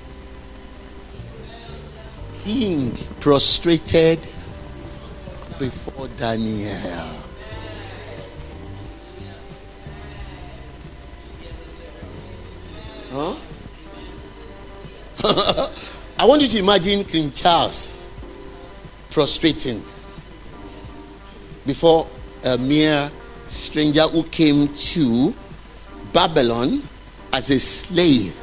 King 2.43 2.93
prostrated 3.21 4.19
before 5.59 6.09
Daniel. 6.17 7.23
Huh? 13.13 13.37
I 16.19 16.25
want 16.25 16.41
you 16.41 16.49
to 16.49 16.59
imagine 16.59 17.05
King 17.05 17.31
Charles 17.31 18.11
prostrating 19.11 19.83
before 21.67 22.09
a 22.43 22.57
mere 22.57 23.11
stranger 23.49 24.05
who 24.05 24.23
came 24.25 24.69
to 24.69 25.35
Babylon 26.15 26.83
as 27.35 27.51
a 27.51 27.61
slave. 27.61 28.42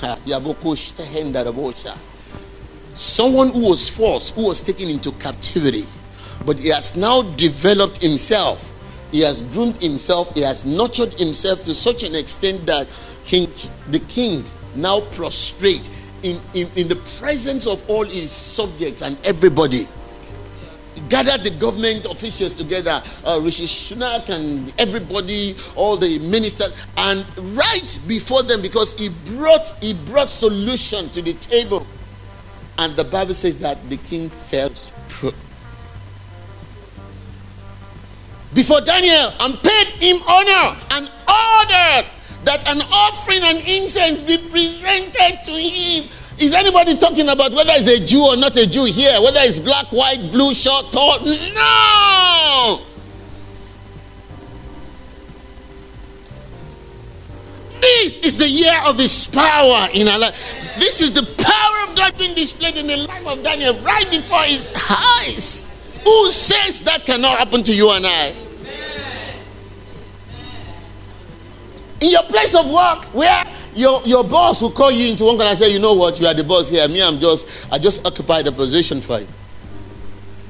Someone 2.94 3.50
who 3.50 3.60
was 3.60 3.88
forced, 3.88 4.34
who 4.34 4.46
was 4.46 4.60
taken 4.60 4.88
into 4.88 5.12
captivity, 5.12 5.84
but 6.44 6.58
he 6.58 6.68
has 6.68 6.96
now 6.96 7.22
developed 7.36 8.02
himself. 8.02 8.66
He 9.12 9.20
has 9.20 9.42
groomed 9.42 9.76
himself. 9.76 10.34
He 10.34 10.42
has 10.42 10.64
nurtured 10.64 11.14
himself 11.14 11.62
to 11.64 11.74
such 11.74 12.02
an 12.02 12.14
extent 12.14 12.66
that 12.66 12.88
king, 13.24 13.48
the 13.90 14.00
king 14.08 14.44
now 14.76 15.00
prostrate 15.12 15.88
in, 16.22 16.40
in, 16.54 16.68
in 16.76 16.88
the 16.88 16.96
presence 17.18 17.66
of 17.66 17.88
all 17.88 18.04
his 18.04 18.30
subjects 18.30 19.02
and 19.02 19.16
everybody 19.24 19.86
gathered 21.10 21.42
the 21.42 21.50
government 21.58 22.06
officials 22.06 22.54
together, 22.54 23.02
uh, 23.26 23.38
Rishi 23.42 23.66
Sunak 23.66 24.30
and 24.30 24.72
everybody, 24.78 25.56
all 25.74 25.96
the 25.96 26.18
ministers, 26.20 26.72
and 26.96 27.26
right 27.54 27.98
before 28.06 28.42
them 28.44 28.62
because 28.62 28.98
he 28.98 29.10
brought 29.36 29.74
he 29.82 29.92
brought 29.92 30.30
solution 30.30 31.10
to 31.10 31.20
the 31.20 31.34
table, 31.34 31.86
and 32.78 32.96
the 32.96 33.04
Bible 33.04 33.34
says 33.34 33.58
that 33.58 33.76
the 33.90 33.98
king 33.98 34.30
felt 34.30 34.72
before 38.54 38.80
Daniel 38.80 39.32
and 39.40 39.54
paid 39.62 39.86
him 39.98 40.22
honor 40.26 40.76
and 40.92 41.10
ordered 41.28 42.06
that 42.44 42.68
an 42.68 42.82
offering 42.90 43.42
and 43.42 43.58
incense 43.66 44.22
be 44.22 44.38
presented 44.38 45.38
to 45.44 45.52
him. 45.52 46.08
Is 46.40 46.54
anybody 46.54 46.96
talking 46.96 47.28
about 47.28 47.52
whether 47.52 47.72
it's 47.74 47.86
a 47.86 48.00
Jew 48.00 48.24
or 48.24 48.34
not 48.34 48.56
a 48.56 48.66
Jew 48.66 48.84
here? 48.84 49.20
Whether 49.20 49.40
it's 49.42 49.58
black, 49.58 49.92
white, 49.92 50.32
blue, 50.32 50.54
short, 50.54 50.90
tall? 50.90 51.20
No! 51.20 52.80
This 57.82 58.18
is 58.20 58.38
the 58.38 58.48
year 58.48 58.74
of 58.86 58.96
his 58.96 59.26
power 59.26 59.88
in 59.92 60.08
our 60.08 60.18
life. 60.18 60.54
This 60.78 61.02
is 61.02 61.12
the 61.12 61.24
power 61.44 61.90
of 61.90 61.94
God 61.94 62.16
being 62.16 62.34
displayed 62.34 62.78
in 62.78 62.86
the 62.86 62.96
life 62.96 63.26
of 63.26 63.42
Daniel 63.42 63.74
right 63.80 64.10
before 64.10 64.40
his 64.44 64.70
eyes. 64.90 65.66
Who 66.04 66.30
says 66.30 66.80
that 66.80 67.04
cannot 67.04 67.36
happen 67.36 67.62
to 67.64 67.74
you 67.74 67.90
and 67.90 68.06
I? 68.06 68.34
In 72.00 72.10
your 72.10 72.22
place 72.22 72.54
of 72.54 72.70
work, 72.70 73.04
where 73.12 73.44
your, 73.74 74.02
your 74.04 74.24
boss 74.24 74.62
will 74.62 74.70
call 74.70 74.90
you 74.90 75.10
into 75.10 75.24
one 75.24 75.36
corner 75.36 75.50
and 75.50 75.58
say, 75.58 75.72
you 75.72 75.78
know 75.78 75.94
what, 75.94 76.20
you 76.20 76.26
are 76.26 76.34
the 76.34 76.44
boss 76.44 76.70
here. 76.70 76.86
Me, 76.88 77.02
I'm 77.02 77.18
just, 77.18 77.66
I 77.72 77.78
just 77.78 78.06
occupy 78.06 78.42
the 78.42 78.52
position 78.52 79.00
for 79.00 79.20
you. 79.20 79.28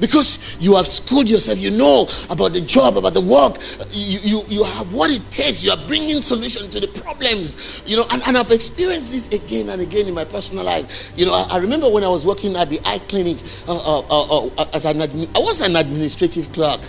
Because 0.01 0.57
you 0.59 0.77
have 0.77 0.87
schooled 0.87 1.29
yourself, 1.29 1.59
you 1.59 1.71
know 1.71 2.09
about 2.31 2.55
the 2.55 2.63
job, 2.63 2.97
about 2.97 3.13
the 3.13 3.21
work, 3.21 3.57
you, 3.91 4.19
you, 4.23 4.43
you 4.49 4.65
have 4.65 4.95
what 4.95 5.11
it 5.11 5.31
takes, 5.31 5.63
you 5.63 5.71
are 5.71 5.87
bringing 5.87 6.23
solution 6.23 6.71
to 6.71 6.81
the 6.81 6.89
problems, 6.89 7.83
you 7.87 7.97
know, 7.97 8.07
and, 8.11 8.23
and 8.27 8.39
I've 8.39 8.51
experienced 8.51 9.13
this 9.13 9.29
again 9.29 9.69
and 9.69 9.83
again 9.83 10.09
in 10.09 10.15
my 10.15 10.25
personal 10.25 10.65
life. 10.65 11.13
You 11.17 11.27
know, 11.27 11.35
I, 11.35 11.49
I 11.51 11.59
remember 11.59 11.89
when 11.91 12.03
I 12.03 12.09
was 12.09 12.25
working 12.25 12.57
at 12.57 12.71
the 12.71 12.81
eye 12.87 12.99
clinic 13.09 13.37
uh, 13.69 13.77
uh, 13.77 14.01
uh, 14.09 14.47
uh 14.57 14.71
as 14.73 14.87
an 14.87 14.99
admi- 14.99 15.29
I 15.37 15.41
was 15.41 15.61
an 15.61 15.77
administrative 15.77 16.51
clerk 16.53 16.81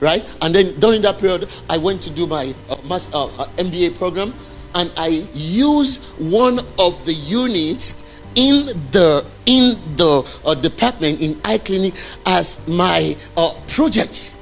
right? 0.00 0.22
And 0.42 0.54
then 0.54 0.78
during 0.80 1.00
that 1.02 1.18
period, 1.18 1.48
I 1.70 1.78
went 1.78 2.02
to 2.02 2.10
do 2.10 2.26
my 2.26 2.54
uh, 2.68 2.76
master, 2.86 3.10
uh, 3.14 3.46
MBA 3.56 3.96
program, 3.96 4.34
and 4.74 4.90
I 4.96 5.26
use 5.34 5.98
one 6.18 6.58
of 6.78 7.04
the 7.06 7.14
units 7.14 8.02
in 8.34 8.66
the 8.90 9.24
in 9.46 9.78
the 9.96 10.26
uh, 10.44 10.54
department 10.54 11.20
in 11.22 11.40
eye 11.44 11.58
clinic 11.58 11.94
as 12.26 12.66
my 12.66 13.16
uh, 13.36 13.54
project 13.68 14.33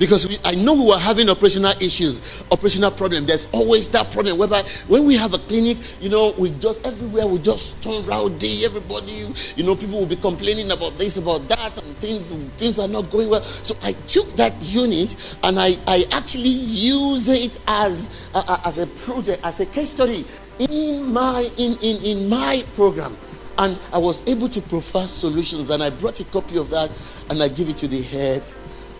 because 0.00 0.26
we, 0.26 0.38
I 0.46 0.54
know 0.54 0.74
we 0.74 0.86
were 0.86 0.98
having 0.98 1.28
operational 1.28 1.72
issues, 1.72 2.42
operational 2.50 2.90
problem. 2.90 3.26
There's 3.26 3.46
always 3.52 3.88
that 3.90 4.10
problem. 4.10 4.38
Whereby 4.38 4.62
when 4.88 5.04
we 5.04 5.14
have 5.16 5.34
a 5.34 5.38
clinic, 5.38 5.76
you 6.00 6.08
know, 6.08 6.34
we 6.38 6.50
just 6.58 6.84
everywhere 6.86 7.26
we 7.26 7.38
just 7.38 7.80
turn 7.82 8.04
rowdy. 8.06 8.64
Everybody, 8.64 9.28
you 9.56 9.62
know, 9.62 9.76
people 9.76 10.00
will 10.00 10.06
be 10.06 10.16
complaining 10.16 10.70
about 10.70 10.96
this, 10.96 11.18
about 11.18 11.46
that, 11.48 11.80
and 11.80 11.96
things 11.98 12.32
things 12.56 12.78
are 12.78 12.88
not 12.88 13.10
going 13.10 13.28
well. 13.28 13.42
So 13.42 13.76
I 13.82 13.92
took 14.08 14.26
that 14.36 14.54
unit 14.62 15.36
and 15.44 15.60
I 15.60 15.72
I 15.86 16.04
actually 16.12 16.48
use 16.48 17.28
it 17.28 17.60
as 17.68 18.26
as 18.34 18.78
a 18.78 18.86
project, 19.04 19.44
as 19.44 19.60
a 19.60 19.66
case 19.66 19.90
study 19.90 20.24
in 20.58 21.12
my 21.12 21.50
in 21.58 21.76
in 21.82 22.02
in 22.02 22.28
my 22.30 22.64
program 22.74 23.14
and 23.58 23.78
I 23.92 23.98
was 23.98 24.26
able 24.26 24.48
to 24.48 24.62
provide 24.62 25.10
solutions. 25.10 25.68
And 25.68 25.82
I 25.82 25.90
brought 25.90 26.18
a 26.20 26.24
copy 26.24 26.56
of 26.56 26.70
that 26.70 26.90
and 27.28 27.42
I 27.42 27.48
give 27.48 27.68
it 27.68 27.76
to 27.78 27.88
the 27.88 28.00
head 28.00 28.42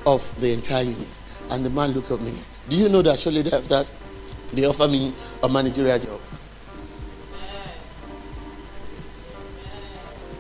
of 0.07 0.40
the 0.40 0.53
entire 0.53 0.84
unit. 0.84 1.09
And 1.51 1.64
the 1.64 1.70
man 1.70 1.90
looked 1.90 2.11
at 2.11 2.20
me. 2.20 2.32
Do 2.68 2.76
you 2.76 2.88
know 2.88 3.03
that 3.03 3.18
shortly 3.18 3.40
after 3.53 3.84
they 4.53 4.64
offered 4.64 4.90
me 4.90 5.12
a 5.42 5.48
managerial 5.48 5.98
job? 5.98 6.20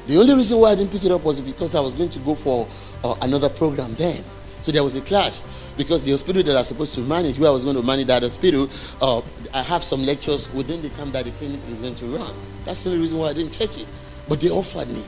The 0.06 0.18
only 0.18 0.34
reason 0.34 0.58
why 0.58 0.70
I 0.70 0.74
didn't 0.74 0.90
pick 0.90 1.04
it 1.04 1.12
up 1.12 1.22
was 1.22 1.40
because 1.40 1.74
I 1.74 1.80
was 1.80 1.94
going 1.94 2.10
to 2.10 2.18
go 2.20 2.34
for 2.34 2.66
uh, 3.04 3.14
another 3.22 3.48
program 3.48 3.94
then. 3.94 4.22
So 4.62 4.72
there 4.72 4.82
was 4.82 4.96
a 4.96 5.00
clash 5.00 5.40
because 5.76 6.04
the 6.04 6.10
hospital 6.10 6.42
that 6.42 6.52
I 6.52 6.58
was 6.58 6.68
supposed 6.68 6.94
to 6.96 7.00
manage, 7.00 7.38
where 7.38 7.48
I 7.48 7.52
was 7.52 7.64
going 7.64 7.76
to 7.76 7.82
manage 7.82 8.08
that 8.08 8.22
hospital, 8.22 8.68
uh, 9.00 9.22
I 9.54 9.62
have 9.62 9.82
some 9.84 10.04
lectures 10.04 10.52
within 10.52 10.82
the 10.82 10.88
time 10.90 11.12
that 11.12 11.24
the 11.24 11.30
clinic 11.32 11.60
is 11.68 11.80
going 11.80 11.94
to 11.94 12.06
run. 12.06 12.34
That's 12.64 12.82
the 12.82 12.90
only 12.90 13.02
reason 13.02 13.18
why 13.18 13.28
I 13.28 13.32
didn't 13.32 13.52
take 13.52 13.80
it. 13.80 13.86
But 14.28 14.40
they 14.40 14.50
offered 14.50 14.88
me 14.88 15.02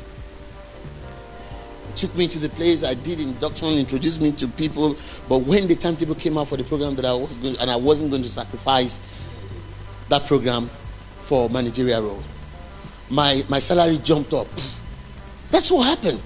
took 1.97 2.17
me 2.17 2.29
to 2.29 2.39
the 2.39 2.49
place 2.51 2.85
I 2.85 2.95
did 2.95 3.21
induction, 3.21 3.69
introduced 3.69 4.21
me 4.21 4.33
to 4.33 4.49
people. 4.49 4.97
But 5.29 5.39
when 5.39 5.69
the 5.69 5.75
timetable 5.75 6.15
came 6.15 6.39
out 6.39 6.49
for 6.49 6.57
the 6.57 6.65
program 6.65 6.95
that 6.97 7.05
I 7.05 7.15
was 7.15 7.39
going, 7.39 7.57
and 7.59 7.71
I 7.71 7.77
wasn't 7.77 8.11
going 8.11 8.23
to 8.23 8.29
sacrifice 8.29 9.01
that 10.09 10.27
program 10.27 10.69
for 11.21 11.49
managerial 11.51 12.03
role, 12.03 12.23
my 13.11 13.43
my 13.49 13.59
salary 13.59 13.99
jumped 13.99 14.33
up. 14.33 14.49
That's 15.51 15.71
what 15.71 15.87
happened. 15.87 16.21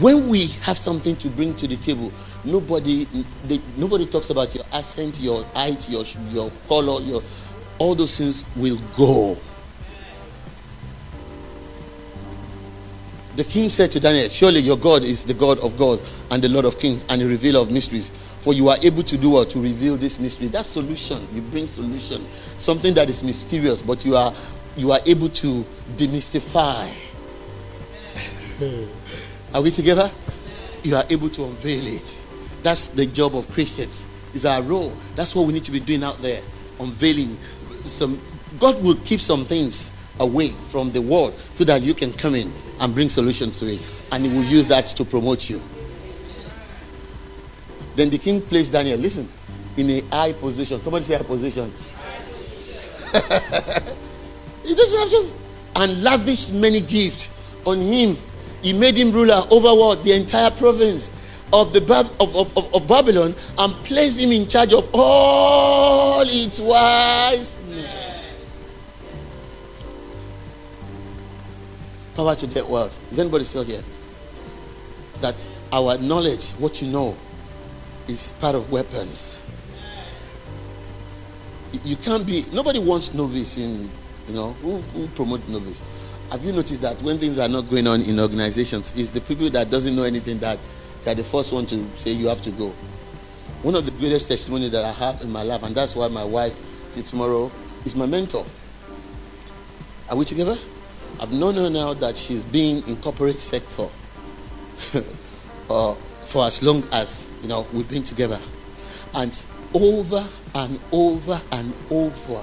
When 0.00 0.28
we 0.28 0.46
have 0.62 0.78
something 0.78 1.16
to 1.16 1.28
bring 1.28 1.54
to 1.56 1.66
the 1.66 1.76
table, 1.76 2.12
nobody 2.44 3.06
they, 3.46 3.60
nobody 3.76 4.06
talks 4.06 4.30
about 4.30 4.54
your 4.54 4.64
accent, 4.72 5.20
your 5.20 5.44
height, 5.54 5.88
your 5.88 6.04
your 6.30 6.50
color, 6.68 7.00
your 7.02 7.22
all 7.78 7.94
those 7.94 8.18
things 8.18 8.44
will 8.56 8.78
go. 8.96 9.36
The 13.38 13.44
king 13.44 13.68
said 13.68 13.92
to 13.92 14.00
Daniel, 14.00 14.28
Surely 14.28 14.58
your 14.58 14.76
God 14.76 15.04
is 15.04 15.24
the 15.24 15.32
God 15.32 15.60
of 15.60 15.78
gods 15.78 16.02
and 16.32 16.42
the 16.42 16.48
Lord 16.48 16.64
of 16.64 16.76
kings 16.76 17.04
and 17.08 17.20
the 17.20 17.26
revealer 17.26 17.60
of 17.60 17.70
mysteries. 17.70 18.10
For 18.40 18.52
you 18.52 18.68
are 18.68 18.76
able 18.82 19.04
to 19.04 19.16
do 19.16 19.30
what? 19.30 19.48
To 19.50 19.60
reveal 19.60 19.96
this 19.96 20.18
mystery. 20.18 20.48
That 20.48 20.66
solution. 20.66 21.24
You 21.32 21.42
bring 21.42 21.68
solution. 21.68 22.26
Something 22.58 22.94
that 22.94 23.08
is 23.08 23.22
mysterious, 23.22 23.80
but 23.80 24.04
you 24.04 24.16
are 24.16 24.34
you 24.76 24.90
are 24.90 24.98
able 25.06 25.28
to 25.28 25.64
demystify. 25.96 26.90
are 29.54 29.62
we 29.62 29.70
together? 29.70 30.10
You 30.82 30.96
are 30.96 31.04
able 31.08 31.30
to 31.30 31.44
unveil 31.44 31.86
it. 31.86 32.24
That's 32.64 32.88
the 32.88 33.06
job 33.06 33.36
of 33.36 33.48
Christians. 33.52 34.04
It's 34.34 34.46
our 34.46 34.62
role. 34.62 34.92
That's 35.14 35.36
what 35.36 35.46
we 35.46 35.52
need 35.52 35.64
to 35.66 35.70
be 35.70 35.78
doing 35.78 36.02
out 36.02 36.20
there. 36.20 36.42
Unveiling 36.80 37.36
some 37.84 38.20
God 38.58 38.82
will 38.82 38.96
keep 38.96 39.20
some 39.20 39.44
things 39.44 39.92
away 40.18 40.48
from 40.70 40.90
the 40.90 41.00
world 41.00 41.34
so 41.54 41.62
that 41.62 41.82
you 41.82 41.94
can 41.94 42.12
come 42.12 42.34
in 42.34 42.52
and 42.80 42.94
bring 42.94 43.10
solutions 43.10 43.58
to 43.60 43.66
it. 43.66 43.86
And 44.12 44.24
he 44.24 44.30
will 44.34 44.44
use 44.44 44.68
that 44.68 44.86
to 44.86 45.04
promote 45.04 45.48
you. 45.50 45.60
Then 47.96 48.10
the 48.10 48.18
king 48.18 48.40
placed 48.40 48.72
Daniel, 48.72 48.98
listen, 48.98 49.28
in 49.76 49.90
a 49.90 50.00
high 50.14 50.32
position. 50.32 50.80
Somebody 50.80 51.04
say 51.04 51.16
high 51.16 51.22
position. 51.24 51.72
he 54.64 54.74
doesn't 54.74 54.98
have 55.00 55.10
just 55.10 55.32
and 55.76 56.02
lavished 56.02 56.52
many 56.52 56.80
gifts 56.80 57.30
on 57.64 57.80
him. 57.80 58.16
He 58.62 58.72
made 58.72 58.96
him 58.96 59.12
ruler 59.12 59.42
over 59.50 59.72
what? 59.74 60.02
The 60.02 60.12
entire 60.12 60.50
province 60.50 61.10
of 61.52 61.72
the 61.72 61.80
of, 62.20 62.36
of, 62.36 62.56
of, 62.58 62.74
of 62.74 62.88
Babylon 62.88 63.34
and 63.58 63.72
placed 63.84 64.20
him 64.20 64.32
in 64.32 64.46
charge 64.48 64.72
of 64.72 64.88
all 64.92 66.22
its 66.26 66.60
wise 66.60 67.58
men. 67.68 68.07
Power 72.18 72.34
to 72.34 72.48
get 72.48 72.66
wealth. 72.66 72.98
Is 73.12 73.20
anybody 73.20 73.44
still 73.44 73.62
here? 73.62 73.80
That 75.20 75.46
our 75.72 75.96
knowledge, 75.98 76.50
what 76.58 76.82
you 76.82 76.88
know, 76.88 77.16
is 78.08 78.32
part 78.40 78.56
of 78.56 78.72
weapons. 78.72 79.40
You 81.84 81.94
can't 81.94 82.26
be, 82.26 82.44
nobody 82.52 82.80
wants 82.80 83.14
novice 83.14 83.56
in, 83.56 83.88
you 84.26 84.34
know, 84.34 84.50
who, 84.54 84.78
who 84.78 85.06
promote 85.08 85.48
novice. 85.48 85.80
Have 86.32 86.44
you 86.44 86.52
noticed 86.52 86.82
that 86.82 87.00
when 87.02 87.18
things 87.18 87.38
are 87.38 87.48
not 87.48 87.70
going 87.70 87.86
on 87.86 88.02
in 88.02 88.18
organizations, 88.18 88.92
it's 88.96 89.10
the 89.10 89.20
people 89.20 89.48
that 89.50 89.70
doesn't 89.70 89.94
know 89.94 90.02
anything 90.02 90.38
that 90.38 90.58
they 91.04 91.12
are 91.12 91.14
the 91.14 91.22
first 91.22 91.52
one 91.52 91.66
to 91.66 91.86
say 91.98 92.10
you 92.10 92.26
have 92.26 92.42
to 92.42 92.50
go. 92.50 92.70
One 93.62 93.76
of 93.76 93.86
the 93.86 93.92
greatest 93.92 94.26
testimony 94.26 94.68
that 94.70 94.84
I 94.84 94.90
have 94.90 95.22
in 95.22 95.30
my 95.30 95.44
life, 95.44 95.62
and 95.62 95.72
that's 95.72 95.94
why 95.94 96.08
my 96.08 96.24
wife, 96.24 96.56
till 96.90 97.04
tomorrow, 97.04 97.52
is 97.84 97.94
my 97.94 98.06
mentor. 98.06 98.44
Are 100.10 100.16
we 100.16 100.24
together? 100.24 100.56
I've 101.20 101.32
known 101.32 101.54
her 101.56 101.68
now 101.68 101.94
that 101.94 102.16
she's 102.16 102.44
been 102.44 102.82
in 102.86 102.96
corporate 102.96 103.38
sector 103.38 103.88
uh, 105.70 105.94
for 105.94 106.44
as 106.44 106.62
long 106.62 106.84
as 106.92 107.30
you 107.42 107.48
know 107.48 107.66
we've 107.72 107.88
been 107.88 108.04
together, 108.04 108.38
and 109.14 109.46
over 109.74 110.24
and 110.54 110.78
over 110.92 111.40
and 111.52 111.74
over 111.90 112.42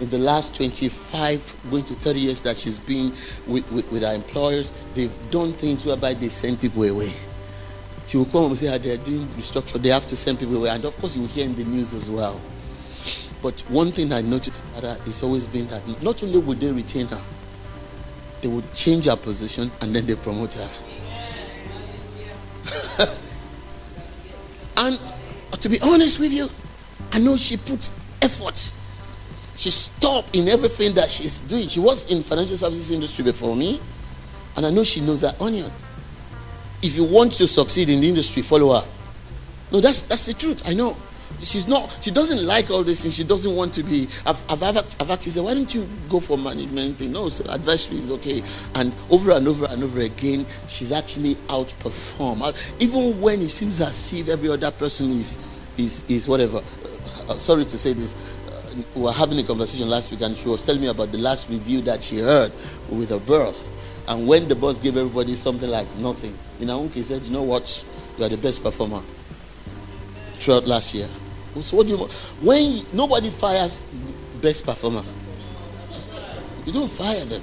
in 0.00 0.10
the 0.10 0.18
last 0.18 0.56
25 0.56 1.60
going 1.70 1.84
to 1.84 1.94
30 1.94 2.18
years 2.18 2.40
that 2.42 2.56
she's 2.56 2.78
been 2.78 3.10
with, 3.46 3.70
with, 3.70 3.90
with 3.92 4.04
our 4.04 4.14
employers 4.14 4.72
they've 4.94 5.30
done 5.30 5.52
things 5.52 5.84
whereby 5.84 6.12
they 6.14 6.28
send 6.28 6.60
people 6.60 6.82
away. 6.82 7.12
She 8.06 8.16
will 8.16 8.24
come 8.26 8.46
and 8.46 8.58
say 8.58 8.76
they're 8.78 8.96
doing 8.98 9.26
restructure. 9.38 9.80
They 9.80 9.90
have 9.90 10.06
to 10.08 10.16
send 10.16 10.40
people 10.40 10.56
away. 10.56 10.70
And 10.70 10.84
of 10.84 10.96
course 10.98 11.14
you 11.14 11.22
will 11.22 11.28
hear 11.28 11.44
in 11.44 11.54
the 11.54 11.64
news 11.64 11.94
as 11.94 12.10
well. 12.10 12.40
But 13.42 13.60
one 13.68 13.90
thing 13.92 14.12
i 14.12 14.20
noticed 14.20 14.60
about 14.76 14.98
her 14.98 15.02
is 15.06 15.22
always 15.22 15.46
been 15.46 15.66
that 15.68 15.82
not 16.02 16.22
only 16.22 16.38
will 16.38 16.54
they 16.54 16.72
retain 16.72 17.06
her 17.06 17.22
they 18.42 18.48
would 18.48 18.74
change 18.74 19.06
her 19.06 19.16
position 19.16 19.70
and 19.80 19.94
then 19.94 20.04
they 20.04 20.16
promote 20.16 20.52
her. 20.54 20.68
and 24.76 25.00
uh, 25.52 25.56
to 25.56 25.68
be 25.68 25.80
honest 25.80 26.18
with 26.18 26.32
you, 26.32 26.48
I 27.12 27.18
know 27.20 27.36
she 27.36 27.56
put 27.56 27.88
effort. 28.20 28.70
She 29.56 29.70
stopped 29.70 30.34
in 30.36 30.48
everything 30.48 30.92
that 30.94 31.08
she's 31.08 31.40
doing. 31.40 31.68
She 31.68 31.80
was 31.80 32.10
in 32.10 32.22
financial 32.22 32.56
services 32.56 32.90
industry 32.90 33.24
before 33.24 33.54
me, 33.54 33.80
and 34.56 34.66
I 34.66 34.70
know 34.70 34.82
she 34.82 35.00
knows 35.00 35.20
that 35.20 35.40
onion. 35.40 35.70
If 36.82 36.96
you 36.96 37.04
want 37.04 37.32
to 37.34 37.46
succeed 37.46 37.88
in 37.90 38.00
the 38.00 38.08
industry, 38.08 38.42
follow 38.42 38.74
her. 38.74 38.84
No, 39.70 39.80
that's 39.80 40.02
that's 40.02 40.26
the 40.26 40.34
truth. 40.34 40.62
I 40.68 40.74
know 40.74 40.96
she's 41.42 41.66
not 41.66 41.90
she 42.00 42.10
doesn't 42.10 42.44
like 42.46 42.70
all 42.70 42.82
this 42.82 43.02
things. 43.02 43.14
She 43.14 43.24
doesn't 43.24 43.54
want 43.54 43.74
to 43.74 43.82
be 43.82 44.08
I've, 44.26 44.42
I've, 44.50 44.62
I've 44.76 45.10
actually 45.10 45.32
said 45.32 45.44
why 45.44 45.54
don't 45.54 45.72
you 45.74 45.86
go 46.08 46.20
for 46.20 46.38
management 46.38 46.96
thing? 46.96 47.12
No 47.12 47.28
so 47.28 47.50
advisory 47.52 47.98
is 47.98 48.10
okay. 48.12 48.42
And 48.74 48.92
over 49.10 49.32
and 49.32 49.46
over 49.48 49.66
and 49.68 49.82
over 49.82 50.00
again 50.00 50.46
she's 50.68 50.92
actually 50.92 51.34
outperformed. 51.48 52.42
Uh, 52.42 52.52
even 52.78 53.20
when 53.20 53.40
it 53.40 53.48
seems 53.50 53.80
as 53.80 54.12
if 54.12 54.28
every 54.28 54.48
other 54.48 54.70
person 54.70 55.10
is 55.10 55.38
is 55.76 56.08
is 56.08 56.28
whatever. 56.28 56.58
Uh, 56.58 57.32
uh, 57.32 57.34
sorry 57.34 57.64
to 57.64 57.78
say 57.78 57.92
this. 57.92 58.14
Uh, 58.48 58.82
we 58.94 59.02
were 59.02 59.12
having 59.12 59.38
a 59.38 59.42
conversation 59.42 59.88
last 59.88 60.10
week 60.10 60.20
and 60.22 60.36
she 60.36 60.48
was 60.48 60.64
telling 60.64 60.80
me 60.80 60.88
about 60.88 61.10
the 61.12 61.18
last 61.18 61.48
review 61.48 61.80
that 61.82 62.02
she 62.02 62.18
heard 62.18 62.52
with 62.90 63.10
her 63.10 63.20
boss. 63.20 63.68
And 64.08 64.26
when 64.26 64.48
the 64.48 64.56
boss 64.56 64.78
gave 64.78 64.96
everybody 64.96 65.34
something 65.34 65.70
like 65.70 65.86
nothing 65.96 66.36
in 66.60 66.68
her 66.68 66.74
own 66.74 66.90
case 66.90 67.08
said 67.08 67.22
you 67.22 67.32
know 67.32 67.42
what? 67.42 67.84
You 68.18 68.24
are 68.24 68.28
the 68.28 68.36
best 68.36 68.62
performer 68.62 69.00
throughout 70.38 70.66
last 70.66 70.94
year 70.94 71.08
so 71.60 71.76
what 71.76 71.86
do 71.86 71.96
you 71.96 71.98
when 72.40 72.84
nobody 72.92 73.30
fires 73.30 73.84
best 74.40 74.64
performer? 74.64 75.02
You 76.64 76.72
don't 76.72 76.90
fire 76.90 77.24
them. 77.24 77.42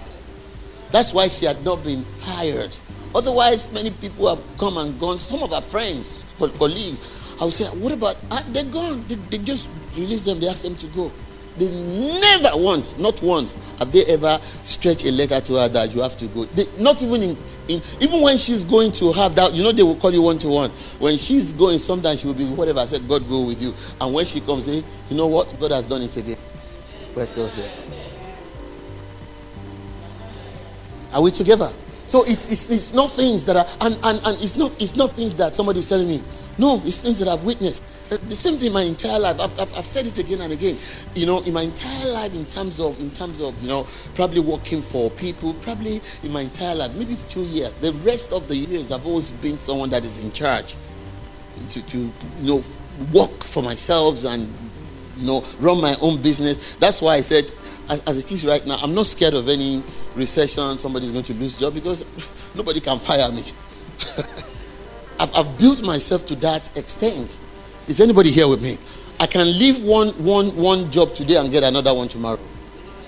That's 0.92 1.14
why 1.14 1.28
she 1.28 1.46
had 1.46 1.64
not 1.64 1.84
been 1.84 2.04
fired. 2.04 2.76
Otherwise, 3.14 3.72
many 3.74 3.92
people 3.92 4.34
have 4.34 4.44
come 4.58 4.78
and 4.78 5.00
gone. 5.00 5.20
Some 5.20 5.44
of 5.44 5.52
our 5.54 5.62
friends, 5.62 6.24
colleagues, 6.58 7.36
I 7.42 7.46
would 7.46 7.54
say, 7.54 7.66
what 7.66 7.94
about 7.94 8.18
ah, 8.32 8.44
they're 8.50 8.64
gone? 8.66 9.04
They, 9.08 9.16
they 9.16 9.38
just 9.40 9.70
release 9.98 10.24
them, 10.24 10.40
they 10.40 10.48
ask 10.48 10.64
them 10.64 10.76
to 10.76 10.88
go. 10.88 11.12
They 11.58 11.68
never 12.22 12.52
once, 12.56 12.98
not 12.98 13.22
once, 13.22 13.54
have 13.80 13.92
they 13.92 14.06
ever 14.06 14.40
stretched 14.64 15.06
a 15.06 15.12
letter 15.12 15.42
to 15.42 15.56
her 15.56 15.68
that 15.70 15.94
you 15.94 16.02
have 16.02 16.18
to 16.18 16.28
go. 16.28 16.46
They, 16.46 16.66
not 16.80 17.02
even 17.02 17.22
in 17.24 17.38
in, 17.70 17.82
even 18.02 18.22
when 18.22 18.38
she's 18.38 18.64
going 18.64 18.92
to 18.94 19.14
have 19.14 19.36
that, 19.36 19.54
you 19.54 19.64
know, 19.64 19.72
they 19.72 19.84
will 19.84 19.96
call 19.96 20.12
you 20.12 20.22
one 20.22 20.40
to 20.40 20.50
one. 20.50 20.72
When 21.00 21.18
she's 21.18 21.54
going, 21.54 21.80
sometimes 21.80 22.22
she 22.22 22.28
will 22.28 22.34
be 22.34 22.50
whatever 22.50 22.80
I 22.80 22.86
said, 22.86 23.08
God 23.08 23.28
go 23.30 23.46
with 23.46 23.62
you. 23.62 23.74
And 24.02 24.14
when 24.14 24.26
she 24.26 24.42
comes 24.42 24.68
in, 24.68 24.84
you 25.10 25.16
know 25.16 25.28
what? 25.28 25.56
God 25.60 25.72
has 25.72 25.86
done 25.86 26.02
it 26.02 26.18
again. 26.18 26.38
We're 27.16 27.26
still 27.26 27.48
here. 27.50 27.72
Are 31.14 31.22
we 31.22 31.32
together? 31.32 31.72
So 32.08 32.24
it's, 32.26 32.52
it's, 32.52 32.70
it's 32.70 32.94
not 32.94 33.12
things 33.12 33.46
that 33.46 33.56
are, 33.56 33.68
and, 33.82 33.98
and, 34.04 34.20
and 34.26 34.42
it's, 34.42 34.58
not, 34.58 34.72
it's 34.82 34.96
not 34.96 35.12
things 35.12 35.36
that 35.36 35.54
somebody's 35.54 35.88
telling 35.88 36.08
me. 36.08 36.22
No, 36.58 36.82
it's 36.84 37.02
things 37.02 37.20
that 37.20 37.28
I've 37.28 37.44
witnessed. 37.44 37.84
Uh, 38.12 38.18
the 38.28 38.36
same 38.36 38.58
thing 38.58 38.74
my 38.74 38.82
entire 38.82 39.20
life. 39.20 39.40
I've, 39.40 39.60
I've, 39.60 39.78
I've, 39.78 39.86
said 39.86 40.08
it 40.08 40.18
again 40.18 40.42
and 40.42 40.52
again. 40.52 40.76
You 41.14 41.28
know, 41.28 41.42
in 41.42 41.54
my 41.54 41.62
entire 41.62 42.12
life, 42.14 42.34
in 42.34 42.46
terms 42.46 42.80
of, 42.80 43.00
in 43.00 43.12
terms 43.12 43.40
of, 43.40 43.60
you 43.62 43.68
know, 43.68 43.88
probably 44.16 44.40
working 44.40 44.82
for 44.82 45.12
people, 45.12 45.54
probably 45.56 46.02
in 46.24 46.32
my 46.32 46.42
entire 46.42 46.74
life, 46.74 46.96
maybe 46.96 47.18
two 47.30 47.44
years. 47.44 47.72
The 47.76 47.94
rest 47.94 48.34
of 48.34 48.48
the 48.48 48.56
years, 48.58 48.92
I've 48.92 49.06
always 49.06 49.30
been 49.30 49.60
someone 49.60 49.90
that 49.92 50.04
is 50.06 50.24
in 50.24 50.32
charge. 50.32 50.76
To, 51.68 51.86
to 51.88 51.98
you 51.98 52.12
know, 52.42 52.64
work 53.14 53.44
for 53.44 53.62
myself 53.62 54.24
and, 54.26 54.52
you 55.18 55.28
know, 55.28 55.44
run 55.60 55.80
my 55.80 55.96
own 56.02 56.20
business. 56.22 56.76
That's 56.76 57.02
why 57.02 57.16
I 57.16 57.22
said, 57.22 57.52
as, 57.90 58.02
as 58.04 58.18
it 58.18 58.32
is 58.32 58.44
right 58.44 58.66
now, 58.66 58.78
I'm 58.82 58.96
not 58.96 59.06
scared 59.06 59.36
of 59.36 59.48
any 59.50 59.84
recession. 60.16 60.80
Somebody's 60.80 61.12
going 61.12 61.26
to 61.26 61.34
lose 61.36 61.58
job 61.58 61.76
because 61.76 62.06
nobody 62.56 62.80
can 62.80 62.98
fire 62.98 63.32
me. 63.32 63.44
I've, 65.20 65.36
I've 65.36 65.60
built 65.60 65.86
myself 65.86 66.26
to 66.28 66.36
that 66.38 66.76
extent. 66.76 67.38
Is 67.90 68.00
anybody 68.00 68.30
here 68.30 68.48
with 68.48 68.62
me? 68.62 68.78
I 69.20 69.26
can 69.26 69.48
leave 69.48 69.84
one, 69.84 70.10
one, 70.24 70.56
one 70.56 70.92
job 70.92 71.16
today 71.16 71.38
and 71.38 71.50
get 71.50 71.64
another 71.64 71.92
one 71.92 72.08
tomorrow. 72.08 72.40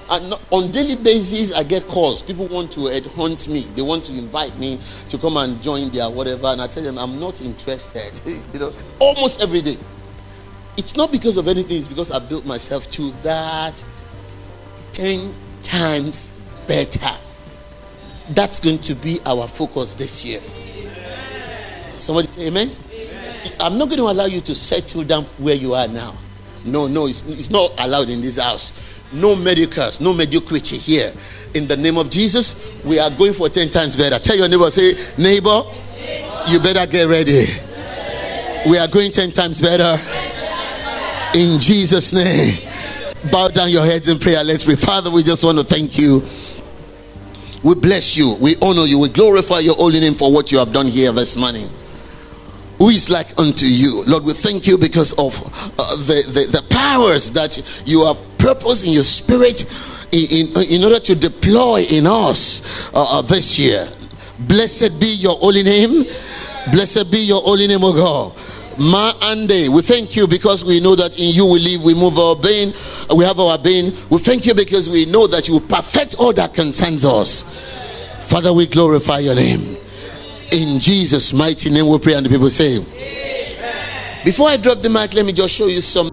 And 0.09 0.33
on 0.49 0.71
daily 0.71 0.95
basis, 0.95 1.53
I 1.53 1.61
get 1.61 1.87
calls. 1.87 2.23
People 2.23 2.47
want 2.47 2.71
to 2.73 2.89
eh, 2.89 2.99
hunt 3.15 3.47
me. 3.47 3.61
They 3.75 3.83
want 3.83 4.05
to 4.05 4.17
invite 4.17 4.57
me 4.57 4.79
to 5.09 5.19
come 5.19 5.37
and 5.37 5.61
join 5.61 5.89
their 5.89 6.09
whatever. 6.09 6.47
And 6.47 6.59
I 6.63 6.65
tell 6.65 6.81
them 6.81 6.97
I'm 6.97 7.19
not 7.19 7.41
interested. 7.41 8.19
you 8.53 8.59
know, 8.59 8.73
almost 8.97 9.39
every 9.39 9.61
day. 9.61 9.75
It's 10.77 10.97
not 10.97 11.11
because 11.11 11.37
of 11.37 11.47
anything. 11.47 11.77
It's 11.77 11.87
because 11.87 12.11
I 12.11 12.17
built 12.17 12.47
myself 12.47 12.89
to 12.91 13.11
that 13.21 13.85
ten 14.93 15.31
times 15.61 16.31
better. 16.67 17.15
That's 18.31 18.59
going 18.59 18.79
to 18.79 18.95
be 18.95 19.19
our 19.27 19.47
focus 19.47 19.93
this 19.93 20.25
year. 20.25 20.41
Somebody 21.99 22.27
say 22.29 22.47
amen. 22.47 22.71
I'm 23.61 23.77
not 23.77 23.89
going 23.89 23.99
to 23.99 24.09
allow 24.09 24.25
you 24.25 24.41
to 24.41 24.55
settle 24.55 25.03
down 25.03 25.23
where 25.37 25.55
you 25.55 25.73
are 25.73 25.87
now. 25.87 26.15
No, 26.65 26.87
no, 26.87 27.07
it's, 27.07 27.27
it's 27.27 27.49
not 27.49 27.71
allowed 27.79 28.09
in 28.09 28.21
this 28.21 28.39
house. 28.39 28.73
No 29.13 29.35
medicals, 29.35 29.99
no 29.99 30.13
mediocrity 30.13 30.77
here. 30.77 31.13
In 31.53 31.67
the 31.67 31.75
name 31.77 31.97
of 31.97 32.09
Jesus, 32.09 32.73
we 32.83 32.97
are 32.99 33.09
going 33.11 33.33
for 33.33 33.49
10 33.49 33.69
times 33.69 33.95
better. 33.95 34.19
Tell 34.19 34.37
your 34.37 34.47
neighbor, 34.47 34.69
say, 34.69 34.93
neighbor, 35.17 35.63
you 36.47 36.59
better 36.59 36.89
get 36.89 37.07
ready. 37.07 37.45
We 38.69 38.77
are 38.77 38.87
going 38.87 39.11
10 39.11 39.31
times 39.31 39.61
better. 39.61 39.99
In 41.37 41.59
Jesus' 41.59 42.13
name. 42.13 42.67
Bow 43.31 43.49
down 43.49 43.69
your 43.69 43.85
heads 43.85 44.07
in 44.07 44.17
prayer. 44.17 44.43
Let's 44.43 44.63
pray. 44.63 44.75
Father, 44.75 45.11
we 45.11 45.23
just 45.23 45.43
want 45.43 45.57
to 45.59 45.63
thank 45.63 45.97
you. 45.97 46.23
We 47.63 47.75
bless 47.75 48.17
you. 48.17 48.35
We 48.41 48.55
honor 48.61 48.85
you. 48.85 48.97
We 48.97 49.09
glorify 49.09 49.59
your 49.59 49.75
holy 49.75 49.99
name 49.99 50.13
for 50.13 50.31
what 50.31 50.51
you 50.51 50.57
have 50.57 50.73
done 50.73 50.87
here 50.87 51.11
this 51.11 51.37
morning. 51.37 51.69
Who 52.81 52.89
is 52.89 53.11
like 53.11 53.37
unto 53.37 53.67
you? 53.67 54.03
Lord, 54.07 54.23
we 54.23 54.33
thank 54.33 54.65
you 54.65 54.75
because 54.75 55.13
of 55.13 55.37
uh, 55.77 55.95
the, 55.97 56.23
the, 56.25 56.61
the 56.61 56.65
powers 56.71 57.29
that 57.29 57.61
you 57.85 58.07
have 58.07 58.17
purpose 58.39 58.83
in 58.87 58.91
your 58.93 59.03
spirit 59.03 59.71
in, 60.11 60.49
in, 60.57 60.63
in 60.67 60.83
order 60.83 60.99
to 60.99 61.13
deploy 61.13 61.81
in 61.91 62.07
us 62.07 62.91
uh, 62.91 63.19
uh, 63.19 63.21
this 63.21 63.59
year. 63.59 63.87
Blessed 64.39 64.99
be 64.99 65.13
your 65.13 65.37
holy 65.37 65.61
name. 65.61 66.05
Blessed 66.71 67.11
be 67.11 67.19
your 67.19 67.43
holy 67.43 67.67
name, 67.67 67.83
O 67.83 67.93
God. 67.93 68.33
Ma 68.79 69.13
Ande, 69.29 69.69
we 69.71 69.83
thank 69.83 70.15
you 70.15 70.25
because 70.25 70.65
we 70.65 70.79
know 70.79 70.95
that 70.95 71.19
in 71.19 71.35
you 71.35 71.45
we 71.45 71.59
live, 71.59 71.83
we 71.83 71.93
move 71.93 72.17
our 72.17 72.35
being, 72.35 72.73
we 73.15 73.23
have 73.25 73.39
our 73.39 73.59
being. 73.59 73.93
We 74.09 74.17
thank 74.17 74.47
you 74.47 74.55
because 74.55 74.89
we 74.89 75.05
know 75.05 75.27
that 75.27 75.47
you 75.47 75.59
perfect 75.59 76.15
all 76.17 76.33
that 76.33 76.55
concerns 76.55 77.05
us. 77.05 77.43
Father, 78.21 78.51
we 78.51 78.65
glorify 78.65 79.19
your 79.19 79.35
name. 79.35 79.77
In 80.51 80.79
Jesus' 80.79 81.31
mighty 81.31 81.69
name 81.69 81.87
we 81.87 81.97
pray, 81.97 82.13
and 82.13 82.25
the 82.25 82.29
people 82.29 82.49
say, 82.49 82.77
Amen. 82.77 84.25
Before 84.25 84.49
I 84.49 84.57
drop 84.57 84.81
the 84.81 84.89
mic, 84.89 85.13
let 85.13 85.25
me 85.25 85.31
just 85.31 85.53
show 85.53 85.67
you 85.67 85.79
some. 85.79 86.09